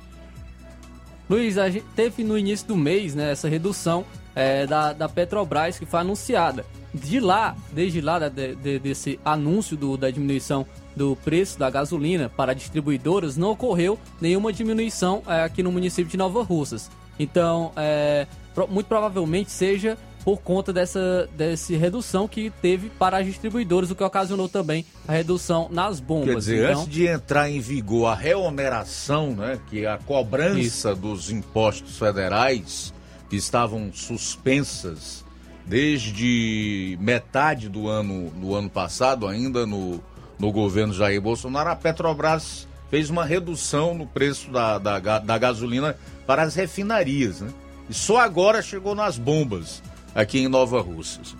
Luiz, 1.29 1.59
a 1.59 1.69
gente 1.69 1.85
teve 1.95 2.25
no 2.25 2.39
início 2.39 2.67
do 2.67 2.77
mês 2.77 3.15
né, 3.15 3.33
essa 3.33 3.49
redução 3.49 4.07
é, 4.39 4.69
da, 4.69 4.93
da 4.93 5.09
Petrobras 5.09 5.81
que 5.81 5.85
foi 5.85 5.99
anunciada. 5.99 6.65
De 6.95 7.19
lá, 7.19 7.57
desde 7.73 8.01
lá 8.01 8.21
de, 8.29 8.55
de, 8.55 8.79
desse 8.79 9.19
anúncio 9.25 9.77
do, 9.77 9.97
da 9.97 10.11
diminuição 10.11 10.65
do 10.95 11.17
preço 11.17 11.59
da 11.59 11.69
gasolina 11.69 12.29
para 12.29 12.55
distribuidoras, 12.55 13.37
não 13.37 13.51
ocorreu 13.51 13.99
nenhuma 14.21 14.53
diminuição 14.53 15.23
é, 15.27 15.43
aqui 15.43 15.63
no 15.63 15.73
município 15.73 16.11
de 16.11 16.17
Nova 16.17 16.43
Russas. 16.43 16.89
Então, 17.19 17.73
é, 17.77 18.29
muito 18.71 18.87
provavelmente 18.87 19.51
seja 19.51 19.99
por 20.25 20.41
conta 20.41 20.73
dessa, 20.73 21.29
dessa 21.37 21.77
redução 21.77 22.29
que 22.29 22.51
teve 22.63 22.91
para 22.91 23.19
as 23.19 23.27
distribuidoras, 23.27 23.91
o 23.91 23.95
que 23.95 24.05
ocasionou 24.05 24.49
também 24.49 24.85
a 25.07 25.13
redução 25.13 25.69
nas 25.71 26.01
bombas. 26.01 26.29
Quer 26.29 26.37
dizer, 26.37 26.71
então... 26.71 26.83
antes 26.83 26.93
de 26.93 27.07
entrar 27.07 27.51
em 27.51 27.61
vigor 27.61 28.07
a 28.07 28.15
reoneração, 28.15 29.33
né, 29.33 29.59
que 29.69 29.85
é 29.85 29.89
a 29.89 29.99
cobrança 29.99 30.61
Isso. 30.91 30.95
dos 30.97 31.31
impostos 31.31 31.99
federais 31.99 32.93
que 33.29 33.37
estavam 33.37 33.91
suspensas 33.93 35.25
desde 35.67 36.97
metade 37.01 37.69
do 37.69 37.89
ano, 37.89 38.31
do 38.31 38.55
ano 38.55 38.71
passado, 38.71 39.27
ainda 39.27 39.67
no, 39.67 40.03
no 40.39 40.51
governo 40.51 40.95
Jair 40.95 41.21
Bolsonaro, 41.21 41.71
a 41.71 41.77
Petrobras 41.77 42.67
fez 42.91 43.11
uma 43.11 43.25
redução 43.25 43.95
no 43.95 44.07
preço 44.07 44.51
da, 44.51 44.79
da, 44.79 45.19
da 45.19 45.39
gasolina 45.39 45.97
para 46.27 46.43
as 46.43 46.55
refinarias, 46.55 47.41
né? 47.41 47.53
E 47.89 47.95
só 47.95 48.19
agora 48.19 48.63
chegou 48.63 48.95
nas 48.95 49.19
bombas 49.19 49.83
aqui 50.15 50.39
em 50.41 50.49
Nova 50.49 50.81
Russas. 50.81 51.37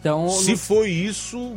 Então, 0.00 0.28
se 0.28 0.52
no... 0.52 0.58
foi 0.58 0.90
isso, 0.90 1.56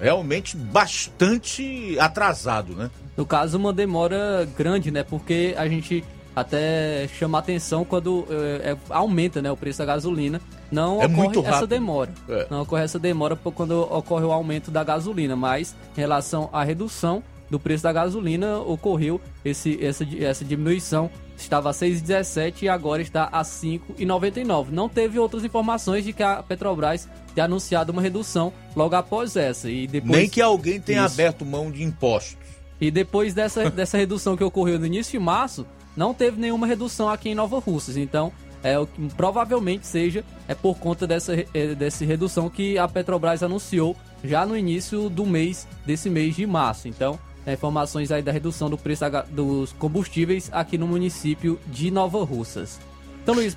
realmente 0.00 0.56
bastante 0.56 1.96
atrasado, 2.00 2.74
né? 2.74 2.90
No 3.16 3.24
caso, 3.24 3.56
uma 3.56 3.72
demora 3.72 4.48
grande, 4.56 4.90
né? 4.90 5.02
Porque 5.02 5.54
a 5.56 5.68
gente 5.68 6.04
até 6.36 7.08
chama 7.18 7.38
atenção 7.38 7.82
quando 7.82 8.26
é, 8.28 8.72
é, 8.72 8.76
aumenta 8.90 9.40
né, 9.40 9.50
o 9.50 9.56
preço 9.56 9.78
da 9.78 9.86
gasolina. 9.86 10.38
Não 10.70 11.00
é 11.00 11.06
ocorre 11.06 11.48
essa 11.48 11.66
demora. 11.66 12.12
É. 12.28 12.46
Não 12.50 12.60
ocorre 12.60 12.84
essa 12.84 12.98
demora 12.98 13.34
quando 13.36 13.80
ocorre 13.90 14.26
o 14.26 14.32
aumento 14.32 14.70
da 14.70 14.84
gasolina, 14.84 15.34
mas 15.34 15.74
em 15.96 16.00
relação 16.00 16.50
à 16.52 16.62
redução 16.62 17.22
do 17.50 17.58
preço 17.58 17.84
da 17.84 17.92
gasolina, 17.92 18.58
ocorreu 18.58 19.20
esse, 19.44 19.82
essa, 19.82 20.06
essa 20.18 20.44
diminuição. 20.44 21.10
Estava 21.36 21.70
a 21.70 21.72
6,17 21.72 22.62
e 22.62 22.68
agora 22.68 23.02
está 23.02 23.28
a 23.30 23.42
5,99. 23.42 24.66
Não 24.70 24.88
teve 24.88 25.18
outras 25.18 25.44
informações 25.44 26.04
de 26.04 26.12
que 26.12 26.22
a 26.22 26.42
Petrobras 26.42 27.08
tenha 27.34 27.44
anunciado 27.44 27.92
uma 27.92 28.02
redução 28.02 28.52
logo 28.74 28.94
após 28.94 29.36
essa. 29.36 29.70
E 29.70 29.86
depois, 29.86 30.18
Nem 30.18 30.28
que 30.28 30.40
alguém 30.40 30.80
tenha 30.80 31.04
isso. 31.04 31.14
aberto 31.14 31.44
mão 31.44 31.70
de 31.70 31.82
impostos. 31.82 32.36
E 32.80 32.90
depois 32.90 33.32
dessa, 33.32 33.70
dessa 33.70 33.96
redução 33.96 34.36
que 34.36 34.44
ocorreu 34.44 34.78
no 34.78 34.86
início 34.86 35.18
de 35.18 35.24
março, 35.24 35.66
não 35.96 36.12
teve 36.12 36.40
nenhuma 36.40 36.66
redução 36.66 37.08
aqui 37.08 37.30
em 37.30 37.34
Nova 37.34 37.58
Russas. 37.58 37.96
Então, 37.96 38.32
é 38.62 38.78
o 38.78 38.86
que 38.86 39.08
provavelmente 39.14 39.86
seja 39.86 40.24
é 40.48 40.54
por 40.54 40.76
conta 40.78 41.06
dessa, 41.06 41.34
é, 41.54 41.74
dessa 41.74 42.04
redução 42.04 42.48
que 42.50 42.78
a 42.78 42.88
Petrobras 42.88 43.42
anunciou 43.42 43.96
já 44.24 44.44
no 44.44 44.56
início 44.56 45.08
do 45.08 45.24
mês, 45.24 45.66
desse 45.84 46.10
mês 46.10 46.34
de 46.34 46.46
março. 46.46 46.88
Então, 46.88 47.18
é, 47.46 47.52
informações 47.52 48.10
aí 48.10 48.22
da 48.22 48.32
redução 48.32 48.68
do 48.68 48.76
preço 48.76 49.04
dos 49.30 49.72
combustíveis 49.72 50.50
aqui 50.52 50.76
no 50.76 50.86
município 50.86 51.58
de 51.66 51.90
Nova 51.90 52.24
Russas. 52.24 52.78
Então, 53.22 53.34
Luiz. 53.34 53.56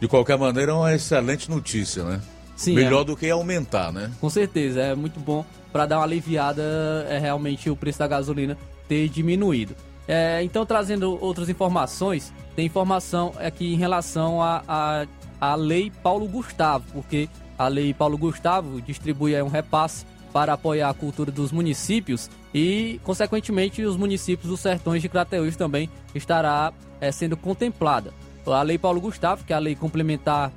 De 0.00 0.08
qualquer 0.08 0.38
maneira, 0.38 0.72
é 0.72 0.74
uma 0.74 0.94
excelente 0.94 1.50
notícia, 1.50 2.04
né? 2.04 2.20
Sim. 2.56 2.74
Melhor 2.74 3.02
é, 3.02 3.04
do 3.04 3.16
que 3.16 3.28
aumentar, 3.28 3.92
né? 3.92 4.12
Com 4.20 4.30
certeza, 4.30 4.80
é 4.80 4.94
muito 4.94 5.18
bom 5.18 5.44
para 5.72 5.86
dar 5.86 5.98
uma 5.98 6.04
aliviada, 6.04 6.62
é 7.08 7.18
realmente 7.18 7.68
o 7.68 7.74
preço 7.74 7.98
da 7.98 8.06
gasolina 8.06 8.56
ter 8.88 9.08
diminuído. 9.08 9.74
É, 10.06 10.42
então, 10.42 10.66
trazendo 10.66 11.18
outras 11.22 11.48
informações, 11.48 12.30
tem 12.54 12.66
informação 12.66 13.32
aqui 13.38 13.72
em 13.72 13.76
relação 13.76 14.42
à 14.42 14.62
a, 14.68 15.06
a, 15.40 15.52
a, 15.52 15.54
lei 15.54 15.90
Paulo 16.02 16.28
Gustavo, 16.28 16.84
porque 16.92 17.28
a 17.58 17.68
lei 17.68 17.94
Paulo 17.94 18.18
Gustavo 18.18 18.82
distribui 18.82 19.40
um 19.42 19.48
repasse 19.48 20.04
para 20.32 20.52
apoiar 20.52 20.90
a 20.90 20.94
cultura 20.94 21.30
dos 21.30 21.52
municípios 21.52 22.28
e, 22.52 23.00
consequentemente, 23.04 23.82
os 23.82 23.96
municípios 23.96 24.50
dos 24.50 24.60
sertões 24.60 25.00
de 25.00 25.08
Crateús 25.08 25.56
também 25.56 25.88
estará 26.14 26.72
é, 27.00 27.10
sendo 27.10 27.36
contemplada. 27.36 28.12
A 28.46 28.62
Lei 28.62 28.76
Paulo 28.76 29.00
Gustavo, 29.00 29.42
que 29.44 29.54
é 29.54 29.56
a 29.56 29.58
lei 29.58 29.74
complementar 29.74 30.52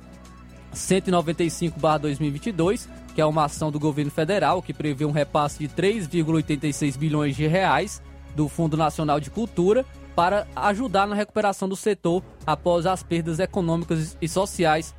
195/2022, 0.74 2.86
que 3.14 3.20
é 3.20 3.24
uma 3.24 3.44
ação 3.44 3.70
do 3.70 3.80
governo 3.80 4.10
federal 4.10 4.60
que 4.60 4.74
prevê 4.74 5.04
um 5.04 5.10
repasse 5.10 5.60
de 5.60 5.68
3,86 5.68 6.98
bilhões 6.98 7.34
de 7.34 7.46
reais 7.46 8.02
do 8.38 8.48
Fundo 8.48 8.76
Nacional 8.76 9.18
de 9.18 9.30
Cultura 9.30 9.84
para 10.14 10.46
ajudar 10.54 11.08
na 11.08 11.16
recuperação 11.16 11.68
do 11.68 11.74
setor 11.74 12.22
após 12.46 12.86
as 12.86 13.02
perdas 13.02 13.40
econômicas 13.40 14.16
e 14.22 14.28
sociais 14.28 14.94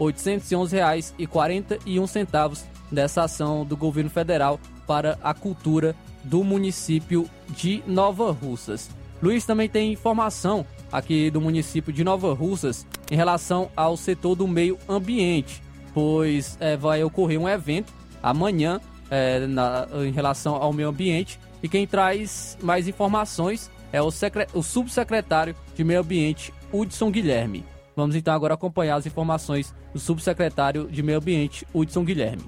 811,41 0.00 2.64
dessa 2.90 3.22
ação 3.22 3.64
do 3.64 3.76
governo 3.76 4.10
federal 4.10 4.58
para 4.86 5.18
a 5.22 5.34
cultura 5.34 5.94
do 6.24 6.44
município 6.44 7.28
de 7.50 7.82
Nova 7.86 8.30
Russas. 8.32 8.90
Luiz 9.22 9.44
também 9.44 9.68
tem 9.68 9.92
informação 9.92 10.66
aqui 10.90 11.30
do 11.30 11.40
município 11.40 11.92
de 11.92 12.02
Nova 12.02 12.34
Russas 12.34 12.86
em 13.10 13.16
relação 13.16 13.70
ao 13.76 13.96
setor 13.96 14.34
do 14.34 14.48
meio 14.48 14.78
ambiente, 14.88 15.62
pois 15.94 16.56
é, 16.60 16.76
vai 16.76 17.02
ocorrer 17.04 17.40
um 17.40 17.48
evento 17.48 17.92
amanhã 18.22 18.80
é, 19.10 19.46
na, 19.46 19.86
em 20.06 20.10
relação 20.10 20.56
ao 20.56 20.72
meio 20.72 20.88
ambiente 20.88 21.38
e 21.62 21.68
quem 21.68 21.86
traz 21.86 22.58
mais 22.60 22.88
informações 22.88 23.70
é 23.92 24.02
o, 24.02 24.08
o 24.54 24.62
subsecretário 24.62 25.54
de 25.76 25.84
Meio 25.84 26.00
Ambiente, 26.00 26.52
Hudson 26.72 27.10
Guilherme. 27.10 27.64
Vamos 27.94 28.16
então 28.16 28.34
agora 28.34 28.54
acompanhar 28.54 28.96
as 28.96 29.06
informações 29.06 29.74
do 29.92 30.00
subsecretário 30.00 30.88
de 30.88 31.02
Meio 31.02 31.18
Ambiente, 31.18 31.66
Hudson 31.74 32.04
Guilherme. 32.04 32.42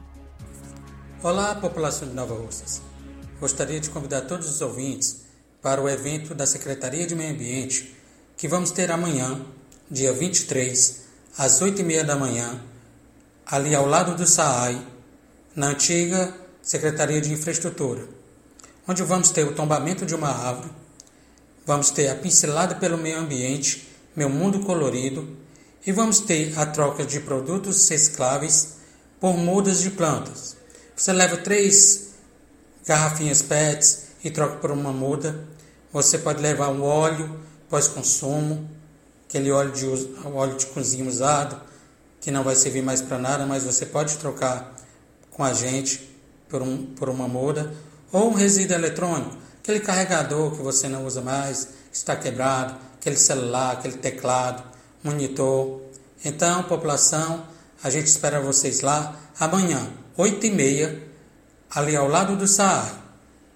Olá, 1.24 1.54
população 1.54 2.06
de 2.06 2.12
Nova 2.12 2.34
Russas. 2.34 2.82
Gostaria 3.40 3.80
de 3.80 3.88
convidar 3.88 4.20
todos 4.26 4.46
os 4.46 4.60
ouvintes 4.60 5.22
para 5.62 5.80
o 5.80 5.88
evento 5.88 6.34
da 6.34 6.46
Secretaria 6.46 7.06
de 7.06 7.14
Meio 7.14 7.32
Ambiente 7.32 7.96
que 8.36 8.46
vamos 8.46 8.70
ter 8.70 8.90
amanhã, 8.90 9.40
dia 9.90 10.12
23, 10.12 11.00
às 11.38 11.62
8h30 11.62 12.04
da 12.04 12.14
manhã, 12.14 12.62
ali 13.46 13.74
ao 13.74 13.86
lado 13.86 14.14
do 14.14 14.26
SAAI, 14.26 14.86
na 15.56 15.68
antiga 15.68 16.34
Secretaria 16.60 17.22
de 17.22 17.32
Infraestrutura, 17.32 18.06
onde 18.86 19.02
vamos 19.02 19.30
ter 19.30 19.46
o 19.46 19.54
tombamento 19.54 20.04
de 20.04 20.14
uma 20.14 20.28
árvore, 20.28 20.70
vamos 21.64 21.88
ter 21.88 22.10
a 22.10 22.16
pincelada 22.16 22.74
pelo 22.74 22.98
meio 22.98 23.18
ambiente, 23.18 23.88
meu 24.14 24.28
mundo 24.28 24.60
colorido, 24.60 25.26
e 25.86 25.90
vamos 25.90 26.20
ter 26.20 26.52
a 26.58 26.66
troca 26.66 27.02
de 27.02 27.18
produtos 27.20 27.88
recicláveis 27.88 28.74
por 29.18 29.32
mudas 29.38 29.80
de 29.80 29.88
plantas. 29.88 30.53
Você 30.96 31.12
leva 31.12 31.36
três 31.36 32.10
garrafinhas 32.86 33.42
PETs 33.42 34.04
e 34.22 34.30
troca 34.30 34.56
por 34.56 34.70
uma 34.70 34.92
muda. 34.92 35.44
Você 35.92 36.18
pode 36.18 36.40
levar 36.40 36.68
um 36.68 36.82
óleo 36.82 37.40
pós-consumo, 37.68 38.70
aquele 39.28 39.50
óleo 39.50 39.72
de, 39.72 39.86
óleo 40.24 40.56
de 40.56 40.66
cozinha 40.66 41.08
usado, 41.08 41.60
que 42.20 42.30
não 42.30 42.44
vai 42.44 42.54
servir 42.54 42.82
mais 42.82 43.02
para 43.02 43.18
nada, 43.18 43.44
mas 43.44 43.64
você 43.64 43.84
pode 43.84 44.16
trocar 44.18 44.76
com 45.32 45.42
a 45.42 45.52
gente 45.52 46.16
por, 46.48 46.62
um, 46.62 46.86
por 46.94 47.08
uma 47.08 47.26
muda, 47.26 47.74
ou 48.12 48.30
um 48.30 48.34
resíduo 48.34 48.76
eletrônico, 48.76 49.36
aquele 49.60 49.80
carregador 49.80 50.52
que 50.52 50.62
você 50.62 50.88
não 50.88 51.04
usa 51.04 51.20
mais, 51.20 51.68
que 51.90 51.96
está 51.96 52.14
quebrado, 52.14 52.76
aquele 52.94 53.16
celular, 53.16 53.72
aquele 53.72 53.96
teclado, 53.96 54.62
monitor. 55.02 55.80
Então, 56.24 56.62
população, 56.62 57.44
a 57.82 57.90
gente 57.90 58.06
espera 58.06 58.40
vocês 58.40 58.80
lá 58.80 59.16
amanhã, 59.40 60.03
8 60.16 60.46
e 60.46 60.50
meia, 60.50 61.02
ali 61.70 61.96
ao 61.96 62.08
lado 62.08 62.36
do 62.36 62.46
Saar. 62.46 63.02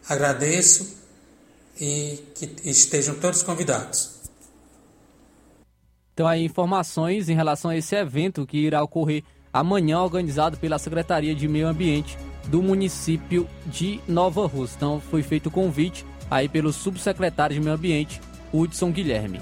Agradeço 0.09 0.97
e 1.81 2.19
que 2.35 2.51
estejam 2.65 3.15
todos 3.15 3.43
convidados. 3.43 4.19
Então, 6.13 6.27
aí, 6.27 6.45
informações 6.45 7.29
em 7.29 7.35
relação 7.35 7.71
a 7.71 7.77
esse 7.77 7.95
evento 7.95 8.45
que 8.45 8.59
irá 8.59 8.83
ocorrer 8.83 9.23
amanhã, 9.53 10.01
organizado 10.01 10.57
pela 10.57 10.79
Secretaria 10.79 11.33
de 11.35 11.47
Meio 11.47 11.69
Ambiente 11.69 12.19
do 12.49 12.61
município 12.61 13.49
de 13.67 14.01
Nova 14.09 14.45
Rússia. 14.47 14.77
Então, 14.77 15.01
foi 15.01 15.23
feito 15.23 15.47
o 15.47 15.51
convite 15.53 16.05
aí 16.29 16.49
pelo 16.49 16.73
subsecretário 16.73 17.55
de 17.55 17.61
Meio 17.61 17.77
Ambiente, 17.77 18.21
Hudson 18.53 18.91
Guilherme. 18.91 19.41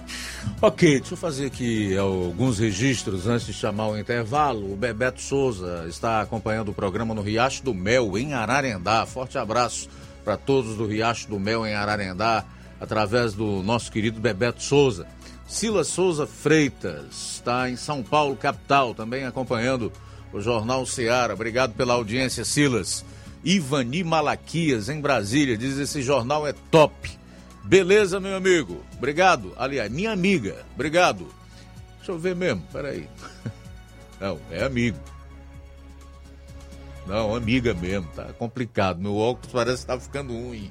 Ok, 0.61 1.01
deixa 1.01 1.15
eu 1.15 1.19
fazer 1.19 1.47
aqui 1.47 1.97
alguns 1.97 2.59
registros 2.59 3.27
antes 3.27 3.47
de 3.47 3.53
chamar 3.53 3.89
o 3.89 3.99
intervalo. 3.99 4.73
O 4.73 4.77
Bebeto 4.77 5.21
Souza 5.21 5.87
está 5.89 6.21
acompanhando 6.21 6.71
o 6.71 6.75
programa 6.75 7.15
no 7.15 7.23
Riacho 7.23 7.63
do 7.63 7.75
Mel, 7.75 8.17
em 8.19 8.35
Ararendá. 8.35 9.05
Forte 9.07 9.39
abraço 9.39 9.89
para 10.25 10.37
todos 10.37 10.77
do 10.77 10.87
Riacho 10.87 11.29
do 11.29 11.39
Mel, 11.39 11.67
em 11.67 11.75
Ararendá, 11.75 12.45
através 12.81 13.33
do 13.33 13.63
nosso 13.63 13.93
querido 13.93 14.21
Bebeto 14.21 14.63
Souza. 14.63 15.07
Silas 15.47 15.87
Souza 15.87 16.27
Freitas 16.27 17.37
está 17.37 17.71
em 17.71 17.77
São 17.77 18.03
Paulo, 18.03 18.35
capital, 18.35 18.95
também 18.95 19.25
acompanhando 19.25 19.93
o 20.33 20.41
Jornal 20.41 20.85
Seara. 20.85 21.35
Obrigado 21.35 21.75
pela 21.75 21.95
audiência, 21.95 22.45
Silas. 22.45 23.05
Ivani 23.45 24.03
Malaquias, 24.03 24.89
em 24.89 25.01
Brasília, 25.01 25.57
diz: 25.57 25.79
esse 25.79 26.03
jornal 26.03 26.47
é 26.47 26.53
top. 26.71 27.17
Beleza, 27.67 28.21
meu 28.21 28.37
amigo? 28.37 28.85
Obrigado. 28.97 29.53
Aliás, 29.57 29.91
minha 29.91 30.13
amiga, 30.13 30.65
obrigado. 30.75 31.27
Deixa 31.97 32.13
eu 32.13 32.19
ver 32.19 32.37
mesmo, 32.37 32.63
peraí. 32.73 33.09
Não, 34.21 34.39
é 34.53 34.63
amigo. 34.63 34.99
Não, 37.09 37.35
amiga 37.35 37.75
mesmo, 37.75 38.09
tá 38.15 38.27
complicado. 38.39 39.01
Meu 39.01 39.17
óculos 39.17 39.53
parece 39.53 39.83
que 39.83 39.87
tá 39.89 39.99
ficando 39.99 40.33
ruim. 40.33 40.71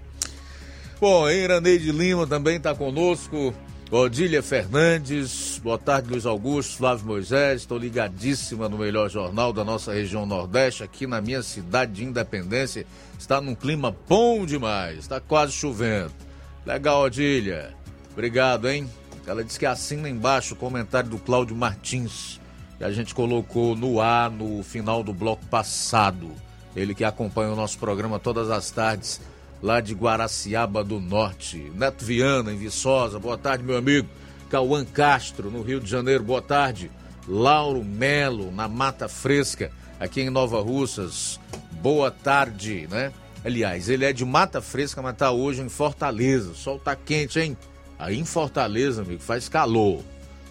Bom, 1.00 1.30
Iraneide 1.30 1.91
Lima 1.91 2.26
também 2.26 2.56
está 2.56 2.74
conosco. 2.74 3.54
Odília 3.91 4.41
Fernandes, 4.41 5.60
boa 5.62 5.78
tarde, 5.78 6.10
Luiz 6.10 6.26
Augusto, 6.26 6.78
Flávio 6.78 7.06
Moisés. 7.06 7.62
Estou 7.62 7.78
ligadíssima 7.78 8.70
no 8.70 8.78
melhor 8.78 9.10
jornal 9.10 9.52
da 9.52 9.64
nossa 9.66 9.93
região 9.93 10.26
Nordeste, 10.26 10.82
aqui 10.82 11.06
na 11.06 11.22
minha 11.22 11.43
cidade 11.43 11.91
de 11.91 12.04
Independência. 12.06 12.86
Está 13.20 13.39
num 13.39 13.54
clima 13.54 13.96
bom 14.08 14.46
demais, 14.46 15.00
está 15.00 15.20
quase 15.20 15.52
chovendo. 15.52 16.25
Legal, 16.66 17.03
Odília. 17.03 17.76
Obrigado, 18.11 18.68
hein? 18.68 18.89
Ela 19.28 19.43
disse 19.43 19.59
que 19.59 19.68
assina 19.68 20.09
embaixo 20.09 20.55
o 20.55 20.57
comentário 20.57 21.09
do 21.09 21.20
Cláudio 21.20 21.55
Martins, 21.55 22.39
que 22.78 22.84
a 22.84 22.91
gente 22.91 23.13
colocou 23.13 23.76
no 23.76 24.01
ar 24.01 24.32
no 24.32 24.63
final 24.63 25.03
do 25.03 25.13
bloco 25.13 25.45
passado. 25.45 26.32
Ele 26.76 26.95
que 26.95 27.03
acompanha 27.03 27.51
o 27.51 27.55
nosso 27.55 27.78
programa 27.78 28.20
todas 28.20 28.49
as 28.49 28.72
tardes, 28.72 29.22
lá 29.61 29.80
de 29.80 29.93
Guaraciaba 29.93 30.84
do 30.84 30.99
Norte. 30.99 31.72
Neto 31.76 32.03
Viana, 32.03 32.51
em 32.51 32.57
Viçosa, 32.57 33.20
boa 33.20 33.38
tarde, 33.38 33.63
meu 33.63 33.78
amigo. 33.78 34.09
Cauã 34.49 34.84
Castro, 34.84 35.51
no 35.51 35.61
Rio 35.61 35.80
de 35.80 35.89
Janeiro, 35.89 36.24
boa 36.24 36.41
tarde. 36.41 36.89
Lauro 37.28 37.84
Melo, 37.84 38.51
na 38.51 38.68
Mata 38.68 39.07
Fresca, 39.07 39.72
aqui 39.99 40.22
em 40.22 40.30
Nova 40.30 40.61
Russas, 40.61 41.39
boa 41.82 42.09
tarde, 42.09 42.88
né? 42.89 43.11
Aliás, 43.46 43.89
ele 43.89 44.04
é 44.04 44.12
de 44.12 44.26
Mata 44.26 44.60
Fresca, 44.60 45.04
mas 45.04 45.16
tá 45.16 45.30
hoje 45.30 45.62
em 45.62 45.70
Fortaleza. 45.70 46.50
O 46.50 46.56
sol 46.56 46.80
tá 46.80 46.96
quente, 46.96 47.39
hein? 47.39 47.56
Aí 48.00 48.18
em 48.18 48.26
Fortaleza, 48.26 49.04
amigo, 49.04 49.22
faz 49.22 49.48
calor. 49.48 50.02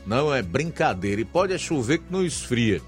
Não 0.07 0.33
é 0.33 0.41
brincadeira. 0.41 1.21
E 1.21 1.25
pode 1.25 1.53
é 1.53 1.59
chover 1.59 1.99
que 1.99 2.05
não 2.09 2.25
esfria. 2.25 2.81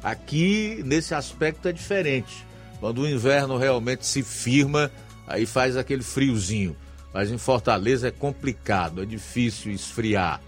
Aqui, 0.00 0.80
nesse 0.86 1.12
aspecto, 1.12 1.66
é 1.66 1.72
diferente. 1.72 2.46
Quando 2.78 2.98
o 3.02 3.08
inverno 3.08 3.56
realmente 3.56 4.06
se 4.06 4.22
firma, 4.22 4.92
aí 5.26 5.44
faz 5.44 5.76
aquele 5.76 6.04
friozinho. 6.04 6.76
Mas 7.12 7.28
em 7.28 7.38
Fortaleza 7.38 8.06
é 8.06 8.12
complicado, 8.12 9.02
é 9.02 9.06
difícil 9.06 9.72
esfriar. 9.72 10.40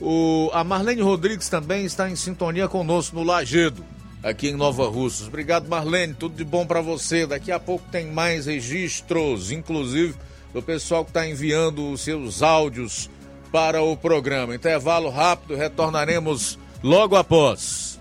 O, 0.00 0.48
a 0.54 0.64
Marlene 0.64 1.02
Rodrigues 1.02 1.50
também 1.50 1.84
está 1.84 2.08
em 2.08 2.16
sintonia 2.16 2.68
conosco 2.68 3.16
no 3.16 3.22
Lagedo 3.22 3.84
aqui 4.22 4.48
em 4.48 4.54
Nova 4.54 4.88
Russas. 4.88 5.28
Obrigado, 5.28 5.68
Marlene. 5.68 6.14
Tudo 6.14 6.36
de 6.36 6.44
bom 6.44 6.66
para 6.66 6.80
você. 6.80 7.26
Daqui 7.26 7.52
a 7.52 7.60
pouco 7.60 7.84
tem 7.90 8.06
mais 8.06 8.46
registros, 8.46 9.50
inclusive 9.50 10.14
do 10.52 10.62
pessoal 10.62 11.04
que 11.04 11.10
está 11.10 11.28
enviando 11.28 11.90
os 11.90 12.00
seus 12.00 12.42
áudios 12.42 13.10
para 13.52 13.82
o 13.82 13.96
programa. 13.96 14.54
Intervalo 14.54 15.10
rápido, 15.10 15.56
retornaremos 15.56 16.58
logo 16.82 17.16
após. 17.16 17.98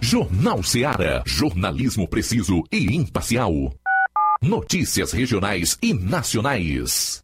Jornal 0.00 0.62
Seara. 0.62 1.22
Jornalismo 1.26 2.06
preciso 2.06 2.62
e 2.70 2.94
imparcial. 2.94 3.72
Notícias 4.42 5.12
regionais 5.12 5.78
e 5.80 5.94
nacionais. 5.94 7.23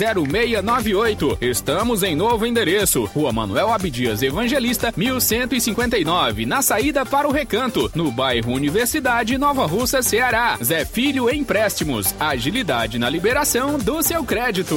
981330698. 0.00 1.38
Estamos 1.40 2.02
em 2.02 2.16
novo 2.16 2.46
endereço. 2.46 3.04
Rua 3.04 3.32
Manuel 3.32 3.72
Abdias 3.72 4.22
Evangelista, 4.22 4.92
1159, 4.96 6.46
na 6.46 6.62
saída 6.62 7.04
para 7.04 7.28
o 7.28 7.32
Recanto, 7.32 7.90
no 7.94 8.10
bairro 8.10 8.52
Universidade, 8.52 9.36
Nova 9.36 9.66
Russa, 9.66 10.02
Ceará. 10.02 10.58
Zé 10.62 10.84
Filho 10.84 11.28
Empréstimos. 11.28 12.14
Agilidade 12.18 12.98
na 12.98 13.10
liberação 13.10 13.78
do 13.78 14.02
seu 14.02 14.24
crédito. 14.24 14.76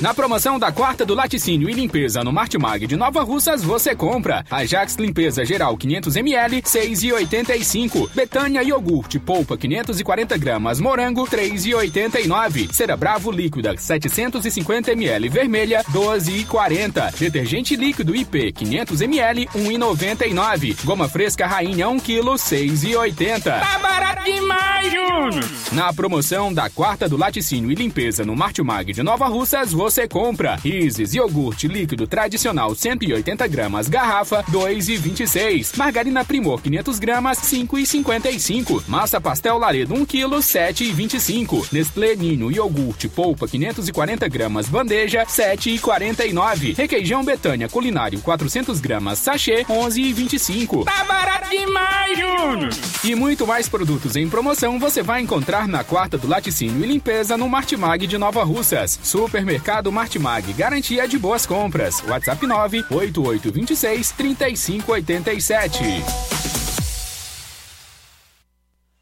Na 0.00 0.14
promoção 0.14 0.58
da 0.58 0.72
quarta 0.72 1.04
do 1.04 1.14
laticínio 1.14 1.68
e 1.68 1.74
limpeza 1.74 2.24
no 2.24 2.32
Martimag 2.32 2.86
de 2.86 2.96
Nova 2.96 3.22
Russas, 3.22 3.62
você 3.62 3.94
compra 3.94 4.42
Ajax 4.50 4.96
Limpeza 4.96 5.44
Geral 5.44 5.76
500ml, 5.76 6.62
6,85. 6.62 8.08
Betânia 8.14 8.62
Iogurte 8.62 9.18
Polpa 9.18 9.58
540 9.58 10.38
gramas 10.38 10.80
Morango, 10.80 11.26
3,89. 11.26 12.72
Cera 12.72 12.96
Bravo 12.96 13.30
Líquida 13.30 13.74
750ml 13.74 15.28
Vermelha, 15.28 15.84
12,40. 15.92 17.18
Detergente 17.18 17.76
líquido 17.76 18.16
IP 18.16 18.54
500ml, 18.54 19.48
1,99. 19.48 20.82
Goma 20.82 21.10
fresca 21.10 21.46
Rainha 21.46 21.90
1 21.90 22.00
kg, 22.00 22.22
6,80. 22.36 23.42
Tá 23.42 23.78
barato 23.78 24.24
demais, 24.24 24.90
Júnior! 24.90 25.44
Na 25.72 25.92
promoção 25.92 26.52
da 26.52 26.70
quarta 26.70 27.06
do 27.06 27.18
laticínio 27.18 27.70
e 27.70 27.74
limpeza 27.74 28.24
no 28.24 28.34
Martimag 28.34 28.94
de 28.94 29.02
Nova 29.02 29.26
Russas, 29.28 29.72
você 29.72 29.89
compra 30.08 30.58
Isis 30.64 31.14
iogurte 31.14 31.66
líquido 31.66 32.06
tradicional 32.06 32.74
180 32.74 33.46
gramas 33.48 33.88
garrafa 33.88 34.42
2,26. 34.44 35.76
Margarina 35.76 36.24
Primor 36.24 36.60
500 36.62 36.98
gramas 36.98 37.38
5,55. 37.38 38.84
Massa 38.86 39.20
pastel 39.20 39.58
Laredo 39.58 39.94
1 39.94 40.04
kg 40.04 40.36
7,25. 40.36 41.72
Nestlé 41.72 42.14
Ninho 42.14 42.50
iogurte 42.50 43.08
polpa 43.08 43.48
540 43.48 44.28
gramas 44.28 44.68
bandeja 44.68 45.24
7,49. 45.24 46.76
Requeijão 46.76 47.24
Betânia 47.24 47.68
culinário 47.68 48.20
400 48.20 48.80
gramas 48.80 49.18
sachê 49.18 49.64
11,25. 49.64 50.84
Tá 50.84 51.04
barato 51.04 51.48
demais, 51.48 52.18
Júnior! 52.18 52.70
E 53.02 53.14
muito 53.14 53.46
mais 53.46 53.68
produtos 53.68 54.14
em 54.16 54.28
promoção 54.28 54.78
você 54.78 55.02
vai 55.02 55.22
encontrar 55.22 55.66
na 55.66 55.82
quarta 55.82 56.18
do 56.18 56.28
laticínio 56.28 56.84
e 56.84 56.86
limpeza 56.86 57.36
no 57.36 57.48
Martimag 57.48 58.06
de 58.06 58.18
Nova 58.18 58.44
Russas. 58.44 58.98
Supermercado 59.02 59.79
Martimag, 59.88 60.52
garantia 60.52 61.08
de 61.08 61.16
boas 61.16 61.46
compras. 61.46 62.02
WhatsApp 62.06 62.44
98826 62.44 64.12
3587. 64.12 65.84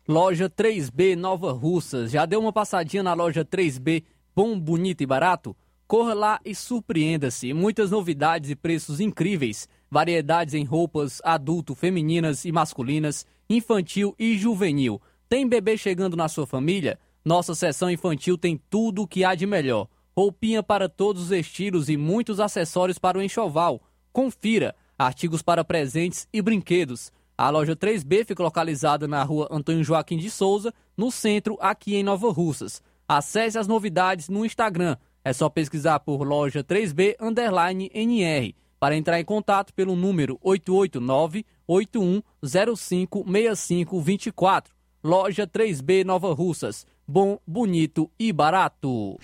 Loja 0.07 0.49
3B 0.49 1.17
Nova 1.17 1.53
Russas. 1.53 2.11
Já 2.11 2.25
deu 2.25 2.41
uma 2.41 2.53
passadinha 2.53 3.03
na 3.03 3.13
loja 3.13 3.45
3B 3.45 4.05
Bom, 4.35 4.59
Bonito 4.59 5.03
e 5.03 5.07
Barato? 5.07 5.57
Corra 5.87 6.15
lá 6.15 6.41
e 6.45 6.55
surpreenda-se. 6.55 7.53
Muitas 7.53 7.91
novidades 7.91 8.51
e 8.51 8.55
preços 8.57 9.01
incríveis. 9.01 9.69
Variedades 9.91 10.55
em 10.55 10.65
roupas 10.65 11.21
adulto, 11.25 11.75
femininas 11.75 12.45
e 12.45 12.53
masculinas, 12.53 13.27
infantil 13.51 14.15
e 14.19 14.37
juvenil. 14.39 15.01
Tem 15.29 15.49
bebê 15.49 15.77
chegando 15.77 16.17
na 16.17 16.29
sua 16.29 16.47
família? 16.47 16.99
Nossa 17.25 17.55
seção 17.55 17.91
infantil 17.91 18.39
tem 18.39 18.59
tudo 18.71 19.03
o 19.03 19.07
que 19.07 19.25
há 19.25 19.35
de 19.35 19.47
melhor. 19.47 19.89
Roupinha 20.19 20.65
para 20.65 20.89
todos 20.89 21.27
os 21.27 21.31
estilos 21.31 21.89
e 21.89 21.97
muitos 21.97 22.41
acessórios 22.41 22.99
para 22.99 23.17
o 23.17 23.23
enxoval. 23.23 23.81
Confira 24.13 24.75
artigos 24.99 25.43
para 25.43 25.63
presentes 25.63 26.27
e 26.33 26.43
brinquedos. 26.43 27.13
A 27.37 27.49
loja 27.51 27.77
3B 27.77 28.27
fica 28.27 28.43
localizada 28.43 29.07
na 29.07 29.23
rua 29.23 29.47
Antônio 29.49 29.85
Joaquim 29.85 30.19
de 30.19 30.29
Souza, 30.29 30.75
no 30.97 31.13
centro, 31.13 31.57
aqui 31.61 31.95
em 31.95 32.03
Nova 32.03 32.33
Russas. 32.33 32.83
Acesse 33.07 33.61
as 33.61 33.69
novidades 33.69 34.29
no 34.29 34.45
Instagram. 34.45 34.97
É 35.25 35.33
só 35.33 35.49
pesquisar 35.49 36.01
por 36.01 36.27
loja 36.27 36.65
3B 36.65 37.15
underline 37.21 37.89
NR 37.95 38.57
para 38.81 38.97
entrar 38.97 39.21
em 39.21 39.25
contato 39.25 39.73
pelo 39.73 39.95
número 39.95 40.37
889-8105-6524. 41.69 44.65
Loja 45.05 45.47
3B 45.47 46.05
Nova 46.05 46.35
Russas. 46.35 46.85
Bom, 47.07 47.39
bonito 47.47 48.11
e 48.19 48.33
barato. 48.33 49.17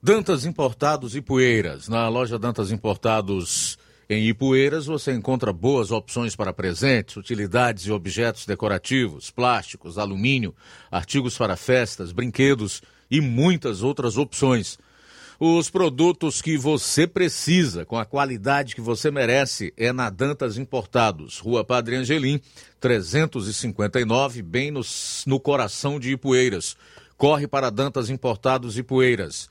Dantas 0.00 0.44
Importados 0.44 1.16
e 1.16 1.20
Poeiras. 1.20 1.88
Na 1.88 2.08
loja 2.08 2.38
Dantas 2.38 2.70
Importados 2.70 3.76
em 4.08 4.28
Ipueiras 4.28 4.86
você 4.86 5.12
encontra 5.12 5.52
boas 5.52 5.90
opções 5.90 6.36
para 6.36 6.52
presentes, 6.52 7.16
utilidades 7.16 7.84
e 7.84 7.90
objetos 7.90 8.46
decorativos, 8.46 9.32
plásticos, 9.32 9.98
alumínio, 9.98 10.54
artigos 10.88 11.36
para 11.36 11.56
festas, 11.56 12.12
brinquedos 12.12 12.80
e 13.10 13.20
muitas 13.20 13.82
outras 13.82 14.16
opções. 14.16 14.78
Os 15.40 15.68
produtos 15.68 16.40
que 16.40 16.56
você 16.56 17.04
precisa, 17.04 17.84
com 17.84 17.98
a 17.98 18.04
qualidade 18.04 18.76
que 18.76 18.80
você 18.80 19.10
merece, 19.10 19.74
é 19.76 19.92
na 19.92 20.10
Dantas 20.10 20.56
Importados, 20.58 21.40
Rua 21.40 21.64
Padre 21.64 21.96
Angelim, 21.96 22.40
359, 22.78 24.42
bem 24.42 24.70
no, 24.70 24.82
no 25.26 25.40
coração 25.40 25.98
de 25.98 26.12
Ipueiras. 26.12 26.76
Corre 27.16 27.48
para 27.48 27.68
Dantas 27.68 28.10
Importados 28.10 28.78
e 28.78 28.82
Poeiras. 28.84 29.50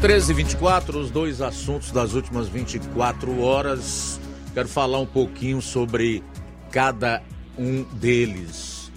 Treze 0.00 0.32
vinte 0.32 0.56
os 0.94 1.10
dois 1.10 1.40
assuntos 1.40 1.90
das 1.90 2.14
últimas 2.14 2.48
24 2.48 3.40
horas. 3.40 4.20
Quero 4.54 4.68
falar 4.68 5.00
um 5.00 5.06
pouquinho 5.06 5.60
sobre 5.60 6.22
cada 6.70 7.20
um 7.58 7.82
deles. 7.82 8.92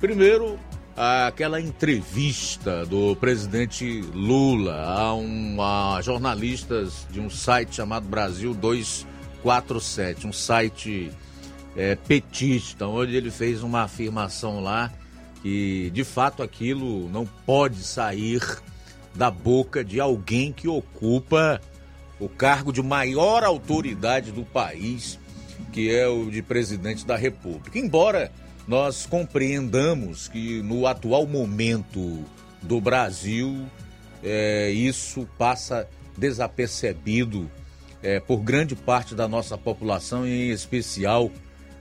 Primeiro, 0.00 0.58
aquela 0.96 1.60
entrevista 1.60 2.86
do 2.86 3.14
presidente 3.16 4.00
Lula 4.14 4.82
a, 4.82 5.14
um, 5.14 5.60
a 5.60 6.00
jornalistas 6.00 7.06
de 7.10 7.20
um 7.20 7.28
site 7.28 7.76
chamado 7.76 8.08
Brasil 8.08 8.54
247, 8.54 10.26
um 10.26 10.32
site 10.32 11.12
é, 11.76 11.96
petista, 11.96 12.86
onde 12.86 13.14
ele 13.14 13.30
fez 13.30 13.62
uma 13.62 13.82
afirmação 13.82 14.62
lá 14.62 14.90
que 15.42 15.90
de 15.90 16.02
fato 16.02 16.42
aquilo 16.42 17.10
não 17.10 17.26
pode 17.44 17.82
sair 17.82 18.40
da 19.16 19.30
boca 19.30 19.84
de 19.84 20.00
alguém 20.00 20.52
que 20.52 20.68
ocupa 20.68 21.60
o 22.20 22.28
cargo 22.28 22.72
de 22.72 22.82
maior 22.82 23.44
autoridade 23.44 24.30
do 24.30 24.44
país, 24.44 25.18
que 25.72 25.94
é 25.94 26.06
o 26.06 26.30
de 26.30 26.42
presidente 26.42 27.06
da 27.06 27.16
República. 27.16 27.78
Embora 27.78 28.30
nós 28.66 29.06
compreendamos 29.06 30.28
que 30.28 30.62
no 30.62 30.86
atual 30.86 31.26
momento 31.26 32.24
do 32.62 32.80
Brasil 32.80 33.66
é, 34.22 34.70
isso 34.70 35.28
passa 35.38 35.88
desapercebido 36.16 37.50
é, 38.02 38.18
por 38.18 38.38
grande 38.38 38.74
parte 38.74 39.14
da 39.14 39.28
nossa 39.28 39.56
população, 39.56 40.26
em 40.26 40.50
especial 40.50 41.30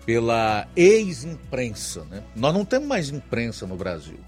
pela 0.06 0.68
ex-imprensa. 0.76 2.06
Né? 2.10 2.24
Nós 2.36 2.54
não 2.54 2.64
temos 2.64 2.88
mais 2.88 3.10
imprensa 3.10 3.66
no 3.66 3.76
Brasil. 3.76 4.20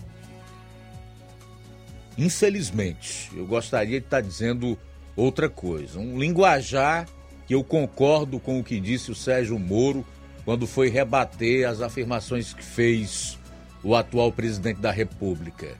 Infelizmente, 2.17 3.29
eu 3.35 3.45
gostaria 3.45 3.99
de 3.99 4.05
estar 4.05 4.21
dizendo 4.21 4.77
outra 5.15 5.49
coisa. 5.49 5.99
Um 5.99 6.17
linguajar 6.17 7.07
que 7.45 7.53
eu 7.53 7.63
concordo 7.63 8.39
com 8.39 8.59
o 8.59 8.63
que 8.63 8.79
disse 8.79 9.11
o 9.11 9.15
Sérgio 9.15 9.59
Moro 9.59 10.05
quando 10.43 10.65
foi 10.65 10.89
rebater 10.89 11.67
as 11.67 11.81
afirmações 11.81 12.53
que 12.53 12.63
fez 12.63 13.37
o 13.83 13.95
atual 13.95 14.31
presidente 14.31 14.79
da 14.79 14.91
República 14.91 15.75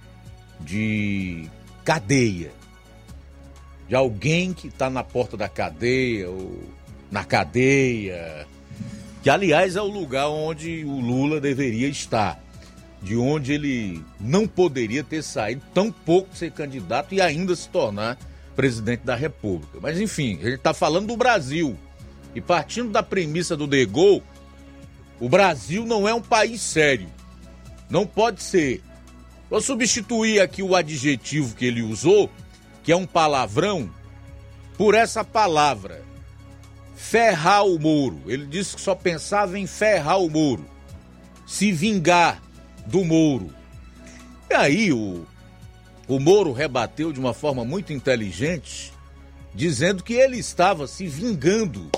de 0.59 1.49
cadeia, 1.83 2.51
de 3.87 3.95
alguém 3.95 4.53
que 4.53 4.67
está 4.67 4.89
na 4.89 5.03
porta 5.03 5.37
da 5.37 5.47
cadeia 5.47 6.29
ou 6.29 6.63
na 7.09 7.23
cadeia, 7.23 8.45
que 9.23 9.29
aliás 9.29 9.75
é 9.75 9.81
o 9.81 9.87
lugar 9.87 10.29
onde 10.29 10.83
o 10.85 10.99
Lula 10.99 11.39
deveria 11.39 11.87
estar, 11.87 12.41
de 13.01 13.15
onde 13.15 13.53
ele 13.53 14.03
não 14.19 14.47
poderia 14.47 15.03
ter 15.03 15.23
saído, 15.23 15.61
tão 15.73 15.91
pouco 15.91 16.35
ser 16.35 16.51
candidato 16.51 17.13
e 17.13 17.21
ainda 17.21 17.55
se 17.55 17.69
tornar 17.69 18.17
presidente 18.55 19.03
da 19.03 19.15
República. 19.15 19.77
Mas 19.79 19.99
enfim, 19.99 20.37
gente 20.37 20.55
está 20.55 20.73
falando 20.73 21.07
do 21.07 21.17
Brasil. 21.17 21.77
E 22.33 22.41
partindo 22.41 22.91
da 22.91 23.03
premissa 23.03 23.55
do 23.55 23.67
De 23.67 23.85
Gaulle, 23.85 24.23
o 25.19 25.29
Brasil 25.29 25.85
não 25.85 26.07
é 26.07 26.13
um 26.13 26.21
país 26.21 26.61
sério. 26.61 27.07
Não 27.89 28.05
pode 28.05 28.43
ser. 28.43 28.83
Vou 29.49 29.61
substituir 29.61 30.41
aqui 30.41 30.61
o 30.61 30.75
adjetivo 30.75 31.55
que 31.55 31.65
ele 31.65 31.81
usou, 31.81 32.29
que 32.83 32.91
é 32.91 32.95
um 32.95 33.05
palavrão, 33.05 33.89
por 34.77 34.93
essa 34.93 35.23
palavra. 35.23 36.03
Ferrar 36.95 37.65
o 37.65 37.79
Moro. 37.79 38.21
Ele 38.25 38.45
disse 38.45 38.75
que 38.75 38.81
só 38.81 38.95
pensava 38.95 39.57
em 39.57 39.67
ferrar 39.67 40.19
o 40.19 40.29
Moro. 40.29 40.65
Se 41.45 41.71
vingar 41.71 42.41
do 42.87 43.03
Moro. 43.03 43.49
E 44.49 44.53
aí 44.53 44.91
o, 44.91 45.25
o 46.07 46.19
Moro 46.19 46.53
rebateu 46.53 47.11
de 47.11 47.19
uma 47.19 47.33
forma 47.33 47.63
muito 47.65 47.91
inteligente, 47.91 48.93
dizendo 49.53 50.03
que 50.03 50.13
ele 50.13 50.37
estava 50.37 50.87
se 50.87 51.05
vingando 51.07 51.89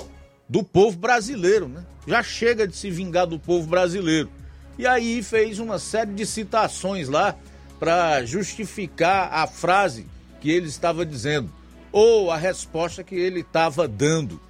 do 0.48 0.64
povo 0.64 0.98
brasileiro, 0.98 1.68
né? 1.68 1.84
Já 2.06 2.22
chega 2.22 2.66
de 2.66 2.76
se 2.76 2.90
vingar 2.90 3.26
do 3.26 3.38
povo 3.38 3.68
brasileiro. 3.68 4.28
E 4.76 4.86
aí 4.86 5.22
fez 5.22 5.58
uma 5.58 5.78
série 5.78 6.12
de 6.12 6.26
citações 6.26 7.08
lá 7.08 7.36
para 7.78 8.24
justificar 8.24 9.32
a 9.32 9.46
frase 9.46 10.06
que 10.40 10.50
ele 10.50 10.66
estava 10.66 11.04
dizendo, 11.04 11.50
ou 11.92 12.30
a 12.30 12.36
resposta 12.36 13.04
que 13.04 13.14
ele 13.14 13.40
estava 13.40 13.86
dando 13.86 14.40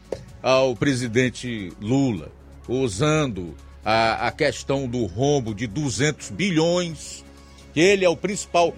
ao 0.42 0.74
presidente 0.74 1.72
Lula, 1.80 2.30
usando 2.68 3.54
a, 3.84 4.28
a 4.28 4.32
questão 4.32 4.86
do 4.86 5.06
rombo 5.06 5.54
de 5.54 5.66
200 5.66 6.30
bilhões, 6.30 7.24
que 7.72 7.80
ele 7.80 8.04
é 8.04 8.08
o 8.08 8.16
principal 8.16 8.74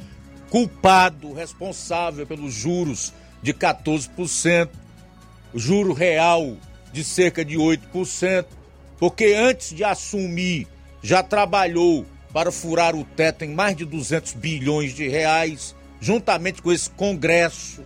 culpado, 0.51 1.33
responsável 1.33 2.27
pelos 2.27 2.53
juros 2.53 3.13
de 3.43 3.53
14%, 3.55 4.69
juro 5.55 5.93
real 5.93 6.57
de 6.93 7.03
cerca 7.03 7.45
de 7.45 7.57
8%, 7.57 8.47
porque 8.99 9.35
antes 9.37 9.75
de 9.75 9.83
assumir 9.83 10.69
já 11.03 11.23
trabalhou 11.23 12.07
para 12.33 12.53
furar 12.53 12.95
o 12.95 13.05
teto 13.05 13.45
em 13.45 13.53
mais 13.53 13.77
de 13.77 13.85
200 13.85 14.33
bilhões 14.35 14.95
de 14.95 15.09
reais, 15.09 15.75
juntamente 16.01 16.63
com 16.63 16.73
esse 16.73 16.89
Congresso, 16.91 17.83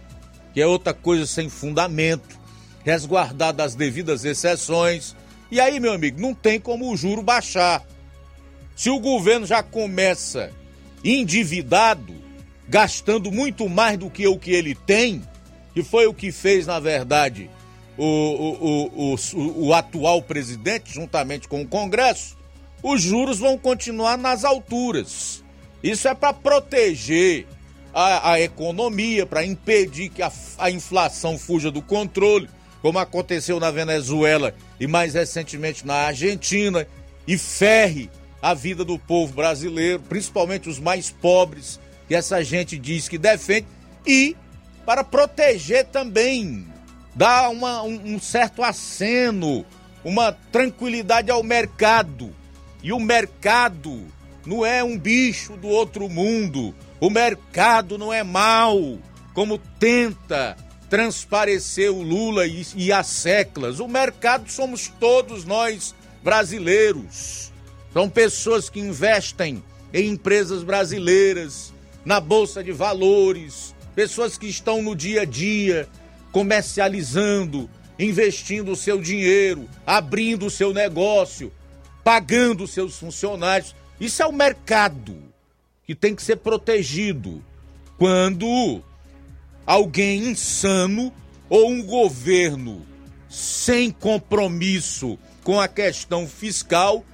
que 0.55 0.61
é 0.61 0.67
outra 0.67 0.95
coisa 0.95 1.27
sem 1.27 1.49
fundamento, 1.49 2.39
resguardado 2.85 3.63
as 3.63 3.75
devidas 3.75 4.25
exceções. 4.25 5.17
E 5.57 5.61
aí, 5.61 5.81
meu 5.81 5.95
amigo, 5.95 6.21
não 6.21 6.35
tem 6.35 6.61
como 6.61 6.93
o 6.93 6.97
juro 6.99 7.23
baixar. 7.23 7.83
Se 8.77 8.91
o 8.91 9.01
governo 9.01 9.47
já 9.47 9.63
começa 9.63 10.53
endividado, 11.03 12.15
gastando 12.69 13.33
muito 13.33 13.67
mais 13.67 13.97
do 13.97 14.11
que 14.11 14.27
o 14.27 14.39
que 14.39 14.51
ele 14.51 14.75
tem, 14.75 15.23
que 15.73 15.83
foi 15.83 16.07
o 16.07 16.13
que 16.13 16.31
fez, 16.31 16.67
na 16.67 16.79
verdade, 16.79 17.49
o, 17.97 18.05
o, 18.05 19.15
o, 19.15 19.69
o, 19.69 19.73
atual 19.73 20.21
presidente, 20.21 20.93
juntamente 20.93 21.49
com 21.49 21.63
o 21.63 21.67
Congresso, 21.67 22.37
os 22.83 23.01
juros 23.01 23.39
vão 23.39 23.57
continuar 23.57 24.19
nas 24.19 24.45
alturas. 24.45 25.43
Isso 25.83 26.07
é 26.07 26.15
para 26.15 26.35
proteger 26.35 27.47
a, 27.95 28.33
a 28.33 28.41
economia, 28.43 29.25
para 29.25 29.43
impedir 29.43 30.11
que 30.11 30.21
a, 30.21 30.31
a 30.59 30.71
inflação 30.71 31.39
fuja 31.39 31.71
do 31.71 31.81
controle, 31.81 32.47
como 32.83 32.99
aconteceu 32.99 33.59
na 33.59 33.71
Venezuela 33.71 34.55
e 34.79 34.87
mais 34.87 35.15
recentemente 35.15 35.87
na 35.87 35.95
Argentina, 35.95 36.87
e 37.27 37.37
ferre 37.37 38.11
a 38.41 38.55
vida 38.55 38.85
do 38.85 38.99
povo 38.99 39.33
brasileiro, 39.33 40.03
principalmente 40.09 40.69
os 40.69 40.79
mais 40.79 41.11
pobres, 41.11 41.81
que 42.07 42.15
essa 42.15 42.43
gente 42.45 42.79
diz 42.79 43.09
que 43.09 43.19
defende, 43.19 43.67
e 44.07 44.37
para 44.85 45.03
proteger 45.03 45.87
também 45.87 46.67
uma, 47.51 47.83
um, 47.83 48.15
um 48.15 48.21
certo 48.21 48.63
aceno, 48.63 49.65
uma 50.05 50.31
tranquilidade 50.31 51.31
ao 51.31 51.43
mercado. 51.43 52.33
E 52.83 52.93
o 52.93 53.01
mercado 53.01 54.07
não 54.47 54.65
é 54.65 54.85
um 54.85 54.97
bicho 54.97 55.57
do 55.57 55.67
outro 55.67 56.09
mundo. 56.09 56.75
O 57.01 57.11
mercado 57.11 57.99
não 57.99 58.13
é 58.13 58.23
mal, 58.23 58.79
como 59.35 59.59
tenta 59.59 60.57
transparecer 60.89 61.91
o 61.91 62.03
Lula 62.03 62.47
e, 62.47 62.65
e 62.75 62.93
as 62.93 63.07
seclas. 63.07 63.81
O 63.81 63.89
mercado 63.89 64.51
somos 64.51 64.93
todos 65.01 65.45
nós 65.45 65.95
brasileiros. 66.23 67.53
São 67.93 68.09
pessoas 68.09 68.69
que 68.69 68.81
investem 68.81 69.63
em 69.93 70.11
empresas 70.11 70.63
brasileiras, 70.63 71.73
na 72.05 72.21
bolsa 72.21 72.63
de 72.63 72.73
valores, 72.73 73.75
pessoas 73.95 74.37
que 74.37 74.47
estão 74.47 74.83
no 74.83 74.95
dia 74.95 75.23
a 75.23 75.25
dia, 75.25 75.89
comercializando, 76.31 77.69
investindo 77.99 78.73
o 78.73 78.77
seu 78.77 79.01
dinheiro, 79.01 79.69
abrindo 79.87 80.47
o 80.47 80.51
seu 80.51 80.73
negócio, 80.73 81.51
pagando 82.05 82.67
seus 82.67 82.99
funcionários. 82.99 83.75
Isso 83.99 84.23
é 84.23 84.27
o 84.27 84.33
mercado 84.33 85.17
que 85.85 85.95
tem 85.95 86.15
que 86.15 86.23
ser 86.23 86.37
protegido 86.37 87.43
quando 87.97 88.83
alguém 89.67 90.29
insano 90.29 91.13
ou 91.49 91.71
um 91.71 91.83
governo 91.83 92.87
sem 93.29 93.91
compromisso 93.91 95.19
com 95.43 95.61
a 95.61 95.69
questão 95.69 96.27
fiscal, 96.27 97.05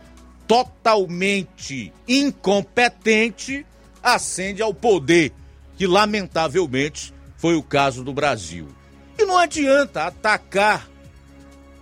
totalmente 0.46 1.92
incompetente, 2.06 3.66
ascende 4.02 4.62
ao 4.62 4.72
poder, 4.72 5.32
que 5.76 5.86
lamentavelmente 5.86 7.12
foi 7.36 7.56
o 7.56 7.62
caso 7.62 8.04
do 8.04 8.12
Brasil. 8.12 8.68
E 9.18 9.24
não 9.24 9.36
adianta 9.36 10.04
atacar 10.04 10.88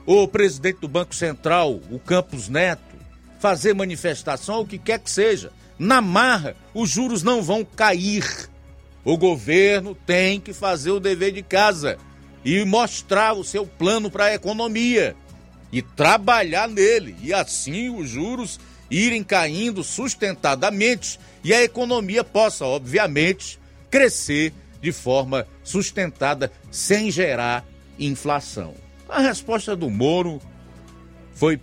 o 0.07 0.27
presidente 0.27 0.81
do 0.81 0.89
Banco 0.89 1.15
Central, 1.15 1.81
o 1.91 1.99
Campos 1.99 2.49
Neto, 2.49 2.97
fazer 3.39 3.75
manifestação, 3.75 4.61
o 4.61 4.67
que 4.67 4.79
quer 4.79 4.99
que 4.99 5.11
seja. 5.11 5.53
Na 5.79 6.01
marra, 6.01 6.57
os 6.75 6.91
juros 6.91 7.23
não 7.23 7.43
vão 7.43 7.65
cair. 7.65 8.50
O 9.05 9.17
governo 9.17 9.95
tem 9.95 10.41
que 10.41 10.53
fazer 10.53 10.91
o 10.91 11.01
dever 11.01 11.33
de 11.33 11.43
casa 11.43 11.99
e 12.45 12.65
mostrar 12.65 13.33
o 13.33 13.45
seu 13.45 13.67
plano 13.67 14.11
para 14.11 14.27
a 14.27 14.35
economia 14.35 15.17
e 15.73 15.81
trabalhar 15.81 16.69
nele. 16.69 17.17
E 17.23 17.33
assim 17.33 17.89
os 17.91 18.09
juros 18.09 18.61
irem 18.91 19.23
caindo 19.23 19.85
sustentadamente 19.85 21.19
e 21.45 21.55
a 21.55 21.63
economia 21.63 22.25
possa, 22.25 22.67
obviamente, 22.67 23.59
crescer 23.91 24.53
de 24.81 24.93
forma 24.93 25.47
sustentada, 25.63 26.51
sem 26.71 27.11
gerar 27.11 27.65
inflação. 27.99 28.75
A 29.09 29.21
resposta 29.21 29.77
do 29.77 29.91
Moro 29.91 30.41
foi 31.35 31.61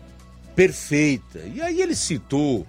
perfeita. 0.56 1.40
E 1.54 1.62
aí 1.62 1.82
ele 1.82 1.96
citou 1.96 2.66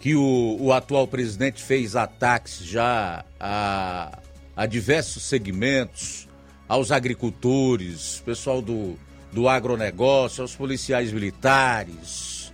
que 0.00 0.14
o, 0.14 0.56
o 0.60 0.72
atual 0.72 1.06
presidente 1.06 1.62
fez 1.62 1.96
ataques 1.96 2.58
já 2.58 3.24
a, 3.40 4.18
a 4.54 4.66
diversos 4.66 5.22
segmentos, 5.24 6.28
aos 6.68 6.90
agricultores, 6.90 8.22
pessoal 8.24 8.60
do, 8.60 8.98
do 9.32 9.48
agronegócio, 9.48 10.42
aos 10.42 10.54
policiais 10.54 11.12
militares, 11.12 12.52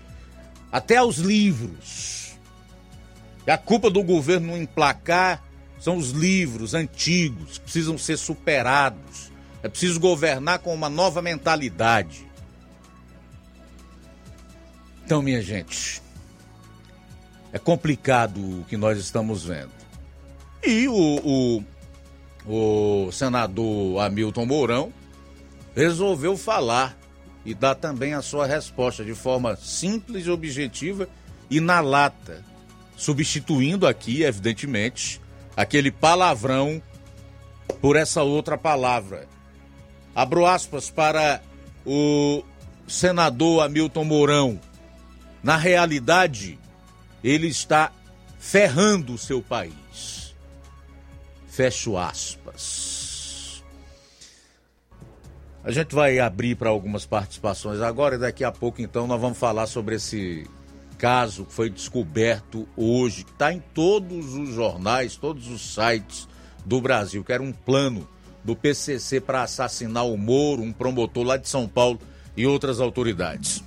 até 0.70 0.96
aos 0.96 1.16
livros. 1.16 2.36
E 3.46 3.50
a 3.50 3.58
culpa 3.58 3.90
do 3.90 4.02
governo 4.02 4.48
não 4.48 4.56
emplacar 4.56 5.42
são 5.80 5.96
os 5.96 6.10
livros 6.10 6.74
antigos, 6.74 7.58
que 7.58 7.64
precisam 7.64 7.98
ser 7.98 8.16
superados. 8.16 9.32
É 9.62 9.68
preciso 9.68 9.98
governar 9.98 10.60
com 10.60 10.72
uma 10.72 10.88
nova 10.88 11.20
mentalidade. 11.20 12.26
Então, 15.04 15.20
minha 15.20 15.42
gente, 15.42 16.00
é 17.52 17.58
complicado 17.58 18.38
o 18.38 18.64
que 18.64 18.76
nós 18.76 18.98
estamos 18.98 19.44
vendo. 19.44 19.70
E 20.64 20.88
o, 20.88 21.64
o, 22.46 23.06
o 23.06 23.12
senador 23.12 24.00
Hamilton 24.00 24.46
Mourão 24.46 24.92
resolveu 25.74 26.36
falar 26.36 26.96
e 27.44 27.54
dar 27.54 27.74
também 27.74 28.14
a 28.14 28.22
sua 28.22 28.46
resposta 28.46 29.04
de 29.04 29.14
forma 29.14 29.56
simples 29.56 30.26
e 30.26 30.30
objetiva 30.30 31.08
e 31.50 31.60
na 31.60 31.80
lata, 31.80 32.42
substituindo 32.96 33.86
aqui, 33.86 34.22
evidentemente, 34.22 35.20
aquele 35.56 35.90
palavrão 35.90 36.80
por 37.80 37.96
essa 37.96 38.22
outra 38.22 38.56
palavra. 38.56 39.26
Abro 40.14 40.46
aspas 40.46 40.88
para 40.88 41.42
o 41.84 42.42
senador 42.86 43.64
Hamilton 43.64 44.04
Mourão. 44.04 44.60
Na 45.42 45.56
realidade, 45.56 46.58
ele 47.22 47.46
está 47.46 47.92
ferrando 48.38 49.14
o 49.14 49.18
seu 49.18 49.40
país. 49.40 50.34
Fecho 51.46 51.96
aspas. 51.96 53.62
A 55.64 55.70
gente 55.70 55.94
vai 55.94 56.18
abrir 56.18 56.56
para 56.56 56.70
algumas 56.70 57.06
participações 57.06 57.80
agora 57.80 58.16
e 58.16 58.18
daqui 58.18 58.42
a 58.42 58.50
pouco 58.50 58.82
então 58.82 59.06
nós 59.06 59.20
vamos 59.20 59.38
falar 59.38 59.66
sobre 59.66 59.94
esse 59.94 60.44
caso 60.98 61.44
que 61.44 61.52
foi 61.52 61.70
descoberto 61.70 62.66
hoje, 62.76 63.24
que 63.24 63.30
está 63.30 63.52
em 63.52 63.62
todos 63.72 64.34
os 64.34 64.50
jornais, 64.50 65.16
todos 65.16 65.48
os 65.48 65.74
sites 65.74 66.28
do 66.64 66.80
Brasil, 66.80 67.22
que 67.22 67.32
era 67.32 67.42
um 67.42 67.52
plano 67.52 68.08
do 68.42 68.56
PCC 68.56 69.20
para 69.20 69.42
assassinar 69.42 70.06
o 70.06 70.16
Moro, 70.16 70.62
um 70.62 70.72
promotor 70.72 71.24
lá 71.24 71.36
de 71.36 71.48
São 71.48 71.68
Paulo 71.68 72.00
e 72.36 72.44
outras 72.44 72.80
autoridades. 72.80 73.62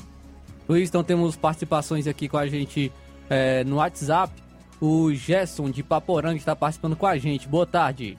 Luiz, 0.68 0.90
então 0.90 1.03
temos 1.03 1.36
participações 1.36 2.07
aqui 2.07 2.27
com 2.27 2.38
a 2.38 2.48
gente 2.48 2.91
é, 3.30 3.64
no 3.64 3.77
WhatsApp. 3.77 4.34
O 4.80 5.14
Gerson 5.14 5.69
de 5.69 5.81
Paporanga 5.81 6.38
está 6.38 6.56
participando 6.56 6.95
com 6.95 7.07
a 7.07 7.18
gente. 7.18 7.47
Boa 7.47 7.65
tarde. 7.65 8.18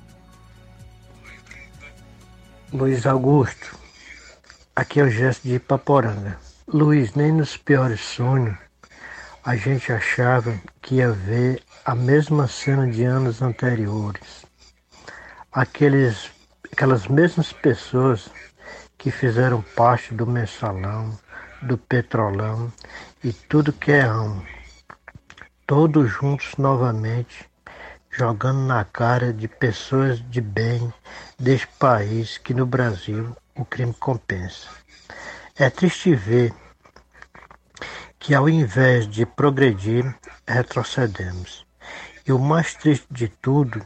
Luiz 2.72 3.06
Augusto, 3.06 3.78
aqui 4.74 5.00
é 5.00 5.04
o 5.04 5.10
Gerson 5.10 5.48
de 5.48 5.58
Paporanga. 5.58 6.38
Luiz, 6.66 7.14
nem 7.14 7.32
nos 7.32 7.56
piores 7.56 8.00
sonhos 8.00 8.56
a 9.46 9.54
gente 9.54 9.92
achava 9.92 10.60
que 10.82 10.96
ia 10.96 11.12
ver 11.12 11.62
a 11.84 11.94
mesma 11.94 12.48
cena 12.48 12.84
de 12.90 13.04
anos 13.04 13.40
anteriores. 13.40 14.44
Aqueles, 15.52 16.32
aquelas 16.72 17.06
mesmas 17.06 17.52
pessoas 17.52 18.28
que 18.98 19.12
fizeram 19.12 19.62
parte 19.76 20.12
do 20.12 20.26
mensalão, 20.26 21.16
do 21.62 21.78
petrolão 21.78 22.72
e 23.22 23.32
tudo 23.32 23.72
que 23.72 23.92
é 23.92 24.00
amo 24.00 24.44
todos 25.66 26.08
juntos 26.08 26.54
novamente, 26.56 27.50
jogando 28.08 28.60
na 28.60 28.84
cara 28.84 29.32
de 29.32 29.48
pessoas 29.48 30.22
de 30.30 30.40
bem 30.40 30.94
deste 31.36 31.66
país 31.78 32.38
que 32.38 32.54
no 32.54 32.64
Brasil 32.64 33.36
o 33.56 33.64
crime 33.64 33.92
compensa. 33.94 34.68
É 35.56 35.68
triste 35.68 36.14
ver 36.14 36.54
que 38.18 38.32
ao 38.32 38.48
invés 38.48 39.08
de 39.08 39.26
progredir, 39.26 40.14
retrocedemos. 40.46 41.66
E 42.24 42.32
o 42.32 42.38
mais 42.38 42.74
triste 42.74 43.06
de 43.10 43.28
tudo 43.28 43.84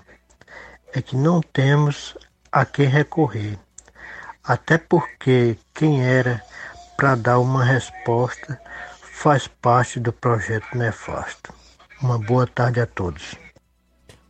é 0.93 1.01
que 1.01 1.16
não 1.16 1.40
temos 1.40 2.16
a 2.52 2.65
quem 2.65 2.86
recorrer, 2.86 3.59
até 4.44 4.77
porque 4.77 5.57
quem 5.73 6.05
era 6.05 6.43
para 6.97 7.15
dar 7.15 7.39
uma 7.39 7.65
resposta 7.65 8.61
faz 9.01 9.47
parte 9.47 9.98
do 9.98 10.12
projeto 10.12 10.77
nefasto. 10.77 11.60
Uma 12.02 12.18
boa 12.18 12.47
tarde 12.47 12.81
a 12.81 12.86
todos. 12.86 13.36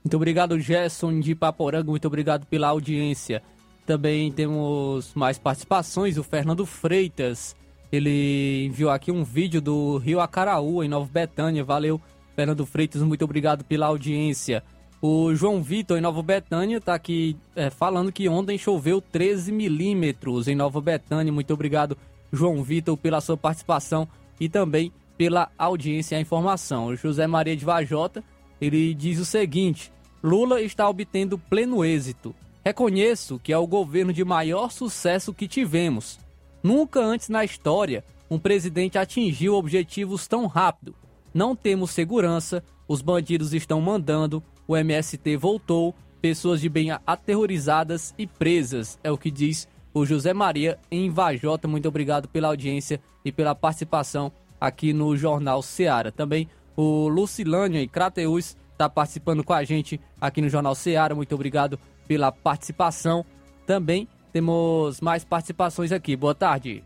Muito 0.03 0.17
obrigado, 0.17 0.59
Gerson 0.59 1.21
de 1.21 1.35
Paporanga. 1.35 1.91
Muito 1.91 2.07
obrigado 2.07 2.47
pela 2.47 2.69
audiência. 2.69 3.43
Também 3.87 4.33
temos 4.33 5.13
mais 5.15 5.39
participações. 5.39 6.17
O 6.17 6.25
Fernando 6.25 6.67
Freitas, 6.67 7.55
ele 7.93 8.67
enviou 8.67 8.91
aqui 8.91 9.13
um 9.13 9.23
vídeo 9.23 9.61
do 9.61 9.99
Rio 9.99 10.21
Acaraú, 10.21 10.83
em 10.83 10.89
Nova 10.89 11.09
Betânia. 11.13 11.63
Valeu, 11.63 12.01
Fernando 12.35 12.67
Freitas. 12.67 13.03
Muito 13.03 13.25
obrigado 13.25 13.65
pela 13.65 13.87
audiência. 13.87 14.65
O 15.03 15.35
João 15.35 15.63
Vitor, 15.63 15.97
em 15.97 16.01
Nova 16.01 16.23
Betânia, 16.23 16.79
está 16.79 16.95
aqui 16.95 17.37
é, 17.55 17.71
falando 17.71 18.13
que 18.13 18.29
ontem 18.29 18.59
choveu 18.59 19.01
13 19.01 19.53
milímetros 19.53 20.49
em 20.49 20.55
Nova 20.55 20.81
Betânia. 20.81 21.33
Muito 21.33 21.55
obrigado, 21.55 21.97
João 22.33 22.63
Vitor, 22.63 22.97
pela 22.97 23.21
sua 23.21 23.37
participação 23.37 24.09
e 24.39 24.49
também 24.49 24.93
pela 25.21 25.53
audiência 25.59 26.15
e 26.15 26.19
a 26.19 26.21
informação. 26.23 26.87
O 26.87 26.97
José 26.97 27.27
Maria 27.27 27.55
de 27.55 27.63
Vajota, 27.63 28.25
ele 28.59 28.95
diz 28.95 29.19
o 29.19 29.25
seguinte: 29.27 29.93
Lula 30.25 30.63
está 30.63 30.89
obtendo 30.89 31.37
pleno 31.37 31.85
êxito. 31.85 32.35
Reconheço 32.65 33.39
que 33.39 33.53
é 33.53 33.59
o 33.59 33.67
governo 33.67 34.15
de 34.15 34.25
maior 34.25 34.71
sucesso 34.71 35.35
que 35.35 35.47
tivemos. 35.47 36.19
Nunca 36.63 37.01
antes 37.01 37.29
na 37.29 37.45
história 37.45 38.03
um 38.31 38.39
presidente 38.39 38.97
atingiu 38.97 39.57
objetivos 39.57 40.27
tão 40.27 40.47
rápido. 40.47 40.95
Não 41.35 41.55
temos 41.55 41.91
segurança, 41.91 42.65
os 42.89 43.03
bandidos 43.03 43.53
estão 43.53 43.79
mandando, 43.79 44.43
o 44.67 44.75
MST 44.75 45.37
voltou, 45.37 45.95
pessoas 46.23 46.63
de 46.63 46.69
bem 46.71 46.93
aterrorizadas 47.07 48.15
e 48.17 48.27
presas, 48.27 48.99
é 49.05 49.11
o 49.11 49.19
que 49.19 49.31
diz 49.31 49.69
o 49.93 50.07
José 50.07 50.33
Maria 50.33 50.79
em 50.91 51.11
Vajota. 51.11 51.69
Muito 51.69 51.87
obrigado 51.87 52.27
pela 52.27 52.49
audiência 52.49 53.03
e 53.23 53.31
pela 53.31 53.55
participação 53.55 54.33
aqui 54.61 54.93
no 54.93 55.17
Jornal 55.17 55.63
Seara. 55.63 56.13
Também 56.13 56.49
o 56.77 57.09
Lucilândia 57.09 57.81
e 57.81 57.89
Crateus 57.89 58.57
está 58.73 58.89
participando 58.89 59.43
com 59.43 59.53
a 59.53 59.65
gente 59.65 60.01
aqui 60.21 60.41
no 60.41 60.49
Jornal 60.49 60.75
Seara. 60.75 61.15
Muito 61.15 61.35
obrigado 61.35 61.79
pela 62.07 62.31
participação. 62.31 63.25
Também 63.67 64.09
temos 64.33 65.01
mais 65.01 65.25
participações 65.25 65.93
aqui. 65.93 66.17
Boa 66.17 66.35
tarde. 66.35 66.85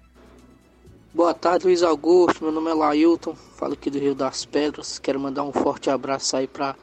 Boa 1.14 1.32
tarde, 1.32 1.66
Luiz 1.66 1.82
Augusto. 1.82 2.42
Meu 2.42 2.52
nome 2.52 2.70
é 2.70 2.74
Lailton, 2.74 3.34
falo 3.34 3.74
aqui 3.74 3.88
do 3.88 3.98
Rio 3.98 4.16
das 4.16 4.44
Pedras. 4.44 4.98
Quero 4.98 5.20
mandar 5.20 5.44
um 5.44 5.52
forte 5.52 5.88
abraço 5.88 6.36
aí 6.36 6.48
para 6.48 6.74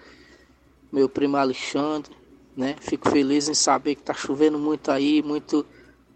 meu 0.89 1.09
primo 1.09 1.35
Alexandre, 1.35 2.15
né? 2.55 2.75
Fico 2.79 3.09
feliz 3.09 3.49
em 3.49 3.53
saber 3.53 3.95
que 3.95 4.03
tá 4.03 4.13
chovendo 4.13 4.57
muito 4.57 4.89
aí, 4.89 5.21
muito 5.21 5.65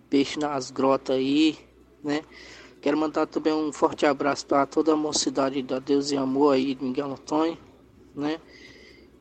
peixe 0.10 0.40
nas 0.40 0.72
grotas 0.72 1.18
aí, 1.18 1.58
né? 2.02 2.22
Quero 2.86 3.00
mandar 3.00 3.26
também 3.26 3.52
um 3.52 3.74
forte 3.74 4.06
abraço 4.06 4.46
para 4.46 4.64
toda 4.68 4.94
a 4.94 4.96
mocidade 4.96 5.64
da 5.64 5.80
Deus 5.80 6.12
e 6.12 6.18
Amor 6.18 6.54
aí 6.54 6.76
de 6.76 6.84
Miguel 6.84 7.14
Antônio, 7.14 7.58
né? 8.16 8.38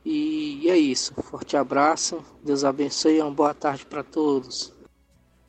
E 0.04 0.68
é 0.68 0.76
isso. 0.76 1.14
Forte 1.14 1.56
abraço, 1.56 2.22
Deus 2.44 2.62
abençoe 2.62 3.16
e 3.16 3.22
uma 3.22 3.30
boa 3.30 3.54
tarde 3.54 3.86
para 3.86 4.02
todos. 4.02 4.70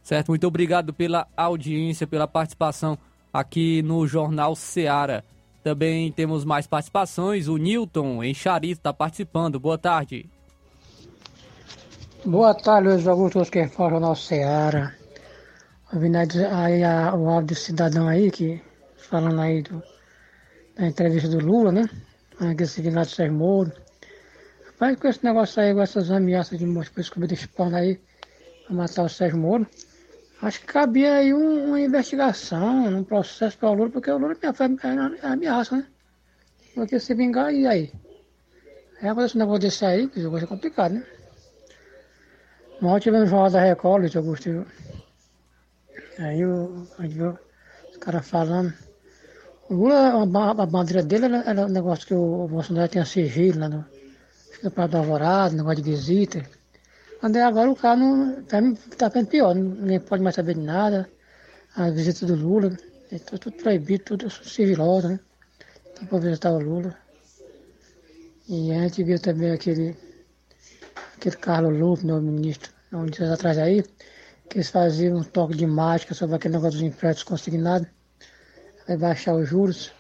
Certo, 0.01 0.29
muito 0.29 0.47
obrigado 0.47 0.93
pela 0.93 1.27
audiência, 1.35 2.07
pela 2.07 2.25
participação 2.25 2.97
aqui 3.33 3.81
no 3.81 4.07
Jornal 4.07 4.55
Seara. 4.55 5.21
Também 5.61 6.09
temos 6.09 6.45
mais 6.45 6.65
participações. 6.65 7.49
O 7.49 7.57
Newton, 7.57 8.23
em 8.23 8.33
Charito, 8.33 8.79
está 8.79 8.93
participando. 8.93 9.59
Boa 9.59 9.77
tarde. 9.77 10.29
Boa 12.23 12.53
tarde, 12.53 12.87
Luiz 12.87 13.05
Augusto, 13.09 13.43
que 13.51 13.67
fala 13.67 13.89
Jornal 13.89 14.15
Seara. 14.15 15.04
Ouvindo 15.95 16.17
aí 16.51 16.83
a, 16.83 17.15
o 17.15 17.29
áudio 17.29 17.55
do 17.55 17.55
cidadão 17.55 18.05
aí, 18.09 18.29
que 18.29 18.61
falando 18.97 19.39
aí 19.39 19.61
do, 19.61 19.81
da 20.75 20.87
entrevista 20.87 21.29
do 21.29 21.39
Lula, 21.39 21.71
né? 21.71 21.89
Aqui 22.37 22.65
seguindo 22.67 22.95
lá 22.95 23.03
do 23.03 23.09
Sérgio 23.09 23.33
Moro. 23.33 23.71
Rapaz, 24.65 24.99
com 24.99 25.07
esse 25.07 25.23
negócio 25.23 25.61
aí, 25.61 25.73
com 25.73 25.81
essas 25.81 26.11
ameaças 26.11 26.59
de 26.59 26.65
morte 26.65 26.91
por 26.91 26.99
escova 26.99 27.25
de 27.25 27.35
espana 27.35 27.77
aí, 27.77 27.97
pra 28.65 28.75
matar 28.75 29.03
o 29.03 29.09
Sérgio 29.09 29.37
Moro, 29.39 29.65
acho 30.41 30.59
que 30.59 30.65
cabia 30.65 31.13
aí 31.13 31.33
um, 31.33 31.67
uma 31.67 31.79
investigação, 31.79 32.87
um 32.87 33.03
processo 33.05 33.57
para 33.57 33.69
o 33.69 33.73
Lula, 33.73 33.89
porque 33.89 34.11
o 34.11 34.17
Lula 34.17 34.35
é 34.43 35.25
ameaça, 35.25 35.77
né? 35.77 35.87
Porque 36.73 36.99
se 36.99 37.13
vingar, 37.13 37.53
e 37.53 37.65
aí? 37.65 37.93
Aí 39.01 39.07
acontece 39.07 39.37
um 39.37 39.39
negócio 39.39 39.61
desse 39.61 39.85
aí, 39.85 40.09
que 40.09 40.21
coisa 40.27 40.45
complicado, 40.45 40.95
né? 40.95 41.05
Mal 42.81 42.99
tivemos 42.99 43.29
Jornal 43.29 43.49
da 43.49 43.61
Record, 43.61 44.01
Luiz 44.01 44.15
Augusto, 44.17 44.65
Aí 46.19 46.45
o, 46.45 46.87
aí 46.97 47.07
viu 47.09 47.37
os 47.91 47.97
caras 47.97 48.27
falando 48.27 48.73
O 49.69 49.73
Lula, 49.73 50.23
a, 50.23 50.51
a 50.51 50.65
bandeira 50.65 51.03
dele 51.03 51.25
era, 51.25 51.43
era 51.49 51.65
um 51.65 51.69
negócio 51.69 52.07
que 52.07 52.13
o, 52.13 52.47
Bolsonaro 52.47 52.87
tinha 52.87 53.05
sigilo 53.05 53.59
lá 53.59 53.69
no, 53.69 53.85
no 54.63 54.71
Prato 54.71 54.91
do 54.91 54.97
Alvorado, 54.97 55.55
negócio 55.55 55.83
de 55.83 55.91
visita. 55.91 56.45
Andei 57.21 57.41
agora 57.41 57.69
o 57.71 57.75
cara 57.75 57.97
não, 57.97 58.43
tá, 58.43 58.57
tá 58.97 59.09
ficando 59.09 59.27
pior, 59.27 59.55
ninguém 59.55 59.99
pode 59.99 60.23
mais 60.23 60.35
saber 60.35 60.55
de 60.55 60.61
nada. 60.61 61.09
A 61.75 61.89
visita 61.89 62.25
do 62.25 62.35
Lula, 62.35 62.77
é 63.11 63.19
tudo, 63.19 63.51
proibido, 63.51 64.03
tudo 64.03 64.29
civiloso, 64.29 65.09
né? 65.09 65.19
Tem 65.95 66.07
para 66.07 66.19
visitar 66.19 66.51
o 66.51 66.59
Lula. 66.59 66.95
E 68.47 68.71
a 68.71 68.81
gente 68.81 69.03
viu 69.03 69.19
também 69.19 69.51
aquele, 69.51 69.97
aquele 71.17 71.35
Carlos 71.37 71.77
Lupe, 71.77 72.05
novo 72.05 72.21
ministro, 72.21 72.71
há 72.91 72.97
uns 72.97 73.11
dias 73.11 73.31
atrás 73.31 73.57
aí, 73.57 73.83
que 74.49 74.57
eles 74.57 74.69
faziam 74.69 75.17
um 75.17 75.23
toque 75.23 75.55
de 75.55 75.65
mágica 75.65 76.13
sobre 76.13 76.35
aquele 76.35 76.55
negócio 76.55 76.79
dos 76.79 76.87
empréstimos 76.87 77.23
consignados, 77.23 77.87
vai 78.87 78.97
baixar 78.97 79.35
os 79.35 79.49
juros. 79.49 79.91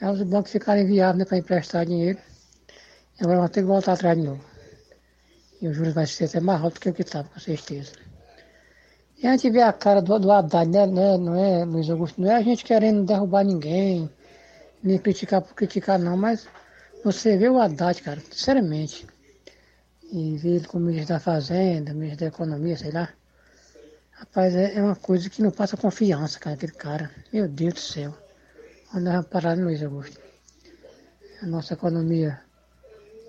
Aí 0.00 0.10
os 0.10 0.22
bancos 0.22 0.52
ficaram 0.52 0.80
inviáveis 0.80 1.18
né, 1.18 1.24
para 1.24 1.38
emprestar 1.38 1.86
dinheiro. 1.86 2.18
E 3.18 3.22
agora 3.22 3.38
vão 3.38 3.48
ter 3.48 3.60
que 3.60 3.66
voltar 3.66 3.92
atrás 3.92 4.16
de 4.16 4.24
novo. 4.24 4.44
E 5.60 5.68
os 5.68 5.76
juros 5.76 5.92
vai 5.92 6.06
ser 6.06 6.24
até 6.24 6.40
mais 6.40 6.62
alto 6.62 6.74
do 6.74 6.80
que 6.80 6.88
o 6.88 6.94
que 6.94 7.02
estava, 7.02 7.28
com 7.28 7.40
certeza. 7.40 7.92
E 9.22 9.26
a 9.26 9.32
gente 9.32 9.50
vê 9.50 9.60
a 9.60 9.72
cara 9.72 10.00
do, 10.00 10.18
do 10.18 10.32
Haddad, 10.32 10.70
né? 10.70 10.86
Não 10.86 11.02
é, 11.02 11.18
não 11.18 11.36
é, 11.36 11.64
Luiz 11.64 11.90
Augusto, 11.90 12.20
não 12.20 12.30
é 12.30 12.36
a 12.36 12.42
gente 12.42 12.64
querendo 12.64 13.04
derrubar 13.04 13.44
ninguém, 13.44 14.10
nem 14.82 14.98
criticar 14.98 15.42
por 15.42 15.54
criticar 15.54 15.98
não, 15.98 16.16
mas 16.16 16.48
você 17.04 17.36
vê 17.36 17.48
o 17.50 17.60
Haddad, 17.60 18.00
cara, 18.00 18.20
sinceramente, 18.20 19.06
e 20.10 20.36
vê 20.38 20.56
ele 20.56 20.66
como 20.66 20.86
ministro 20.86 21.14
da 21.14 21.20
Fazenda, 21.20 21.92
ministro 21.92 22.20
da 22.20 22.26
Economia, 22.26 22.76
sei 22.78 22.90
lá. 22.90 23.10
Rapaz, 24.20 24.54
é, 24.54 24.74
é 24.74 24.82
uma 24.82 24.94
coisa 24.94 25.30
que 25.30 25.40
não 25.40 25.50
passa 25.50 25.78
confiança, 25.78 26.38
cara, 26.38 26.54
aquele 26.54 26.72
cara. 26.72 27.10
Meu 27.32 27.48
Deus 27.48 27.72
do 27.72 27.80
céu. 27.80 28.14
Vamos 28.92 29.26
parar, 29.28 29.56
Luiz 29.56 29.82
Augusto? 29.82 30.20
A 31.40 31.46
nossa 31.46 31.72
economia 31.72 32.38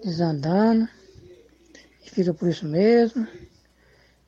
desandando 0.04 0.90
fica 2.04 2.34
por 2.34 2.50
isso 2.50 2.68
mesmo. 2.68 3.26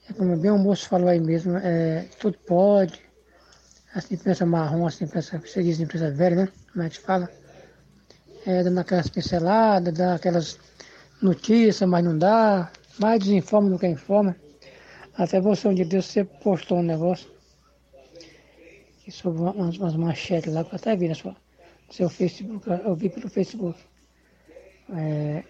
É 0.09 0.13
como 0.13 0.37
bem 0.37 0.51
o 0.51 0.57
moço 0.57 0.87
falou 0.87 1.09
aí 1.09 1.19
mesmo, 1.19 1.57
é, 1.57 2.07
tudo 2.17 2.37
pode. 2.47 3.01
Assim 3.93 4.15
pensa 4.15 4.45
marrom, 4.45 4.87
assim 4.87 5.05
pensa, 5.05 5.39
você 5.39 5.61
diz 5.61 5.81
empresa 5.81 6.11
velha, 6.11 6.45
né? 6.45 6.49
Como 6.71 6.81
a 6.81 6.87
gente 6.87 7.01
fala. 7.01 7.29
É, 8.45 8.63
dando 8.63 8.79
aquelas 8.79 9.09
pinceladas, 9.09 9.93
dá 9.93 10.15
aquelas 10.15 10.57
notícias, 11.21 11.89
mas 11.89 12.05
não 12.05 12.17
dá. 12.17 12.71
Mais 12.97 13.19
desinforma 13.19 13.69
do 13.69 13.77
que 13.77 13.85
informa. 13.87 14.33
Até 15.15 15.39
você 15.39 15.67
um 15.67 15.73
dia 15.73 15.85
Deus 15.85 16.05
você 16.05 16.23
postou 16.23 16.79
um 16.79 16.83
negócio. 16.83 17.31
Sobre 19.09 19.41
umas, 19.41 19.77
umas 19.77 19.95
manchetes 19.95 20.53
lá, 20.53 20.63
que 20.63 20.73
eu 20.73 20.77
até 20.77 20.95
vi 20.95 21.09
na 21.09 21.15
sua, 21.15 21.35
no 21.87 21.93
seu 21.93 22.09
Facebook, 22.09 22.65
eu 22.69 22.95
vi 22.95 23.09
pelo 23.09 23.29
Facebook. 23.29 23.77
É, 24.95 25.43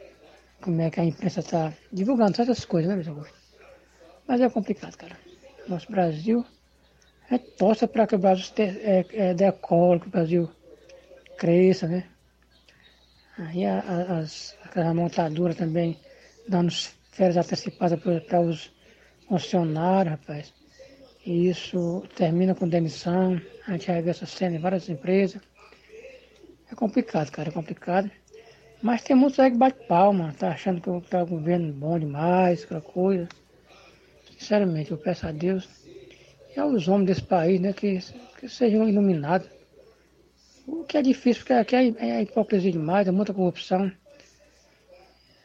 como 0.59 0.81
é 0.81 0.89
que 0.89 0.99
a 0.99 1.05
imprensa 1.05 1.39
está 1.39 1.71
divulgando 1.91 2.35
certas 2.35 2.65
coisas, 2.65 2.89
né, 2.89 2.95
Luiz 2.95 3.07
Augusto? 3.07 3.35
Mas 4.27 4.41
é 4.41 4.49
complicado, 4.49 4.97
cara. 4.97 5.15
Nosso 5.67 5.91
Brasil 5.91 6.43
é 7.29 7.37
torce 7.37 7.85
para 7.87 8.07
que 8.07 8.15
o 8.15 8.19
Brasil 8.19 8.51
é, 8.57 9.05
é, 9.13 9.33
decole, 9.33 9.99
que 9.99 10.07
o 10.07 10.11
Brasil 10.11 10.49
cresça, 11.37 11.87
né? 11.87 12.05
Aí 13.37 13.65
a, 13.65 13.79
a, 13.79 14.19
as, 14.19 14.57
aquela 14.63 14.93
montadora 14.93 15.53
também 15.53 15.99
dando 16.47 16.71
férias 17.11 17.37
antecipadas 17.37 17.99
para 17.99 18.41
os 18.41 18.72
funcionários, 19.33 20.11
rapaz. 20.11 20.53
E 21.25 21.49
isso 21.49 22.03
termina 22.15 22.53
com 22.53 22.67
demissão. 22.67 23.41
A 23.67 23.71
gente 23.71 23.87
já 23.87 23.99
vê 23.99 24.11
essa 24.11 24.27
cena 24.27 24.55
em 24.55 24.59
várias 24.59 24.87
empresas. 24.89 25.41
É 26.71 26.75
complicado, 26.75 27.31
cara, 27.31 27.49
é 27.49 27.51
complicado. 27.51 28.11
Mas 28.81 29.01
tem 29.01 29.15
muitos 29.15 29.39
aí 29.39 29.49
que 29.49 29.57
bate 29.57 29.87
palma, 29.87 30.35
tá 30.37 30.49
achando 30.49 30.81
que 30.81 31.09
tá 31.09 31.23
o 31.23 31.27
governo 31.27 31.71
bom 31.73 31.97
demais, 31.97 32.63
aquela 32.63 32.81
coisa. 32.81 33.27
Sinceramente, 34.37 34.91
eu 34.91 34.97
peço 34.97 35.25
a 35.25 35.31
Deus 35.31 35.67
e 36.55 36.59
aos 36.59 36.87
homens 36.87 37.07
desse 37.07 37.23
país, 37.23 37.59
né, 37.59 37.73
que, 37.73 37.99
que 38.39 38.47
sejam 38.49 38.87
iluminados. 38.87 39.47
O 40.67 40.83
que 40.83 40.97
é 40.97 41.01
difícil, 41.01 41.41
porque 41.41 41.53
aqui 41.53 41.75
é, 41.75 42.09
é 42.09 42.21
hipocrisia 42.21 42.71
demais, 42.71 43.07
é 43.07 43.11
muita 43.11 43.33
corrupção. 43.33 43.91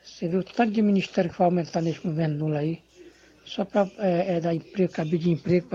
Você 0.02 0.28
viu 0.28 0.40
o 0.40 0.44
tanto 0.44 0.72
de 0.72 0.82
ministério 0.82 1.30
que 1.30 1.38
vai 1.38 1.46
aumentar 1.46 1.80
nesse 1.80 2.00
governo 2.00 2.46
Lula 2.46 2.58
aí, 2.58 2.82
só 3.48 3.64
para 3.64 3.90
é, 3.98 4.36
é, 4.36 4.40
dar 4.40 4.54
emprego, 4.54 4.92
cabide 4.92 5.24
de 5.24 5.30
emprego, 5.30 5.68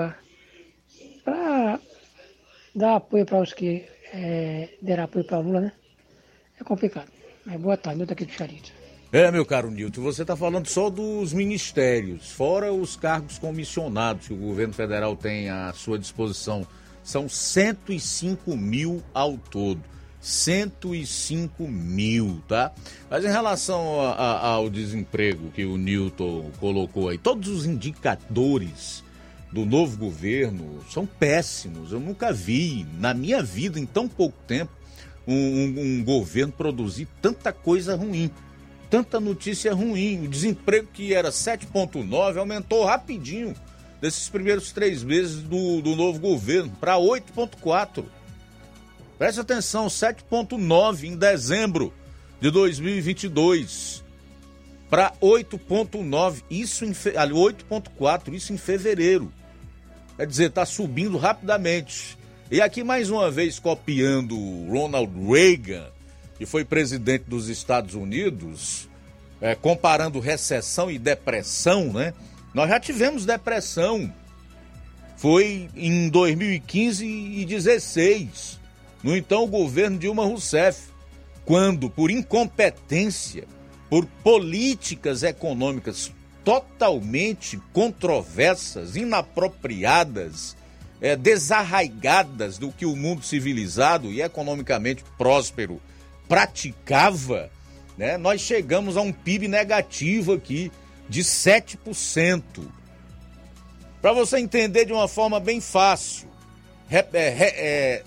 para 1.24 1.80
dar 2.76 2.96
apoio 2.96 3.26
para 3.26 3.42
os 3.42 3.54
que 3.54 3.86
é, 4.14 4.70
deram 4.82 5.04
apoio 5.04 5.26
para 5.26 5.40
Lula, 5.40 5.62
né? 5.62 5.72
É 6.60 6.64
complicado. 6.64 7.10
Mas 7.46 7.60
boa 7.60 7.76
tarde, 7.76 8.02
eu 8.02 8.06
daqui 8.06 8.26
de 8.26 8.34
Charito. 8.34 8.72
É, 9.12 9.30
meu 9.32 9.46
caro 9.46 9.70
Nilton, 9.70 10.02
você 10.02 10.24
está 10.24 10.36
falando 10.36 10.68
só 10.68 10.90
dos 10.90 11.34
ministérios, 11.34 12.32
fora 12.32 12.74
os 12.74 12.96
cargos 12.96 13.38
comissionados 13.38 14.28
que 14.28 14.34
o 14.34 14.38
governo 14.38 14.74
federal 14.74 15.16
tem 15.16 15.50
à 15.50 15.72
sua 15.74 16.00
disposição. 16.00 16.66
São 17.04 17.28
105 17.28 18.56
mil 18.56 19.04
ao 19.14 19.38
todo. 19.38 19.84
105 20.24 21.68
mil, 21.68 22.42
tá? 22.48 22.72
Mas 23.10 23.26
em 23.26 23.28
relação 23.28 24.00
a, 24.00 24.14
a, 24.14 24.48
ao 24.48 24.70
desemprego 24.70 25.52
que 25.52 25.66
o 25.66 25.78
Newton 25.78 26.50
colocou 26.62 27.10
aí, 27.10 27.18
todos 27.18 27.50
os 27.50 27.66
indicadores 27.66 29.04
do 29.52 29.66
novo 29.66 29.98
governo 29.98 30.80
são 30.90 31.06
péssimos. 31.06 31.92
Eu 31.92 32.00
nunca 32.00 32.32
vi 32.32 32.88
na 32.98 33.14
minha 33.14 33.44
vida, 33.44 33.78
em 33.78 33.86
tão 33.86 34.08
pouco 34.08 34.38
tempo, 34.48 34.72
um, 35.28 35.36
um, 35.36 35.76
um 35.78 36.04
governo 36.06 36.54
produzir 36.54 37.06
tanta 37.22 37.52
coisa 37.52 37.94
ruim, 37.94 38.32
tanta 38.90 39.20
notícia 39.20 39.74
ruim. 39.74 40.24
O 40.24 40.30
desemprego 40.30 40.88
que 40.94 41.14
era 41.14 41.32
7,9 41.32 42.38
aumentou 42.38 42.86
rapidinho 42.86 43.54
desses 44.00 44.30
primeiros 44.30 44.72
três 44.72 45.04
meses 45.04 45.44
do, 45.44 45.82
do 45.82 45.98
novo 45.98 46.18
governo 46.18 46.72
para 46.80 46.96
8,4. 46.96 48.06
Preste 49.18 49.40
atenção, 49.40 49.88
7,9 49.88 51.04
em 51.04 51.16
dezembro 51.16 51.94
de 52.42 52.50
2022 52.52 54.04
para 54.90 55.12
8,9, 55.22 56.44
isso 56.52 56.86
em 56.86 56.92
8,4, 56.92 58.34
isso 58.34 58.54
em 58.54 58.58
fevereiro. 58.58 59.32
Quer 60.16 60.28
dizer, 60.28 60.50
está 60.50 60.66
subindo 60.66 61.18
rapidamente. 61.18 62.16
E 62.52 62.62
aqui 62.62 62.84
mais 62.84 63.10
uma 63.10 63.32
vez 63.32 63.58
copiando 63.58 64.36
Ronald 64.70 65.12
Reagan, 65.28 65.88
que 66.38 66.46
foi 66.46 66.64
presidente 66.64 67.24
dos 67.28 67.50
Estados 67.50 67.96
Unidos, 67.96 68.88
é, 69.42 69.56
comparando 69.56 70.20
recessão 70.20 70.92
e 70.92 71.00
depressão, 71.00 71.92
né? 71.92 72.14
Nós 72.54 72.70
já 72.70 72.80
tivemos 72.80 73.26
depressão. 73.26 74.14
Foi 75.18 75.70
em 75.76 76.10
2015 76.10 77.04
e 77.04 77.46
2016, 77.46 78.60
no 79.04 79.16
então 79.16 79.48
governo 79.48 80.00
Dilma 80.00 80.26
Rousseff, 80.26 80.94
quando, 81.46 81.90
por 81.90 82.10
incompetência, 82.10 83.46
por 83.90 84.06
políticas 84.24 85.24
econômicas 85.24 86.12
totalmente 86.44 87.60
controversas, 87.72 88.96
inapropriadas, 88.96 90.56
é, 91.02 91.16
desarraigadas 91.16 92.58
do 92.58 92.72
que 92.72 92.86
o 92.86 92.96
mundo 92.96 93.24
civilizado 93.24 94.12
e 94.12 94.22
economicamente 94.22 95.04
próspero 95.18 95.82
praticava, 96.28 97.52
né, 97.98 98.18
nós 98.18 98.42
chegamos 98.42 98.96
a 98.98 99.02
um 99.02 99.12
PIB 99.12 99.48
negativo 99.48 100.34
aqui 100.34 100.72
de 101.10 101.22
7%. 101.22 102.42
Para 104.02 104.14
você 104.14 104.40
entender 104.40 104.86
de 104.86 104.94
uma 104.94 105.08
forma 105.08 105.40
bem 105.40 105.62
fácil, 105.62 106.28
é, 106.90 107.06
é, 107.14 108.04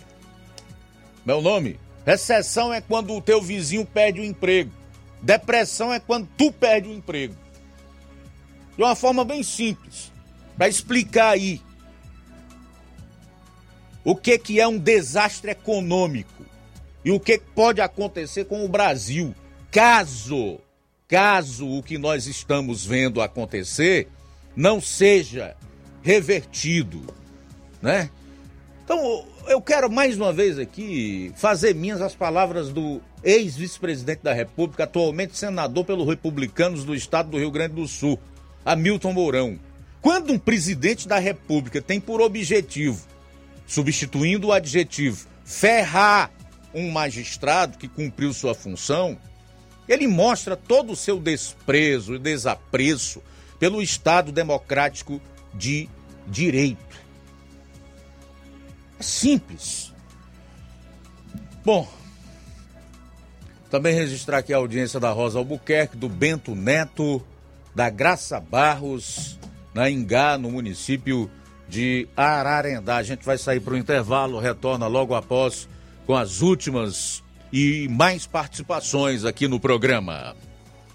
meu 1.27 1.43
nome? 1.43 1.79
Recessão 2.07 2.73
é 2.73 2.81
quando 2.81 3.13
o 3.13 3.21
teu 3.21 3.43
vizinho 3.43 3.85
perde 3.85 4.21
o 4.21 4.25
emprego. 4.25 4.71
Depressão 5.21 5.93
é 5.93 5.99
quando 5.99 6.29
tu 6.39 6.53
perde 6.53 6.89
o 6.89 6.95
emprego. 6.95 7.35
De 8.77 8.83
uma 8.83 8.95
forma 8.95 9.25
bem 9.25 9.43
simples, 9.43 10.13
para 10.57 10.69
explicar 10.69 11.31
aí 11.31 11.61
o 14.05 14.15
que, 14.15 14.39
que 14.39 14.61
é 14.61 14.69
um 14.69 14.79
desastre 14.79 15.51
econômico 15.51 16.45
e 17.05 17.11
o 17.11 17.19
que 17.19 17.39
pode 17.39 17.81
acontecer 17.81 18.45
com 18.45 18.65
o 18.65 18.69
Brasil 18.69 19.35
caso, 19.71 20.61
caso 21.09 21.67
o 21.69 21.83
que 21.83 21.99
nós 21.99 22.27
estamos 22.27 22.87
vendo 22.87 23.21
acontecer 23.21 24.09
não 24.55 24.81
seja 24.81 25.57
revertido, 26.03 27.03
né? 27.83 28.11
Então, 28.87 29.27
eu 29.49 29.61
quero 29.61 29.91
mais 29.91 30.17
uma 30.17 30.33
vez 30.33 30.61
aqui 30.61 31.33
fazer 31.35 31.75
minhas 31.75 32.01
as 32.01 32.15
palavras 32.15 32.69
do 32.69 33.01
ex-vice-presidente 33.25 34.23
da 34.23 34.33
República, 34.33 34.85
atualmente 34.85 35.37
senador 35.37 35.85
pelos 35.85 36.07
republicanos 36.07 36.85
do 36.85 36.95
estado 36.95 37.31
do 37.31 37.37
Rio 37.37 37.51
Grande 37.51 37.75
do 37.75 37.89
Sul, 37.89 38.17
Hamilton 38.65 39.13
Mourão. 39.13 39.59
Quando 40.01 40.33
um 40.33 40.39
presidente 40.39 41.09
da 41.09 41.19
República 41.19 41.83
tem 41.83 41.99
por 41.99 42.21
objetivo 42.21 43.05
substituindo 43.67 44.47
o 44.47 44.53
adjetivo 44.53 45.27
ferrar 45.45 46.31
um 46.73 46.89
magistrado 46.93 47.79
que 47.79 47.89
cumpriu 47.89 48.33
sua 48.33 48.55
função, 48.55 49.19
ele 49.89 50.07
mostra 50.07 50.57
todo 50.57 50.93
o 50.93 50.97
seu 50.97 51.19
desprezo 51.19 52.15
e 52.15 52.21
desapreço 52.21 53.21
pelo 53.59 53.83
Estado 53.83 54.31
democrático 54.31 55.21
de 55.53 55.89
direito. 56.29 56.86
Simples. 59.01 59.93
Bom, 61.65 61.89
também 63.71 63.95
registrar 63.95 64.39
aqui 64.39 64.55
a 64.55 64.59
audiência 64.59 65.01
da 65.01 65.11
Rosa 65.11 65.39
Albuquerque, 65.39 65.97
do 65.97 66.09
Bento 66.09 66.55
Neto, 66.55 67.23
da 67.75 67.91
Graça 67.91 68.41
Barros, 68.41 69.39
na 69.75 69.91
Ingá, 69.91 70.39
no 70.39 70.51
município 70.51 71.31
de 71.69 72.09
Ararendá. 72.17 72.97
A 72.97 73.03
gente 73.03 73.25
vai 73.25 73.37
sair 73.37 73.61
para 73.61 73.75
o 73.75 73.77
intervalo, 73.77 74.39
retorna 74.39 74.87
logo 74.87 75.15
após 75.15 75.69
com 76.07 76.15
as 76.15 76.41
últimas 76.41 77.23
e 77.53 77.89
mais 77.89 78.27
participações 78.27 79.25
aqui 79.25 79.49
no 79.49 79.61
programa. 79.61 80.35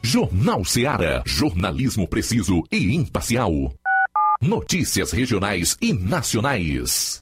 Jornal 0.01 0.65
Seara. 0.65 1.21
Jornalismo 1.25 2.07
preciso 2.07 2.63
e 2.71 2.95
imparcial. 2.95 3.51
Notícias 4.41 5.11
regionais 5.11 5.77
e 5.79 5.93
nacionais. 5.93 7.21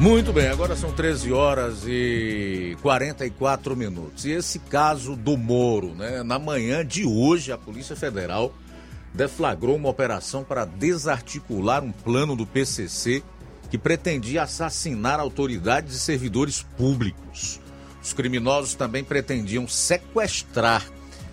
Muito 0.00 0.32
bem, 0.32 0.48
agora 0.48 0.76
são 0.76 0.92
13 0.92 1.32
horas 1.32 1.84
e 1.86 2.76
44 2.82 3.74
minutos. 3.74 4.24
E 4.26 4.32
esse 4.32 4.58
caso 4.58 5.16
do 5.16 5.36
Moro, 5.36 5.94
né? 5.94 6.22
Na 6.22 6.38
manhã 6.38 6.84
de 6.84 7.06
hoje, 7.06 7.50
a 7.50 7.56
Polícia 7.56 7.96
Federal 7.96 8.52
deflagrou 9.14 9.76
uma 9.76 9.88
operação 9.88 10.44
para 10.44 10.64
desarticular 10.64 11.82
um 11.82 11.92
plano 11.92 12.36
do 12.36 12.46
PCC 12.46 13.22
que 13.70 13.78
pretendia 13.78 14.42
assassinar 14.42 15.18
autoridades 15.18 15.96
e 15.96 16.00
servidores 16.00 16.62
públicos. 16.76 17.60
Os 18.06 18.12
criminosos 18.12 18.76
também 18.76 19.02
pretendiam 19.02 19.66
sequestrar 19.66 20.86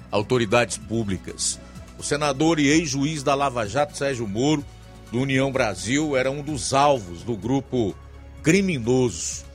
autoridades 0.10 0.76
públicas. 0.76 1.60
O 2.00 2.04
senador 2.04 2.60
e 2.60 2.68
ex-juiz 2.68 3.22
da 3.22 3.36
Lava 3.36 3.68
Jato, 3.68 3.96
Sérgio 3.96 4.28
Moro, 4.28 4.66
do 5.12 5.20
União 5.20 5.52
Brasil, 5.52 6.18
era 6.18 6.32
um 6.32 6.42
dos 6.42 6.74
alvos 6.74 7.22
do 7.22 7.38
grupo 7.38 7.96
criminoso. 8.42 9.46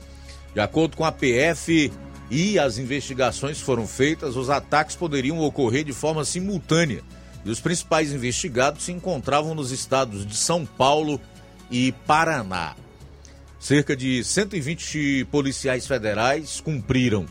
De 0.53 0.61
acordo 0.61 0.95
com 0.95 1.03
a 1.03 1.11
PF 1.11 1.91
e 2.31 2.57
as 2.57 2.77
investigações 2.77 3.59
foram 3.59 3.85
feitas, 3.85 4.37
os 4.37 4.49
ataques 4.49 4.95
poderiam 4.95 5.39
ocorrer 5.39 5.83
de 5.83 5.91
forma 5.91 6.23
simultânea 6.23 7.03
e 7.43 7.49
os 7.49 7.59
principais 7.59 8.13
investigados 8.13 8.83
se 8.83 8.93
encontravam 8.93 9.53
nos 9.53 9.71
estados 9.71 10.25
de 10.25 10.37
São 10.37 10.65
Paulo 10.65 11.19
e 11.69 11.91
Paraná. 12.07 12.77
Cerca 13.59 13.95
de 13.95 14.23
120 14.23 15.25
policiais 15.25 15.85
federais 15.85 16.61
cumpriram 16.61 17.25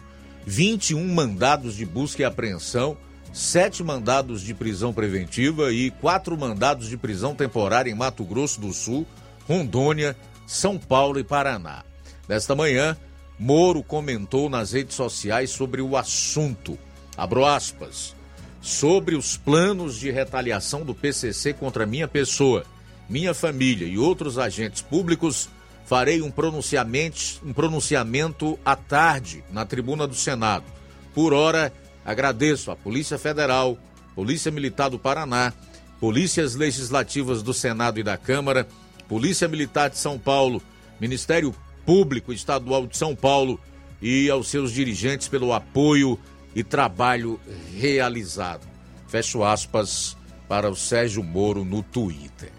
21 0.46 1.06
mandados 1.08 1.74
de 1.74 1.86
busca 1.86 2.22
e 2.22 2.24
apreensão, 2.24 2.96
sete 3.32 3.82
mandados 3.82 4.42
de 4.42 4.52
prisão 4.52 4.92
preventiva 4.92 5.72
e 5.72 5.90
quatro 5.90 6.36
mandados 6.36 6.88
de 6.88 6.96
prisão 6.96 7.34
temporária 7.34 7.90
em 7.90 7.94
Mato 7.94 8.24
Grosso 8.24 8.60
do 8.60 8.72
Sul, 8.72 9.06
Rondônia, 9.46 10.14
São 10.46 10.78
Paulo 10.78 11.18
e 11.18 11.24
Paraná. 11.24 11.82
Nesta 12.28 12.54
manhã, 12.54 12.96
Moro 13.38 13.82
comentou 13.82 14.50
nas 14.50 14.72
redes 14.72 14.96
sociais 14.96 15.50
sobre 15.50 15.80
o 15.80 15.96
assunto. 15.96 16.78
Abro 17.16 17.44
aspas 17.46 18.16
sobre 18.60 19.14
os 19.14 19.36
planos 19.36 19.98
de 19.98 20.10
retaliação 20.10 20.84
do 20.84 20.94
PCC 20.94 21.52
contra 21.52 21.86
minha 21.86 22.08
pessoa, 22.08 22.64
minha 23.08 23.32
família 23.32 23.86
e 23.86 23.96
outros 23.96 24.38
agentes 24.38 24.82
públicos, 24.82 25.48
farei 25.88 26.20
um 26.20 26.30
pronunciamento, 26.30 27.40
um 27.42 27.54
pronunciamento 27.54 28.58
à 28.62 28.76
tarde 28.76 29.42
na 29.50 29.64
tribuna 29.64 30.06
do 30.06 30.14
Senado. 30.14 30.66
Por 31.14 31.32
hora, 31.32 31.72
agradeço 32.04 32.70
à 32.70 32.76
Polícia 32.76 33.16
Federal, 33.16 33.78
Polícia 34.14 34.52
Militar 34.52 34.90
do 34.90 34.98
Paraná, 34.98 35.50
Polícias 35.98 36.54
Legislativas 36.54 37.42
do 37.42 37.54
Senado 37.54 37.98
e 37.98 38.02
da 38.02 38.18
Câmara, 38.18 38.68
Polícia 39.08 39.48
Militar 39.48 39.88
de 39.88 39.96
São 39.96 40.18
Paulo, 40.18 40.60
Ministério 41.00 41.54
Público 41.86 42.34
Estadual 42.34 42.86
de 42.86 42.98
São 42.98 43.16
Paulo 43.16 43.58
e 44.02 44.28
aos 44.28 44.48
seus 44.48 44.70
dirigentes 44.70 45.26
pelo 45.26 45.54
apoio 45.54 46.18
e 46.54 46.62
trabalho 46.62 47.40
realizado. 47.74 48.68
Fecho 49.06 49.42
aspas 49.42 50.14
para 50.46 50.68
o 50.68 50.76
Sérgio 50.76 51.24
Moro 51.24 51.64
no 51.64 51.82
Twitter. 51.82 52.52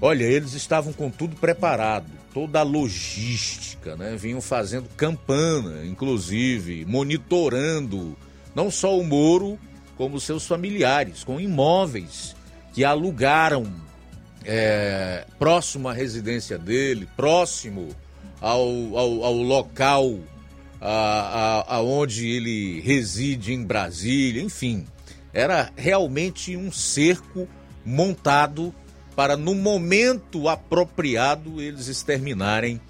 Olha, 0.00 0.24
eles 0.24 0.54
estavam 0.54 0.94
com 0.94 1.10
tudo 1.10 1.36
preparado, 1.36 2.17
toda 2.32 2.60
a 2.60 2.62
logística, 2.62 3.96
né? 3.96 4.16
Vinham 4.16 4.40
fazendo 4.40 4.88
campana, 4.96 5.84
inclusive, 5.84 6.84
monitorando 6.84 8.16
não 8.54 8.70
só 8.70 8.98
o 8.98 9.04
Moro, 9.04 9.58
como 9.96 10.20
seus 10.20 10.46
familiares, 10.46 11.24
com 11.24 11.40
imóveis 11.40 12.36
que 12.72 12.84
alugaram 12.84 13.72
é, 14.44 15.26
próximo 15.38 15.88
à 15.88 15.92
residência 15.92 16.56
dele, 16.56 17.08
próximo 17.16 17.88
ao, 18.40 18.96
ao, 18.96 19.24
ao 19.24 19.34
local 19.34 20.18
aonde 21.66 22.28
ele 22.28 22.80
reside 22.80 23.52
em 23.52 23.64
Brasília, 23.64 24.42
enfim. 24.42 24.86
Era 25.32 25.70
realmente 25.76 26.56
um 26.56 26.70
cerco 26.70 27.48
montado 27.84 28.74
para, 29.18 29.36
no 29.36 29.52
momento 29.52 30.48
apropriado, 30.48 31.60
eles 31.60 31.88
exterminarem 31.88 32.80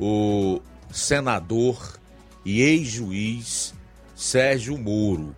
o 0.00 0.58
senador 0.90 2.00
e 2.46 2.62
ex-juiz 2.62 3.74
Sérgio 4.14 4.78
Moro. 4.78 5.36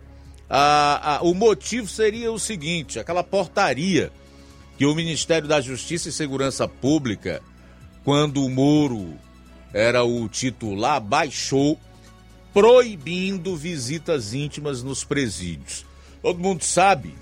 o 1.23 1.33
motivo 1.33 1.89
seria 1.89 2.31
o 2.31 2.39
seguinte: 2.39 2.97
aquela 2.97 3.21
portaria 3.21 4.13
que 4.77 4.85
o 4.85 4.95
Ministério 4.95 5.45
da 5.45 5.59
Justiça 5.59 6.07
e 6.07 6.13
Segurança 6.13 6.69
Pública, 6.69 7.41
quando 8.05 8.45
o 8.45 8.49
Moro 8.49 9.15
era 9.73 10.05
o 10.05 10.29
titular, 10.29 11.01
baixou 11.01 11.77
proibindo 12.53 13.57
visitas 13.57 14.33
íntimas 14.33 14.81
nos 14.83 15.03
presídios. 15.03 15.85
Todo 16.21 16.39
mundo 16.39 16.63
sabe 16.63 17.13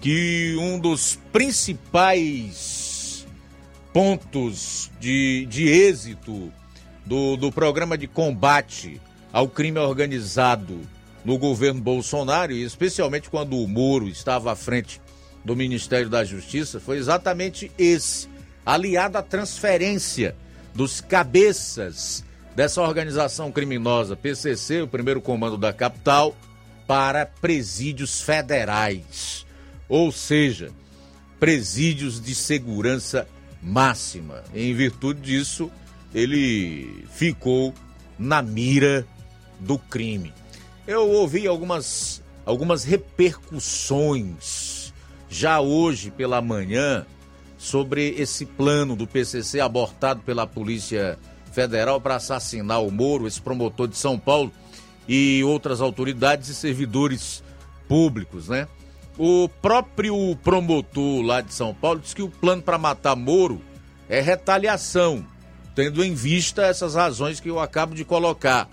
que 0.00 0.56
um 0.58 0.78
dos 0.78 1.18
principais 1.32 3.26
pontos 3.92 4.90
de, 4.98 5.46
de 5.46 5.68
êxito 5.68 6.52
do, 7.04 7.36
do 7.36 7.52
programa 7.52 7.96
de 7.98 8.06
combate 8.06 9.00
ao 9.32 9.48
crime 9.48 9.78
organizado 9.78 10.80
no 11.24 11.38
governo 11.38 11.80
Bolsonaro, 11.80 12.52
e 12.52 12.62
especialmente 12.62 13.30
quando 13.30 13.56
o 13.56 13.68
Moro 13.68 14.08
estava 14.08 14.52
à 14.52 14.56
frente 14.56 15.00
do 15.44 15.54
Ministério 15.54 16.08
da 16.08 16.24
Justiça, 16.24 16.80
foi 16.80 16.98
exatamente 16.98 17.70
esse, 17.78 18.28
aliado 18.64 19.18
à 19.18 19.22
transferência 19.22 20.34
dos 20.74 21.00
cabeças 21.00 22.24
dessa 22.54 22.82
organização 22.82 23.50
criminosa 23.50 24.16
PCC, 24.16 24.82
o 24.82 24.88
primeiro 24.88 25.20
comando 25.20 25.56
da 25.56 25.72
capital, 25.72 26.36
para 26.86 27.24
presídios 27.24 28.20
federais, 28.20 29.41
ou 29.92 30.10
seja, 30.10 30.72
presídios 31.38 32.18
de 32.18 32.34
segurança 32.34 33.28
máxima. 33.62 34.42
Em 34.54 34.72
virtude 34.72 35.20
disso, 35.20 35.70
ele 36.14 37.04
ficou 37.12 37.74
na 38.18 38.40
mira 38.40 39.06
do 39.60 39.78
crime. 39.78 40.32
Eu 40.86 41.10
ouvi 41.10 41.46
algumas, 41.46 42.22
algumas 42.46 42.84
repercussões 42.84 44.94
já 45.28 45.60
hoje 45.60 46.10
pela 46.10 46.40
manhã 46.40 47.04
sobre 47.58 48.14
esse 48.16 48.46
plano 48.46 48.96
do 48.96 49.06
PCC 49.06 49.60
abortado 49.60 50.22
pela 50.22 50.46
Polícia 50.46 51.18
Federal 51.52 52.00
para 52.00 52.16
assassinar 52.16 52.82
o 52.82 52.90
Moro, 52.90 53.26
esse 53.26 53.42
promotor 53.42 53.88
de 53.88 53.98
São 53.98 54.18
Paulo 54.18 54.50
e 55.06 55.44
outras 55.44 55.82
autoridades 55.82 56.48
e 56.48 56.54
servidores 56.54 57.44
públicos, 57.86 58.48
né? 58.48 58.66
O 59.18 59.48
próprio 59.60 60.36
promotor 60.42 61.22
lá 61.22 61.40
de 61.40 61.52
São 61.52 61.74
Paulo 61.74 62.00
disse 62.00 62.14
que 62.14 62.22
o 62.22 62.30
plano 62.30 62.62
para 62.62 62.78
matar 62.78 63.14
Moro 63.14 63.60
é 64.08 64.20
retaliação, 64.20 65.24
tendo 65.74 66.02
em 66.02 66.14
vista 66.14 66.62
essas 66.62 66.94
razões 66.94 67.38
que 67.38 67.48
eu 67.48 67.60
acabo 67.60 67.94
de 67.94 68.04
colocar. 68.04 68.68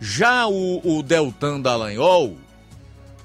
Já 0.00 0.46
o, 0.46 0.80
o 0.84 1.02
Deltan 1.02 1.60
Dallagnol, 1.60 2.36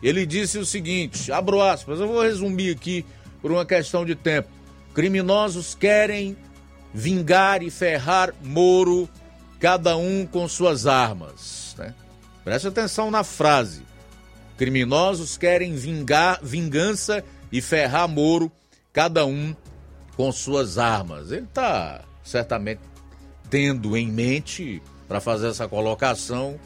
ele 0.01 0.25
disse 0.25 0.57
o 0.57 0.65
seguinte, 0.65 1.31
abro 1.31 1.61
aspas, 1.61 1.99
eu 1.99 2.07
vou 2.07 2.21
resumir 2.21 2.75
aqui 2.75 3.05
por 3.41 3.51
uma 3.51 3.65
questão 3.65 4.03
de 4.03 4.15
tempo. 4.15 4.49
Criminosos 4.93 5.75
querem 5.75 6.35
vingar 6.93 7.61
e 7.61 7.69
ferrar 7.69 8.33
Moro, 8.43 9.07
cada 9.59 9.95
um 9.95 10.25
com 10.25 10.47
suas 10.47 10.87
armas. 10.87 11.75
Né? 11.77 11.93
Preste 12.43 12.67
atenção 12.67 13.11
na 13.11 13.23
frase. 13.23 13.83
Criminosos 14.57 15.37
querem 15.37 15.73
vingar, 15.75 16.39
vingança 16.41 17.23
e 17.51 17.61
ferrar 17.61 18.07
Moro, 18.07 18.51
cada 18.91 19.25
um 19.25 19.55
com 20.15 20.31
suas 20.31 20.77
armas. 20.77 21.31
Ele 21.31 21.45
está 21.45 22.03
certamente 22.23 22.81
tendo 23.49 23.95
em 23.97 24.11
mente, 24.11 24.81
para 25.07 25.19
fazer 25.19 25.49
essa 25.49 25.67
colocação, 25.67 26.59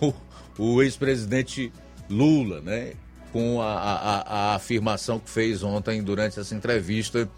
o, 0.00 0.12
o 0.58 0.82
ex-presidente 0.82 1.72
Lula, 2.08 2.60
né? 2.60 2.94
Com 3.32 3.60
a, 3.60 3.74
a, 3.74 4.20
a 4.20 4.54
afirmação 4.54 5.18
que 5.18 5.30
fez 5.30 5.62
ontem 5.62 6.02
durante 6.02 6.40
essa 6.40 6.54
entrevista, 6.54 7.28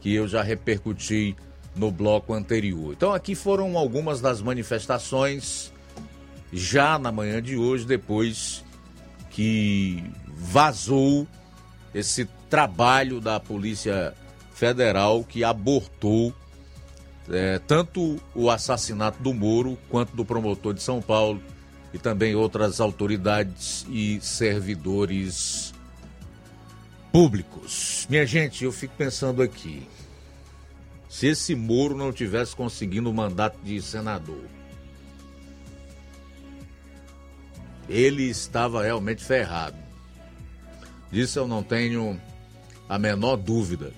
que 0.00 0.14
eu 0.14 0.28
já 0.28 0.42
repercuti 0.42 1.36
no 1.74 1.90
bloco 1.90 2.34
anterior. 2.34 2.92
Então 2.92 3.12
aqui 3.12 3.34
foram 3.34 3.76
algumas 3.76 4.20
das 4.20 4.42
manifestações 4.42 5.72
já 6.52 6.98
na 6.98 7.12
manhã 7.12 7.40
de 7.40 7.56
hoje, 7.56 7.86
depois 7.86 8.64
que 9.30 10.04
vazou 10.26 11.26
esse 11.94 12.28
trabalho 12.48 13.20
da 13.20 13.40
Polícia 13.40 14.14
Federal 14.52 15.24
que 15.24 15.42
abortou 15.42 16.34
é, 17.30 17.58
tanto 17.60 18.20
o 18.34 18.50
assassinato 18.50 19.22
do 19.22 19.32
Moro 19.32 19.78
quanto 19.88 20.14
do 20.14 20.24
promotor 20.24 20.74
de 20.74 20.82
São 20.82 21.00
Paulo 21.00 21.40
e 21.94 21.98
também 21.98 22.34
outras 22.34 22.80
autoridades 22.80 23.86
e 23.88 24.20
servidores 24.20 25.72
públicos. 27.12 28.06
Minha 28.08 28.26
gente, 28.26 28.64
eu 28.64 28.72
fico 28.72 28.94
pensando 28.96 29.42
aqui 29.42 29.86
se 31.08 31.26
esse 31.26 31.54
Moro 31.54 31.96
não 31.96 32.12
tivesse 32.12 32.54
conseguindo 32.54 33.10
o 33.10 33.14
mandato 33.14 33.58
de 33.62 33.80
senador. 33.82 34.44
Ele 37.90 38.22
estava 38.22 38.84
realmente 38.84 39.24
ferrado. 39.24 39.76
Disso 41.10 41.40
eu 41.40 41.48
não 41.48 41.60
tenho 41.60 42.20
a 42.88 42.96
menor 43.00 43.36
dúvida. 43.36 43.92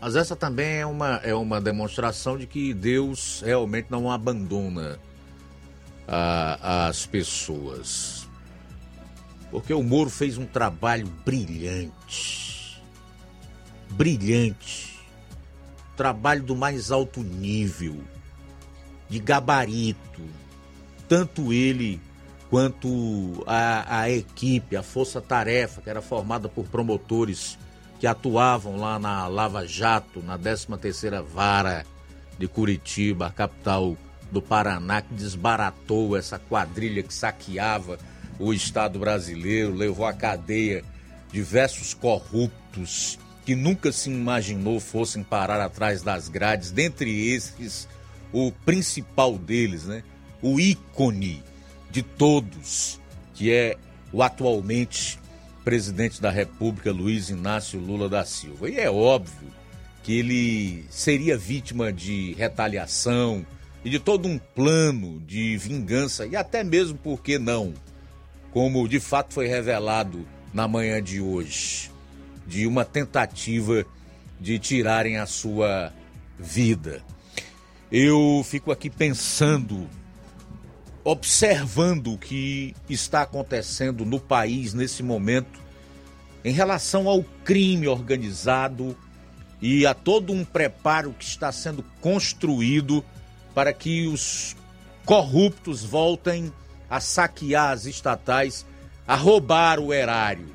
Mas 0.00 0.16
essa 0.16 0.34
também 0.34 0.78
é 0.78 0.86
uma, 0.86 1.20
é 1.22 1.32
uma 1.32 1.60
demonstração 1.60 2.36
de 2.36 2.44
que 2.44 2.74
Deus 2.74 3.40
realmente 3.44 3.86
não 3.88 4.10
abandona 4.10 4.98
a, 6.08 6.88
as 6.88 7.06
pessoas. 7.06 8.28
Porque 9.48 9.72
o 9.72 9.82
Moro 9.82 10.10
fez 10.10 10.36
um 10.36 10.44
trabalho 10.44 11.06
brilhante. 11.24 12.82
Brilhante. 13.90 14.98
Trabalho 15.96 16.42
do 16.42 16.56
mais 16.56 16.90
alto 16.90 17.20
nível, 17.20 17.96
de 19.08 19.20
gabarito. 19.20 20.22
Tanto 21.08 21.52
ele 21.52 22.00
quanto 22.50 23.44
a, 23.46 24.00
a 24.00 24.10
equipe, 24.10 24.76
a 24.76 24.82
força-tarefa, 24.82 25.80
que 25.80 25.90
era 25.90 26.00
formada 26.00 26.48
por 26.48 26.66
promotores 26.66 27.58
que 27.98 28.06
atuavam 28.06 28.76
lá 28.76 28.98
na 28.98 29.26
Lava 29.26 29.66
Jato, 29.66 30.22
na 30.22 30.38
13ª 30.38 31.22
Vara 31.22 31.84
de 32.38 32.46
Curitiba, 32.46 33.32
capital 33.34 33.96
do 34.30 34.40
Paraná, 34.40 35.02
que 35.02 35.14
desbaratou 35.14 36.16
essa 36.16 36.38
quadrilha 36.38 37.02
que 37.02 37.12
saqueava 37.12 37.98
o 38.38 38.52
Estado 38.52 38.98
brasileiro, 38.98 39.74
levou 39.74 40.06
à 40.06 40.12
cadeia 40.12 40.84
diversos 41.32 41.92
corruptos 41.92 43.18
que 43.44 43.54
nunca 43.54 43.90
se 43.90 44.10
imaginou 44.10 44.78
fossem 44.78 45.22
parar 45.22 45.60
atrás 45.60 46.02
das 46.02 46.28
grades, 46.28 46.70
dentre 46.70 47.28
esses 47.30 47.88
o 48.32 48.52
principal 48.64 49.38
deles, 49.38 49.84
né? 49.86 50.02
O 50.42 50.60
ícone 50.60 51.42
de 51.98 52.02
todos, 52.02 53.00
que 53.34 53.52
é 53.52 53.76
o 54.12 54.22
atualmente 54.22 55.18
presidente 55.64 56.22
da 56.22 56.30
República, 56.30 56.92
Luiz 56.92 57.28
Inácio 57.28 57.80
Lula 57.80 58.08
da 58.08 58.24
Silva. 58.24 58.70
E 58.70 58.78
é 58.78 58.88
óbvio 58.88 59.48
que 60.04 60.16
ele 60.16 60.84
seria 60.90 61.36
vítima 61.36 61.92
de 61.92 62.34
retaliação 62.34 63.44
e 63.84 63.90
de 63.90 63.98
todo 63.98 64.28
um 64.28 64.38
plano 64.38 65.20
de 65.26 65.56
vingança, 65.56 66.24
e 66.24 66.36
até 66.36 66.62
mesmo, 66.62 66.96
por 66.96 67.20
que 67.20 67.36
não, 67.36 67.74
como 68.52 68.88
de 68.88 69.00
fato 69.00 69.34
foi 69.34 69.48
revelado 69.48 70.24
na 70.54 70.68
manhã 70.68 71.02
de 71.02 71.20
hoje, 71.20 71.90
de 72.46 72.64
uma 72.64 72.84
tentativa 72.84 73.84
de 74.40 74.56
tirarem 74.60 75.16
a 75.16 75.26
sua 75.26 75.92
vida. 76.38 77.02
Eu 77.90 78.44
fico 78.44 78.70
aqui 78.70 78.88
pensando 78.88 79.88
observando 81.10 82.12
o 82.12 82.18
que 82.18 82.76
está 82.86 83.22
acontecendo 83.22 84.04
no 84.04 84.20
país 84.20 84.74
nesse 84.74 85.02
momento 85.02 85.58
em 86.44 86.52
relação 86.52 87.08
ao 87.08 87.24
crime 87.46 87.88
organizado 87.88 88.94
e 89.58 89.86
a 89.86 89.94
todo 89.94 90.34
um 90.34 90.44
preparo 90.44 91.14
que 91.14 91.24
está 91.24 91.50
sendo 91.50 91.82
construído 92.02 93.02
para 93.54 93.72
que 93.72 94.06
os 94.06 94.54
corruptos 95.06 95.82
voltem 95.82 96.52
a 96.90 97.00
saquear 97.00 97.70
as 97.70 97.86
estatais, 97.86 98.66
a 99.06 99.16
roubar 99.16 99.80
o 99.80 99.94
erário, 99.94 100.52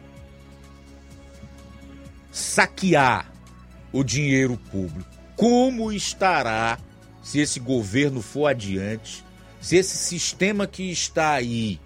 saquear 2.32 3.34
o 3.92 4.04
dinheiro 4.04 4.56
público. 4.72 5.10
Como 5.36 5.92
estará, 5.92 6.78
se 7.24 7.40
esse 7.40 7.60
governo 7.60 8.22
for 8.22 8.46
adiante, 8.46 9.26
se 9.64 9.78
esse 9.78 9.96
sistema 9.96 10.68
que 10.68 10.92
está 10.92 11.32
aí 11.32 11.80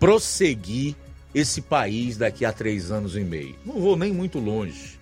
prosseguir 0.00 0.96
esse 1.32 1.62
país 1.62 2.16
daqui 2.16 2.44
a 2.44 2.52
três 2.52 2.90
anos 2.90 3.14
e 3.14 3.20
meio. 3.20 3.56
Não 3.64 3.80
vou 3.80 3.96
nem 3.96 4.12
muito 4.12 4.40
longe. 4.40 4.98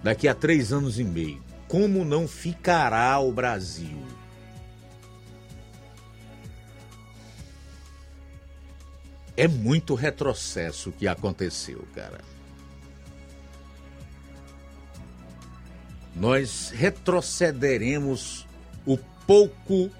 Daqui 0.00 0.28
a 0.28 0.34
três 0.34 0.72
anos 0.72 0.96
e 0.96 1.02
meio. 1.02 1.42
Como 1.66 2.04
não 2.04 2.28
ficará 2.28 3.18
o 3.18 3.32
Brasil? 3.32 4.00
É 9.36 9.48
muito 9.48 9.96
retrocesso 9.96 10.90
o 10.90 10.92
que 10.92 11.08
aconteceu, 11.08 11.84
cara. 11.96 12.20
Nós 16.14 16.70
retrocederemos 16.72 18.46
o 18.86 18.96
pouco 19.26 19.90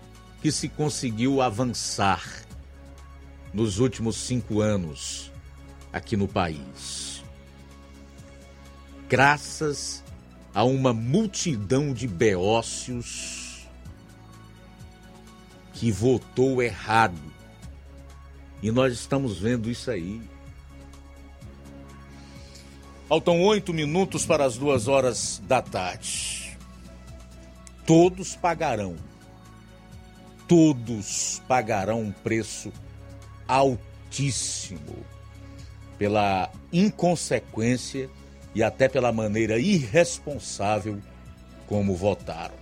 que 0.45 0.53
se 0.53 0.69
conseguiu 0.69 1.41
avançar 1.41 2.23
nos 3.51 3.79
últimos 3.79 4.15
cinco 4.15 4.61
anos 4.61 5.33
aqui 5.91 6.19
no 6.19 6.29
país. 6.29 7.25
Graças 9.09 10.05
a 10.55 10.62
uma 10.62 10.93
multidão 10.93 11.95
de 11.95 12.07
beócios 12.07 13.66
que 15.73 15.91
votou 15.91 16.62
errado. 16.62 17.23
E 18.62 18.71
nós 18.71 18.93
estamos 18.93 19.39
vendo 19.39 19.71
isso 19.71 19.91
aí. 19.91 20.21
Faltam 23.09 23.41
oito 23.41 23.73
minutos 23.73 24.27
para 24.27 24.45
as 24.45 24.59
duas 24.59 24.89
horas 24.89 25.43
da 25.49 25.62
tarde. 25.62 26.59
Todos 27.87 28.37
pagarão 28.37 29.14
todos 30.49 31.43
pagarão 31.49 32.01
um 32.01 32.12
preço 32.12 32.73
altíssimo 33.47 35.05
pela 35.99 36.51
inconsequência 36.73 38.11
e 38.55 38.62
até 38.62 38.89
pela 38.89 39.12
maneira 39.12 39.59
irresponsável 39.59 41.01
como 41.66 41.95
votaram. 41.97 42.55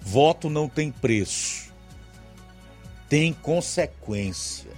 Voto 0.00 0.48
não 0.48 0.68
tem 0.68 0.92
preço, 0.92 1.72
tem 3.08 3.32
consequência. 3.32 4.70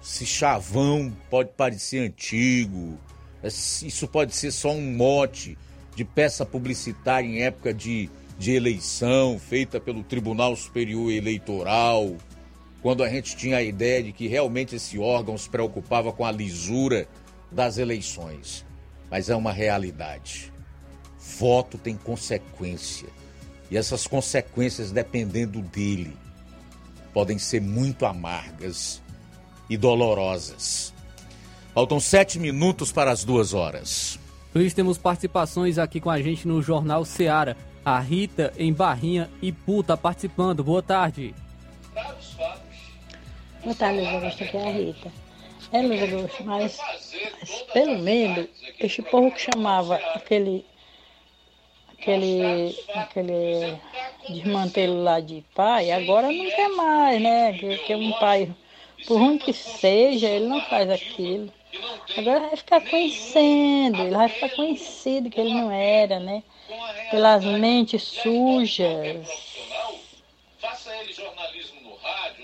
Se 0.00 0.26
chavão 0.26 1.12
pode 1.30 1.50
parecer 1.50 1.98
antigo, 1.98 2.98
isso 3.42 4.06
pode 4.06 4.34
ser 4.34 4.52
só 4.52 4.72
um 4.72 4.94
mote 4.94 5.58
de 5.96 6.04
peça 6.04 6.46
publicitária 6.46 7.26
em 7.26 7.42
época 7.42 7.74
de 7.74 8.08
de 8.42 8.50
eleição 8.50 9.38
feita 9.38 9.78
pelo 9.78 10.02
Tribunal 10.02 10.56
Superior 10.56 11.12
Eleitoral, 11.12 12.16
quando 12.82 13.04
a 13.04 13.08
gente 13.08 13.36
tinha 13.36 13.58
a 13.58 13.62
ideia 13.62 14.02
de 14.02 14.12
que 14.12 14.26
realmente 14.26 14.74
esse 14.74 14.98
órgão 14.98 15.38
se 15.38 15.48
preocupava 15.48 16.12
com 16.12 16.26
a 16.26 16.32
lisura 16.32 17.06
das 17.52 17.78
eleições. 17.78 18.66
Mas 19.08 19.30
é 19.30 19.36
uma 19.36 19.52
realidade. 19.52 20.52
Voto 21.38 21.78
tem 21.78 21.96
consequência. 21.96 23.08
E 23.70 23.76
essas 23.76 24.08
consequências, 24.08 24.90
dependendo 24.90 25.62
dele, 25.62 26.16
podem 27.14 27.38
ser 27.38 27.60
muito 27.60 28.04
amargas 28.04 29.00
e 29.70 29.76
dolorosas. 29.76 30.92
Faltam 31.72 32.00
sete 32.00 32.40
minutos 32.40 32.90
para 32.90 33.12
as 33.12 33.22
duas 33.22 33.54
horas. 33.54 34.18
Luiz, 34.52 34.74
temos 34.74 34.98
participações 34.98 35.78
aqui 35.78 36.00
com 36.00 36.10
a 36.10 36.20
gente 36.20 36.48
no 36.48 36.60
Jornal 36.60 37.04
Seara. 37.04 37.56
A 37.84 37.98
Rita 37.98 38.52
em 38.56 38.72
Barrinha 38.72 39.28
e 39.40 39.50
Puta 39.50 39.96
participando. 39.96 40.62
Boa 40.62 40.82
tarde. 40.82 41.34
Boa 43.62 43.74
tarde, 43.74 44.00
Luiz 44.00 44.14
Augusto. 44.14 44.44
Aqui 44.44 44.56
é 44.56 44.68
a 44.68 44.72
Rita. 44.72 45.12
É, 45.72 45.82
Luiz 45.82 46.12
Augusto, 46.12 46.44
mas, 46.44 46.78
mas 47.40 47.62
pelo 47.72 47.98
menos 47.98 48.48
esse 48.78 49.02
povo 49.02 49.30
que 49.30 49.40
chamava 49.40 49.96
aquele 50.14 50.64
aquele 51.98 52.76
aquele 52.94 53.78
desmantelo 54.28 55.02
lá 55.02 55.20
de 55.20 55.44
pai, 55.54 55.90
agora 55.90 56.30
não 56.30 56.50
quer 56.50 56.68
mais, 56.68 57.20
né? 57.20 57.52
Que, 57.52 57.78
que 57.78 57.94
um 57.94 58.12
pai, 58.12 58.52
por 59.06 59.18
ruim 59.18 59.38
que 59.38 59.52
seja, 59.52 60.28
ele 60.28 60.46
não 60.46 60.60
faz 60.62 60.90
aquilo. 60.90 61.52
Agora 62.16 62.40
vai 62.40 62.56
ficar 62.56 62.80
conhecendo, 62.82 64.02
ele 64.02 64.14
vai 64.14 64.28
ficar 64.28 64.50
conhecido 64.50 65.30
que 65.30 65.40
ele 65.40 65.54
não 65.54 65.70
era, 65.70 66.20
né? 66.20 66.42
pelas 67.10 67.44
mentes 67.44 68.02
sujas, 68.02 69.28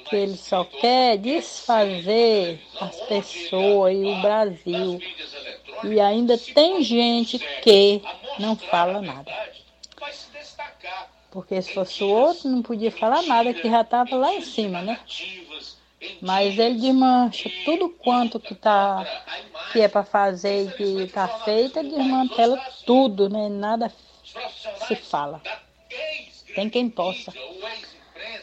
que 0.08 0.16
ele 0.16 0.36
só 0.36 0.64
quer 0.64 1.18
desfazer 1.18 2.60
as 2.80 2.96
pessoas 3.02 3.94
e 3.94 4.04
o 4.04 4.20
Brasil. 4.20 5.00
E 5.84 6.00
ainda 6.00 6.36
tem 6.36 6.82
gente 6.82 7.38
que 7.62 8.02
não 8.38 8.56
fala 8.56 9.00
nada. 9.00 9.32
Porque 11.30 11.60
se 11.60 11.72
fosse 11.72 12.02
o 12.02 12.08
outro, 12.08 12.48
não 12.48 12.62
podia 12.62 12.90
falar 12.90 13.22
nada, 13.22 13.54
que 13.54 13.70
já 13.70 13.82
estava 13.82 14.16
lá 14.16 14.34
em 14.34 14.40
cima, 14.40 14.82
né? 14.82 14.98
Mas 16.22 16.58
ele 16.58 16.78
desmancha 16.78 17.50
tudo 17.64 17.88
quanto 17.90 18.38
que, 18.38 18.54
tá, 18.54 19.04
que 19.72 19.80
é 19.80 19.88
para 19.88 20.04
fazer 20.04 20.66
e 20.66 20.72
que 20.72 21.02
está 21.02 21.26
feito, 21.26 21.78
ele 21.78 21.90
desmantela 21.90 22.58
tudo, 22.86 23.28
né? 23.28 23.48
Nada 23.48 23.92
se 24.86 24.96
fala. 24.96 25.42
Tem 26.54 26.70
quem 26.70 26.88
possa. 26.88 27.32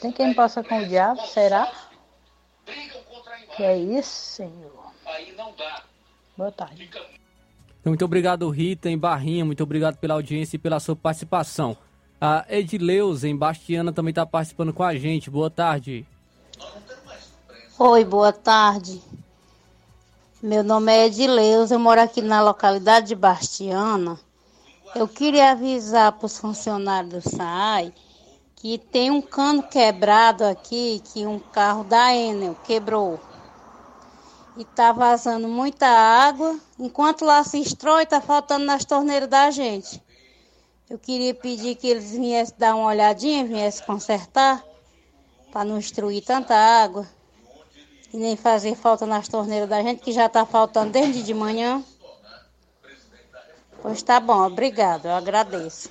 Tem 0.02 0.12
quem 0.12 0.34
possa 0.34 0.64
com 0.64 0.80
o 0.80 0.86
diabo, 0.86 1.26
será? 1.28 1.72
Que 3.56 3.64
é 3.64 3.78
isso, 3.78 4.36
Senhor. 4.36 4.94
Boa 6.38 6.52
tarde. 6.52 6.90
Muito 7.86 8.04
obrigado, 8.04 8.50
Rita, 8.50 8.90
em 8.90 8.98
Barrinha. 8.98 9.46
Muito 9.46 9.64
obrigado 9.64 9.98
pela 9.98 10.16
audiência 10.16 10.58
e 10.58 10.60
pela 10.60 10.80
sua 10.80 10.96
participação. 10.96 11.78
A 12.20 12.46
Edileuza, 12.50 13.28
em 13.30 13.36
Bastiana, 13.36 13.94
também 13.94 14.10
está 14.10 14.26
participando 14.26 14.74
com 14.74 14.84
a 14.84 14.96
gente. 14.96 15.30
Boa 15.30 15.50
tarde. 15.50 16.06
Oi, 17.78 18.06
boa 18.06 18.32
tarde. 18.32 19.04
Meu 20.42 20.64
nome 20.64 20.94
é 20.94 21.08
Edileuza, 21.08 21.76
eu 21.76 21.80
moro 21.80 22.00
aqui 22.00 22.22
na 22.22 22.42
localidade 22.42 23.08
de 23.08 23.16
Bastiana. 23.16 24.18
Eu 24.96 25.10
queria 25.10 25.52
avisar 25.52 26.14
para 26.14 26.26
os 26.26 26.38
funcionários 26.38 27.12
do 27.12 27.30
SAI 27.30 27.94
que 28.56 28.78
tem 28.78 29.12
um 29.12 29.22
cano 29.22 29.62
quebrado 29.62 30.46
aqui, 30.46 31.02
que 31.04 31.28
um 31.28 31.38
carro 31.38 31.84
da 31.84 32.16
Enel 32.16 32.56
quebrou. 32.64 33.20
E 34.56 34.64
tá 34.64 34.94
vazando 34.94 35.50
muita 35.50 35.86
água. 35.86 36.58
Enquanto 36.80 37.26
lá 37.26 37.44
se 37.44 37.60
estrói, 37.60 38.06
tá 38.06 38.22
faltando 38.22 38.64
nas 38.64 38.86
torneiras 38.86 39.28
da 39.28 39.52
gente. 39.52 40.02
Eu 40.90 40.98
queria 40.98 41.36
pedir 41.36 41.76
que 41.76 41.88
eles 41.88 42.12
viessem 42.12 42.56
dar 42.58 42.74
uma 42.74 42.88
olhadinha, 42.88 43.44
viessem 43.44 43.86
consertar, 43.86 44.64
para 45.52 45.66
não 45.66 45.78
destruir 45.78 46.24
tanta 46.24 46.56
água. 46.56 47.06
E 48.16 48.18
nem 48.18 48.38
fazer 48.38 48.78
falta 48.78 49.06
nas 49.06 49.28
torneiras 49.28 49.68
da 49.68 49.84
gente, 49.84 50.00
que 50.00 50.14
já 50.14 50.30
tá 50.30 50.46
faltando 50.46 50.90
desde 50.90 51.22
de 51.22 51.34
manhã. 51.34 51.84
Pois 53.82 54.02
tá 54.02 54.22
bom, 54.22 54.46
obrigado, 54.46 55.08
eu 55.08 55.12
agradeço. 55.12 55.90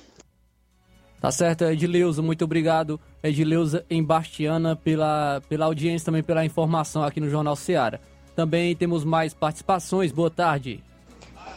Tá 1.21 1.31
certo, 1.31 1.65
Edileuza, 1.65 2.23
muito 2.23 2.43
obrigado, 2.43 2.99
Edileuza 3.21 3.85
em 3.87 4.03
Bastiana, 4.03 4.75
pela, 4.75 5.39
pela 5.47 5.65
audiência, 5.65 6.07
também 6.07 6.23
pela 6.23 6.43
informação 6.43 7.03
aqui 7.03 7.19
no 7.19 7.29
Jornal 7.29 7.55
Seara. 7.55 8.01
Também 8.35 8.75
temos 8.75 9.03
mais 9.03 9.31
participações, 9.31 10.11
boa 10.11 10.31
tarde. 10.31 10.83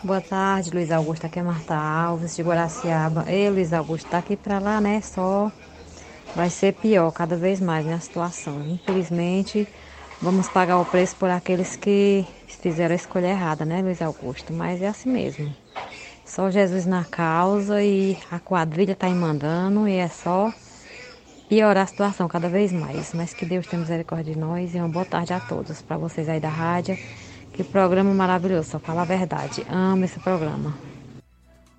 Boa 0.05 0.21
tarde, 0.21 0.71
Luiz 0.71 0.93
Augusto, 0.93 1.25
aqui 1.25 1.39
é 1.39 1.43
Marta 1.43 1.75
Alves, 1.75 2.37
de 2.37 2.43
Guaraciaba. 2.43 3.25
Ei, 3.27 3.49
Luiz 3.49 3.73
Augusto, 3.73 4.11
tá 4.11 4.19
aqui 4.19 4.37
pra 4.37 4.59
lá, 4.59 4.83
né, 4.83 5.01
só 5.01 5.51
vai 6.37 6.51
ser 6.51 6.75
pior 6.75 7.11
cada 7.11 7.37
vez 7.37 7.59
mais, 7.59 7.87
né, 7.87 7.95
a 7.95 8.01
situação. 8.01 8.61
Infelizmente, 8.69 9.67
vamos 10.21 10.49
pagar 10.49 10.79
o 10.79 10.85
preço 10.85 11.17
por 11.17 11.31
aqueles 11.31 11.77
que 11.77 12.27
fizeram 12.47 12.93
a 12.93 12.97
escolha 12.97 13.29
errada, 13.29 13.65
né, 13.65 13.81
Luiz 13.83 14.03
Augusto? 14.03 14.53
Mas 14.53 14.83
é 14.83 14.89
assim 14.89 15.11
mesmo. 15.11 15.55
Só 16.25 16.51
Jesus 16.51 16.85
na 16.85 17.05
causa 17.05 17.83
e 17.83 18.19
a 18.31 18.39
quadrilha 18.39 18.95
tá 18.95 19.09
mandando 19.09 19.89
e 19.89 19.95
é 19.95 20.09
só 20.09 20.53
piorar 21.49 21.85
a 21.85 21.87
situação 21.87 22.29
cada 22.29 22.49
vez 22.49 22.71
mais. 22.73 23.15
Mas 23.15 23.33
que 23.33 23.47
Deus 23.47 23.67
tenha 23.67 23.81
misericórdia 23.81 24.35
de 24.35 24.39
nós 24.39 24.75
e 24.75 24.79
uma 24.79 24.89
boa 24.89 25.05
tarde 25.05 25.33
a 25.33 25.41
todos. 25.41 25.81
Para 25.81 25.97
vocês 25.97 26.29
aí 26.29 26.39
da 26.39 26.51
rádio. 26.51 26.99
Que 27.53 27.65
programa 27.65 28.13
maravilhoso, 28.13 28.71
só 28.71 28.79
fala 28.79 29.03
a 29.03 29.05
verdade. 29.05 29.67
Amo 29.69 30.05
esse 30.05 30.21
programa. 30.21 30.77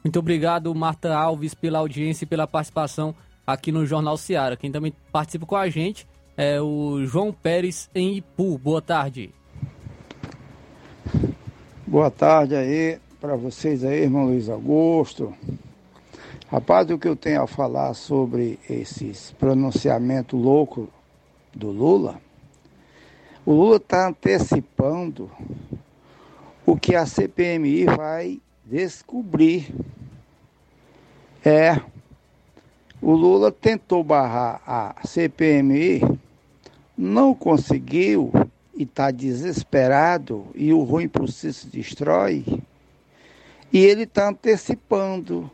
Muito 0.03 0.17
obrigado, 0.17 0.73
Marta 0.73 1.15
Alves, 1.15 1.53
pela 1.53 1.79
audiência 1.79 2.25
e 2.25 2.27
pela 2.27 2.47
participação 2.47 3.13
aqui 3.45 3.71
no 3.71 3.85
Jornal 3.85 4.17
Seara. 4.17 4.57
Quem 4.57 4.71
também 4.71 4.93
participa 5.11 5.45
com 5.45 5.55
a 5.55 5.69
gente 5.69 6.07
é 6.41 6.61
o 6.61 7.05
João 7.05 7.33
Pérez 7.33 7.89
em 7.93 8.15
Ipu. 8.15 8.57
Boa 8.57 8.81
tarde. 8.81 9.29
Boa 11.85 12.09
tarde 12.09 12.55
aí 12.55 12.97
para 13.19 13.35
vocês 13.35 13.83
aí, 13.83 14.03
irmão 14.03 14.27
Luiz 14.27 14.47
Augusto. 14.47 15.35
Rapaz, 16.49 16.89
o 16.89 16.97
que 16.97 17.09
eu 17.09 17.15
tenho 17.17 17.41
a 17.41 17.47
falar 17.47 17.93
sobre 17.93 18.57
esses 18.69 19.31
pronunciamentos 19.31 20.41
loucos 20.41 20.87
do 21.53 21.71
Lula, 21.71 22.21
o 23.45 23.51
Lula 23.51 23.75
está 23.75 24.07
antecipando 24.07 25.29
o 26.65 26.77
que 26.77 26.95
a 26.95 27.05
CPMI 27.05 27.83
vai 27.83 28.39
descobrir. 28.63 29.75
É, 31.43 31.81
o 33.01 33.11
Lula 33.11 33.51
tentou 33.51 34.05
barrar 34.05 34.61
a 34.65 35.05
CPMI, 35.05 36.28
não 36.99 37.33
conseguiu 37.33 38.29
e 38.75 38.83
está 38.83 39.09
desesperado 39.09 40.47
e 40.53 40.73
o 40.73 40.83
ruim 40.83 41.07
por 41.07 41.31
si 41.31 41.53
se 41.53 41.65
destrói. 41.67 42.43
E 43.71 43.79
ele 43.79 44.03
está 44.03 44.27
antecipando 44.27 45.49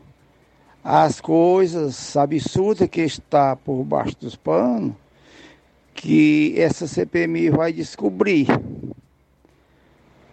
as 0.82 1.20
coisas 1.20 2.16
absurdas 2.16 2.88
que 2.88 3.02
está 3.02 3.54
por 3.54 3.84
baixo 3.84 4.16
dos 4.20 4.34
panos, 4.34 4.92
que 5.94 6.52
essa 6.56 6.88
CPMI 6.88 7.50
vai 7.50 7.72
descobrir. 7.72 8.48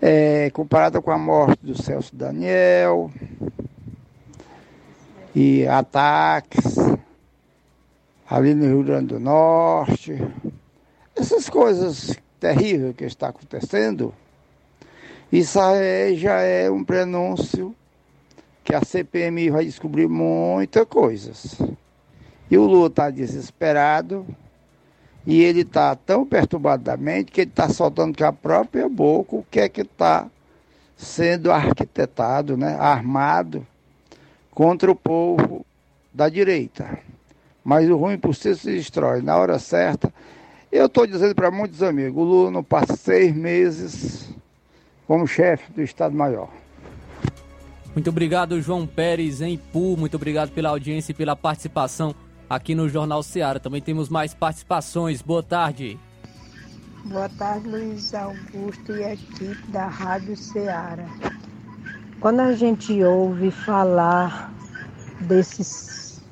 É, 0.02 0.50
comparada 0.50 1.00
com 1.00 1.12
a 1.12 1.18
morte 1.18 1.60
do 1.64 1.82
Celso 1.82 2.14
Daniel 2.14 3.10
e 5.34 5.66
ataques 5.68 6.76
ali 8.28 8.54
no 8.54 8.66
Rio 8.66 8.84
Grande 8.84 9.08
do 9.14 9.20
Norte, 9.20 10.20
essas 11.16 11.50
coisas 11.50 12.18
terríveis 12.40 12.96
que 12.96 13.06
está 13.06 13.30
acontecendo, 13.30 14.14
isso 15.32 15.60
já 16.16 16.42
é 16.42 16.70
um 16.70 16.84
prenúncio 16.84 17.76
que 18.64 18.74
a 18.74 18.84
CPMI 18.84 19.50
vai 19.50 19.66
descobrir 19.66 20.08
muitas 20.08 20.86
coisas. 20.88 21.58
E 22.50 22.58
o 22.58 22.66
Lula 22.66 22.88
está 22.88 23.10
desesperado 23.10 24.26
e 25.26 25.42
ele 25.42 25.62
está 25.62 25.96
tão 25.96 26.26
perturbado 26.26 26.84
da 26.84 26.98
mente 26.98 27.32
que 27.32 27.42
ele 27.42 27.50
está 27.50 27.70
soltando 27.70 28.18
com 28.18 28.26
a 28.26 28.34
própria 28.34 28.88
boca 28.88 29.36
o 29.36 29.46
que 29.50 29.60
é 29.60 29.70
que 29.70 29.82
está 29.82 30.30
sendo 30.96 31.52
arquitetado, 31.52 32.56
né, 32.56 32.76
armado 32.80 33.66
contra 34.52 34.92
o 34.92 34.96
povo 34.96 35.66
da 36.14 36.30
direita. 36.30 37.00
Mas 37.64 37.90
o 37.90 37.98
ruim 37.98 38.18
por 38.18 38.36
si 38.36 38.56
se 38.56 38.72
destrói. 38.72 39.22
Na 39.22 39.38
hora 39.38 39.58
certa, 39.58 40.14
eu 40.78 40.88
estou 40.88 41.06
dizendo 41.06 41.36
para 41.36 41.52
muitos 41.52 41.84
amigos, 41.84 42.22
o 42.22 42.26
Lula 42.26 42.52
não 42.52 42.64
passa 42.64 42.96
seis 42.96 43.34
meses 43.34 44.30
como 45.06 45.28
chefe 45.28 45.72
do 45.72 45.82
Estado-Maior. 45.82 46.50
Muito 47.94 48.10
obrigado, 48.10 48.60
João 48.60 48.88
Pérez, 48.88 49.40
em 49.40 49.54
Ipu. 49.54 49.96
Muito 49.96 50.16
obrigado 50.16 50.52
pela 50.52 50.70
audiência 50.70 51.12
e 51.12 51.16
pela 51.16 51.36
participação 51.36 52.16
aqui 52.50 52.74
no 52.74 52.90
Jornal 52.90 53.22
Seara. 53.22 53.60
Também 53.60 53.82
temos 53.82 54.10
mais 54.10 54.34
participações. 54.34 55.22
Boa 55.22 55.44
tarde. 55.44 56.00
Boa 57.06 57.30
tarde, 57.30 57.68
Luiz 57.68 58.14
Augusto 58.16 58.96
e 58.96 59.04
a 59.04 59.14
equipe 59.14 59.68
da 59.68 59.86
Rádio 59.86 60.36
Seara. 60.36 61.06
Quando 62.20 62.40
a 62.40 62.54
gente 62.54 63.04
ouve 63.04 63.52
falar 63.52 64.52
desses, 65.20 66.24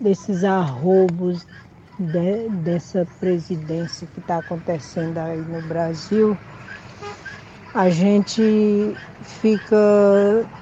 desses 0.00 0.44
arrobos 0.44 1.46
de, 1.98 2.48
dessa 2.50 3.06
presidência 3.18 4.06
que 4.08 4.20
está 4.20 4.38
acontecendo 4.38 5.18
aí 5.18 5.44
no 5.44 5.62
Brasil, 5.62 6.38
a 7.74 7.90
gente 7.90 8.96
fica 9.22 9.76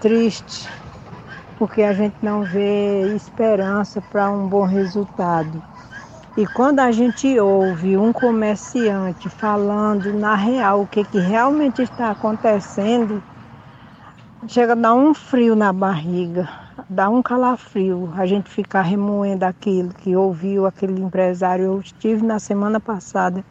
triste 0.01 0.69
porque 1.57 1.83
a 1.83 1.93
gente 1.93 2.17
não 2.23 2.45
vê 2.45 3.15
esperança 3.15 4.03
para 4.03 4.31
um 4.31 4.49
bom 4.49 4.65
resultado. 4.65 5.63
E 6.37 6.47
quando 6.47 6.81
a 6.81 6.91
gente 6.91 7.39
ouve 7.39 7.97
um 7.97 8.13
comerciante 8.13 9.31
falando 9.31 10.13
na 10.13 10.35
real 10.35 10.83
o 10.83 10.89
que, 10.89 11.05
que 11.05 11.19
realmente 11.19 11.81
está 11.83 12.11
acontecendo, 12.11 13.23
chega 14.49 14.73
a 14.73 14.77
dar 14.77 14.95
um 14.95 15.15
frio 15.15 15.55
na 15.55 15.73
barriga, 15.73 16.49
dá 16.89 17.09
um 17.09 17.23
calafrio, 17.23 18.13
a 18.17 18.27
gente 18.27 18.51
ficar 18.51 18.83
remoendo 18.83 19.45
aquilo 19.45 19.95
que 19.95 20.15
ouviu 20.17 20.67
aquele 20.67 21.01
empresário. 21.01 21.65
Eu 21.65 21.81
estive 21.81 22.25
na 22.25 22.39
semana 22.39 22.81
passada 22.81 23.45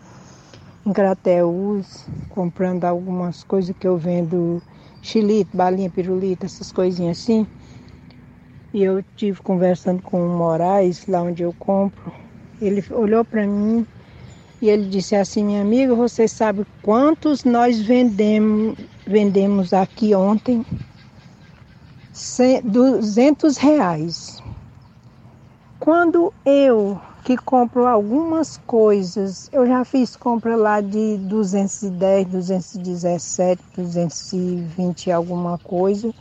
em 0.86 0.92
Crateus, 0.92 2.06
comprando 2.30 2.86
algumas 2.86 3.44
coisas 3.44 3.76
que 3.78 3.88
eu 3.88 3.98
vendo, 3.98 4.62
xilito, 5.02 5.56
balinha, 5.56 5.90
pirulito, 5.90 6.46
essas 6.46 6.72
coisinhas 6.72 7.20
assim. 7.20 7.48
E 8.74 8.84
eu 8.84 9.04
tive 9.16 9.40
conversando 9.42 10.02
com 10.02 10.26
o 10.26 10.38
Moraes, 10.38 11.06
lá 11.08 11.22
onde 11.22 11.44
eu 11.44 11.54
compro. 11.60 12.12
Ele 12.62 12.84
olhou 12.92 13.24
para 13.24 13.46
mim 13.46 13.86
e 14.62 14.70
ele 14.70 14.90
disse 14.90 15.16
assim, 15.16 15.44
minha 15.44 15.62
amiga, 15.62 15.94
você 15.94 16.28
sabe 16.28 16.66
quantos 16.82 17.44
nós 17.44 17.80
vendemos, 17.80 18.78
vendemos 19.06 19.74
aqui 19.74 20.16
ontem? 20.16 20.66
200 22.64 23.58
reais. 23.58 24.42
Quando 25.80 26.34
eu 26.46 27.00
que 27.24 27.38
compro 27.38 27.88
algumas 27.88 28.58
coisas. 28.68 29.50
Eu 29.52 29.66
já 29.66 29.84
fiz 29.86 30.16
compra 30.16 30.56
lá 30.56 30.82
de 30.82 31.18
210, 31.18 32.28
217, 32.28 33.62
220 33.78 35.12
alguma 35.12 35.58
coisa. 35.58 36.14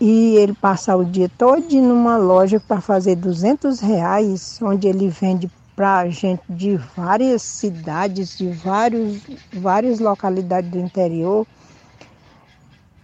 E 0.00 0.36
ele 0.36 0.54
passa 0.54 0.96
o 0.96 1.04
dia 1.04 1.30
todo 1.38 1.62
numa 1.76 2.16
loja 2.16 2.58
para 2.58 2.80
fazer 2.80 3.16
200 3.16 3.78
reais, 3.80 4.58
onde 4.60 4.88
ele 4.88 5.08
vende 5.08 5.48
para 5.76 6.08
gente 6.08 6.42
de 6.48 6.76
várias 6.96 7.42
cidades, 7.42 8.36
de 8.36 8.48
vários, 8.50 9.20
várias 9.52 10.00
localidades 10.00 10.70
do 10.70 10.78
interior. 10.78 11.46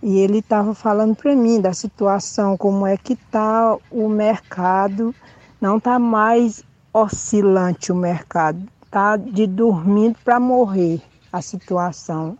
E 0.02 0.18
ele 0.18 0.38
estava 0.38 0.74
falando 0.74 1.16
para 1.16 1.34
mim 1.34 1.60
da 1.60 1.72
situação, 1.72 2.56
como 2.56 2.86
é 2.86 2.96
que 2.96 3.14
está 3.14 3.76
o 3.90 4.08
mercado 4.08 5.14
Não 5.60 5.78
está 5.78 5.98
mais 5.98 6.62
oscilante 6.92 7.90
o 7.90 7.96
mercado, 7.96 8.62
está 8.84 9.16
de 9.16 9.46
dormindo 9.46 10.16
para 10.24 10.38
morrer 10.38 11.02
a 11.32 11.42
situação. 11.42 12.38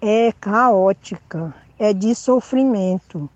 É 0.00 0.32
caótica, 0.32 1.54
é 1.78 1.92
de 1.92 2.14
sofrimento. 2.14 3.28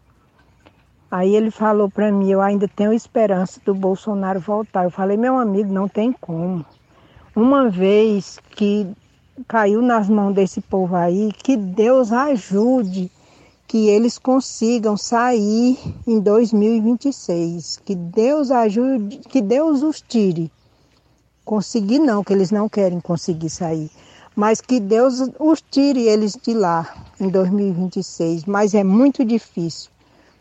Aí 1.10 1.34
ele 1.34 1.50
falou 1.50 1.88
para 1.88 2.10
mim, 2.10 2.30
eu 2.30 2.40
ainda 2.40 2.66
tenho 2.66 2.92
esperança 2.92 3.60
do 3.64 3.74
Bolsonaro 3.74 4.40
voltar. 4.40 4.84
Eu 4.84 4.90
falei, 4.90 5.16
meu 5.16 5.38
amigo, 5.38 5.72
não 5.72 5.88
tem 5.88 6.12
como. 6.12 6.64
Uma 7.36 7.70
vez 7.70 8.38
que 8.50 8.92
caiu 9.46 9.80
nas 9.80 10.08
mãos 10.08 10.34
desse 10.34 10.60
povo 10.60 10.96
aí, 10.96 11.30
que 11.32 11.56
Deus 11.56 12.12
ajude 12.12 13.10
que 13.66 13.88
eles 13.88 14.18
consigam 14.18 14.96
sair 14.96 15.78
em 16.06 16.20
2026. 16.20 17.80
Que 17.84 17.94
Deus 17.94 18.50
ajude, 18.50 19.18
que 19.28 19.40
Deus 19.40 19.82
os 19.82 20.00
tire. 20.00 20.50
Conseguir 21.44 21.98
não, 21.98 22.22
que 22.22 22.32
eles 22.32 22.50
não 22.50 22.68
querem 22.68 23.00
conseguir 23.00 23.50
sair. 23.50 23.90
Mas 24.34 24.60
que 24.60 24.80
Deus 24.80 25.20
os 25.38 25.60
tire 25.60 26.08
eles 26.08 26.36
de 26.40 26.54
lá 26.54 27.06
em 27.20 27.28
2026. 27.28 28.44
Mas 28.44 28.74
é 28.74 28.82
muito 28.82 29.24
difícil, 29.24 29.90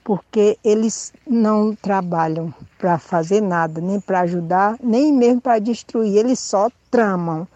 porque 0.03 0.57
eles 0.63 1.13
não 1.27 1.75
trabalham 1.75 2.53
para 2.77 2.97
fazer 2.97 3.41
nada, 3.41 3.79
nem 3.79 3.99
para 3.99 4.21
ajudar, 4.21 4.77
nem 4.81 5.13
mesmo 5.13 5.41
para 5.41 5.59
destruir. 5.59 6.17
Eles 6.17 6.39
só 6.39 6.69
tramam 6.89 7.47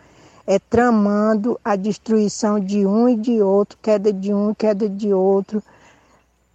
é, 0.47 0.57
tramando 0.57 1.59
a 1.63 1.75
destruição 1.75 2.57
de 2.57 2.85
um 2.85 3.09
e 3.09 3.17
de 3.17 3.41
outro, 3.41 3.77
queda 3.81 4.13
de 4.13 4.33
um, 4.33 4.53
queda 4.53 4.87
de 4.87 5.13
outro. 5.13 5.61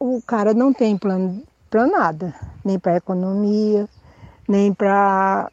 O 0.01 0.23
cara 0.27 0.55
não 0.55 0.73
tem 0.73 0.97
plano 0.97 1.43
para 1.69 1.87
nada, 1.87 2.35
nem 2.65 2.79
para 2.79 2.95
a 2.95 2.97
economia, 2.97 3.87
nem 4.49 4.73
para 4.73 5.51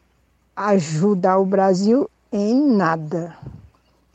ajudar 0.56 1.38
o 1.38 1.46
Brasil 1.46 2.10
em 2.32 2.62
nada. 2.76 3.38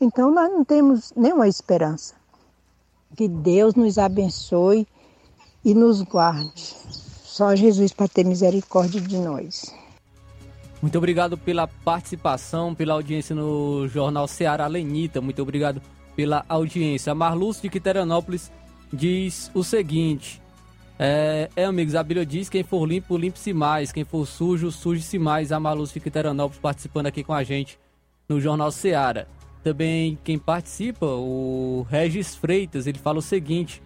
Então 0.01 0.31
nós 0.31 0.51
não 0.51 0.65
temos 0.65 1.13
nenhuma 1.15 1.47
esperança. 1.47 2.15
Que 3.15 3.27
Deus 3.27 3.75
nos 3.75 3.97
abençoe 3.97 4.87
e 5.63 5.73
nos 5.73 6.01
guarde. 6.01 6.75
Só 7.23 7.55
Jesus 7.55 7.93
para 7.93 8.07
ter 8.07 8.25
misericórdia 8.25 8.99
de 8.99 9.17
nós. 9.17 9.73
Muito 10.81 10.97
obrigado 10.97 11.37
pela 11.37 11.67
participação, 11.67 12.75
pela 12.75 12.93
audiência 12.93 13.35
no 13.35 13.87
Jornal 13.87 14.27
Ceará 14.27 14.67
Lenita. 14.67 15.21
Muito 15.21 15.41
obrigado 15.41 15.81
pela 16.15 16.45
audiência. 16.47 17.11
A 17.11 17.15
Marluz 17.15 17.61
de 17.61 17.69
Quiteranópolis 17.69 18.51
diz 18.91 19.49
o 19.53 19.63
seguinte: 19.63 20.41
é, 20.97 21.49
é, 21.55 21.65
amigos, 21.65 21.95
a 21.95 22.03
Bíblia 22.03 22.25
diz: 22.25 22.49
quem 22.49 22.63
for 22.63 22.85
limpo, 22.85 23.17
limpe-se 23.17 23.53
mais. 23.53 23.91
Quem 23.91 24.03
for 24.03 24.25
sujo, 24.25 24.71
suje-se 24.71 25.19
mais. 25.19 25.51
A 25.51 25.59
Marluz 25.59 25.91
de 25.91 25.99
Quiteranópolis 25.99 26.59
participando 26.61 27.07
aqui 27.07 27.23
com 27.23 27.33
a 27.33 27.43
gente 27.43 27.79
no 28.27 28.39
Jornal 28.39 28.71
Ceará. 28.71 29.27
Também 29.63 30.17
quem 30.23 30.37
participa, 30.37 31.07
o 31.07 31.85
Regis 31.89 32.35
Freitas, 32.35 32.87
ele 32.87 32.99
fala 32.99 33.19
o 33.19 33.21
seguinte: 33.21 33.81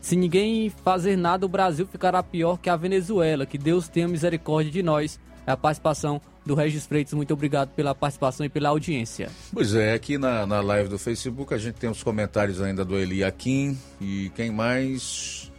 se 0.00 0.16
ninguém 0.16 0.70
fazer 0.70 1.16
nada, 1.16 1.44
o 1.44 1.48
Brasil 1.48 1.86
ficará 1.86 2.22
pior 2.22 2.58
que 2.58 2.70
a 2.70 2.76
Venezuela. 2.76 3.44
Que 3.44 3.58
Deus 3.58 3.88
tenha 3.88 4.08
misericórdia 4.08 4.70
de 4.70 4.82
nós. 4.82 5.18
É 5.46 5.52
a 5.52 5.56
participação 5.56 6.20
do 6.44 6.54
Regis 6.54 6.86
Freitas. 6.86 7.14
Muito 7.14 7.32
obrigado 7.32 7.70
pela 7.70 7.94
participação 7.94 8.44
e 8.44 8.48
pela 8.48 8.68
audiência. 8.68 9.30
Pois 9.52 9.74
é, 9.74 9.94
aqui 9.94 10.18
na, 10.18 10.46
na 10.46 10.60
live 10.60 10.88
do 10.88 10.98
Facebook 10.98 11.54
a 11.54 11.58
gente 11.58 11.76
tem 11.76 11.90
os 11.90 12.02
comentários 12.02 12.60
ainda 12.60 12.84
do 12.84 12.98
Eli 12.98 13.24
Aquim 13.24 13.76
e 14.00 14.30
quem 14.34 14.50
mais? 14.50 15.50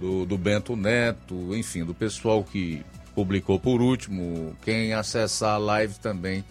Do, 0.00 0.24
do 0.24 0.38
Bento 0.38 0.76
Neto, 0.76 1.56
enfim, 1.56 1.84
do 1.84 1.92
pessoal 1.92 2.44
que 2.44 2.84
publicou 3.16 3.58
por 3.58 3.80
último. 3.80 4.56
Quem 4.62 4.92
acessar 4.94 5.54
a 5.54 5.58
live 5.58 5.98
também 5.98 6.44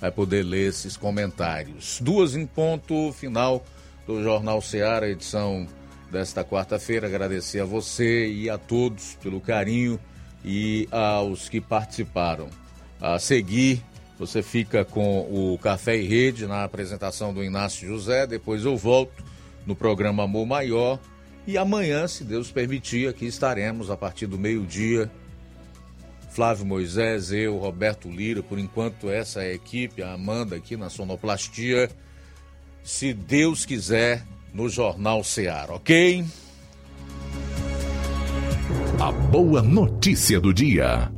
vai 0.00 0.12
poder 0.12 0.44
ler 0.44 0.68
esses 0.68 0.96
comentários. 0.96 1.98
Duas 2.00 2.36
em 2.36 2.46
ponto 2.46 3.12
final 3.12 3.64
do 4.06 4.22
Jornal 4.22 4.62
Ceará, 4.62 5.08
edição 5.08 5.66
desta 6.12 6.44
quarta-feira. 6.44 7.08
Agradecer 7.08 7.58
a 7.58 7.64
você 7.64 8.28
e 8.28 8.48
a 8.48 8.56
todos 8.56 9.16
pelo 9.20 9.40
carinho 9.40 9.98
e 10.44 10.86
aos 10.92 11.48
que 11.48 11.60
participaram 11.60 12.48
a 13.02 13.18
seguir. 13.18 13.82
Você 14.16 14.40
fica 14.40 14.84
com 14.84 15.22
o 15.22 15.58
Café 15.58 15.96
e 15.96 16.06
Rede 16.06 16.46
na 16.46 16.62
apresentação 16.62 17.34
do 17.34 17.42
Inácio 17.42 17.88
José. 17.88 18.24
Depois 18.28 18.64
eu 18.64 18.76
volto 18.76 19.24
no 19.66 19.74
programa 19.74 20.22
Amor 20.22 20.46
Maior. 20.46 21.00
E 21.44 21.58
amanhã, 21.58 22.06
se 22.06 22.22
Deus 22.22 22.52
permitir, 22.52 23.08
aqui 23.08 23.26
estaremos 23.26 23.90
a 23.90 23.96
partir 23.96 24.28
do 24.28 24.38
meio-dia. 24.38 25.10
Flávio 26.30 26.64
Moisés, 26.64 27.32
eu, 27.32 27.58
Roberto 27.58 28.08
Lira, 28.08 28.42
por 28.42 28.60
enquanto 28.60 29.10
essa 29.10 29.42
é 29.42 29.50
a 29.50 29.54
equipe, 29.54 30.02
a 30.02 30.12
Amanda 30.12 30.54
aqui 30.54 30.76
na 30.76 30.88
Sonoplastia. 30.88 31.90
Se 32.84 33.12
Deus 33.12 33.66
quiser, 33.66 34.24
no 34.54 34.68
Jornal 34.68 35.24
Ceará, 35.24 35.74
ok? 35.74 36.24
A 39.00 39.10
boa 39.10 39.60
notícia 39.60 40.40
do 40.40 40.54
dia. 40.54 41.10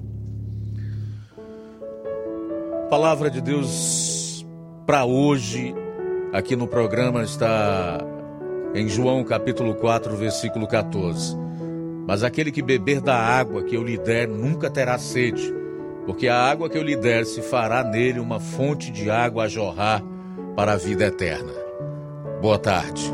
Palavra 2.95 3.29
de 3.29 3.41
Deus 3.41 4.47
para 4.87 5.05
hoje 5.05 5.75
aqui 6.33 6.55
no 6.55 6.69
programa 6.69 7.25
está 7.25 7.99
em 8.73 8.89
João 8.89 9.25
capítulo 9.25 9.75
4, 9.75 10.17
versículo 10.17 10.69
14. 10.69 11.37
Mas 12.07 12.23
aquele 12.23 12.53
que 12.53 12.63
beber 12.63 13.01
da 13.01 13.17
água 13.17 13.65
que 13.65 13.77
eu 13.77 13.83
lhe 13.83 13.99
der 13.99 14.29
nunca 14.29 14.71
terá 14.71 14.97
sede, 14.97 15.53
porque 16.07 16.29
a 16.29 16.41
água 16.41 16.71
que 16.71 16.79
eu 16.79 16.85
lhe 16.85 16.95
der 16.95 17.27
se 17.27 17.43
fará 17.43 17.83
nele 17.83 18.21
uma 18.21 18.39
fonte 18.39 18.93
de 18.93 19.11
água 19.11 19.47
a 19.47 19.49
jorrar 19.49 20.01
para 20.55 20.75
a 20.75 20.77
vida 20.77 21.07
eterna. 21.07 21.53
Boa 22.41 22.61
tarde. 22.61 23.11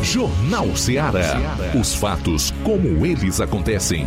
Jornal 0.00 0.74
Ceará. 0.74 1.34
Os 1.78 1.94
fatos 1.94 2.54
como 2.64 3.04
eles 3.04 3.38
acontecem. 3.38 4.06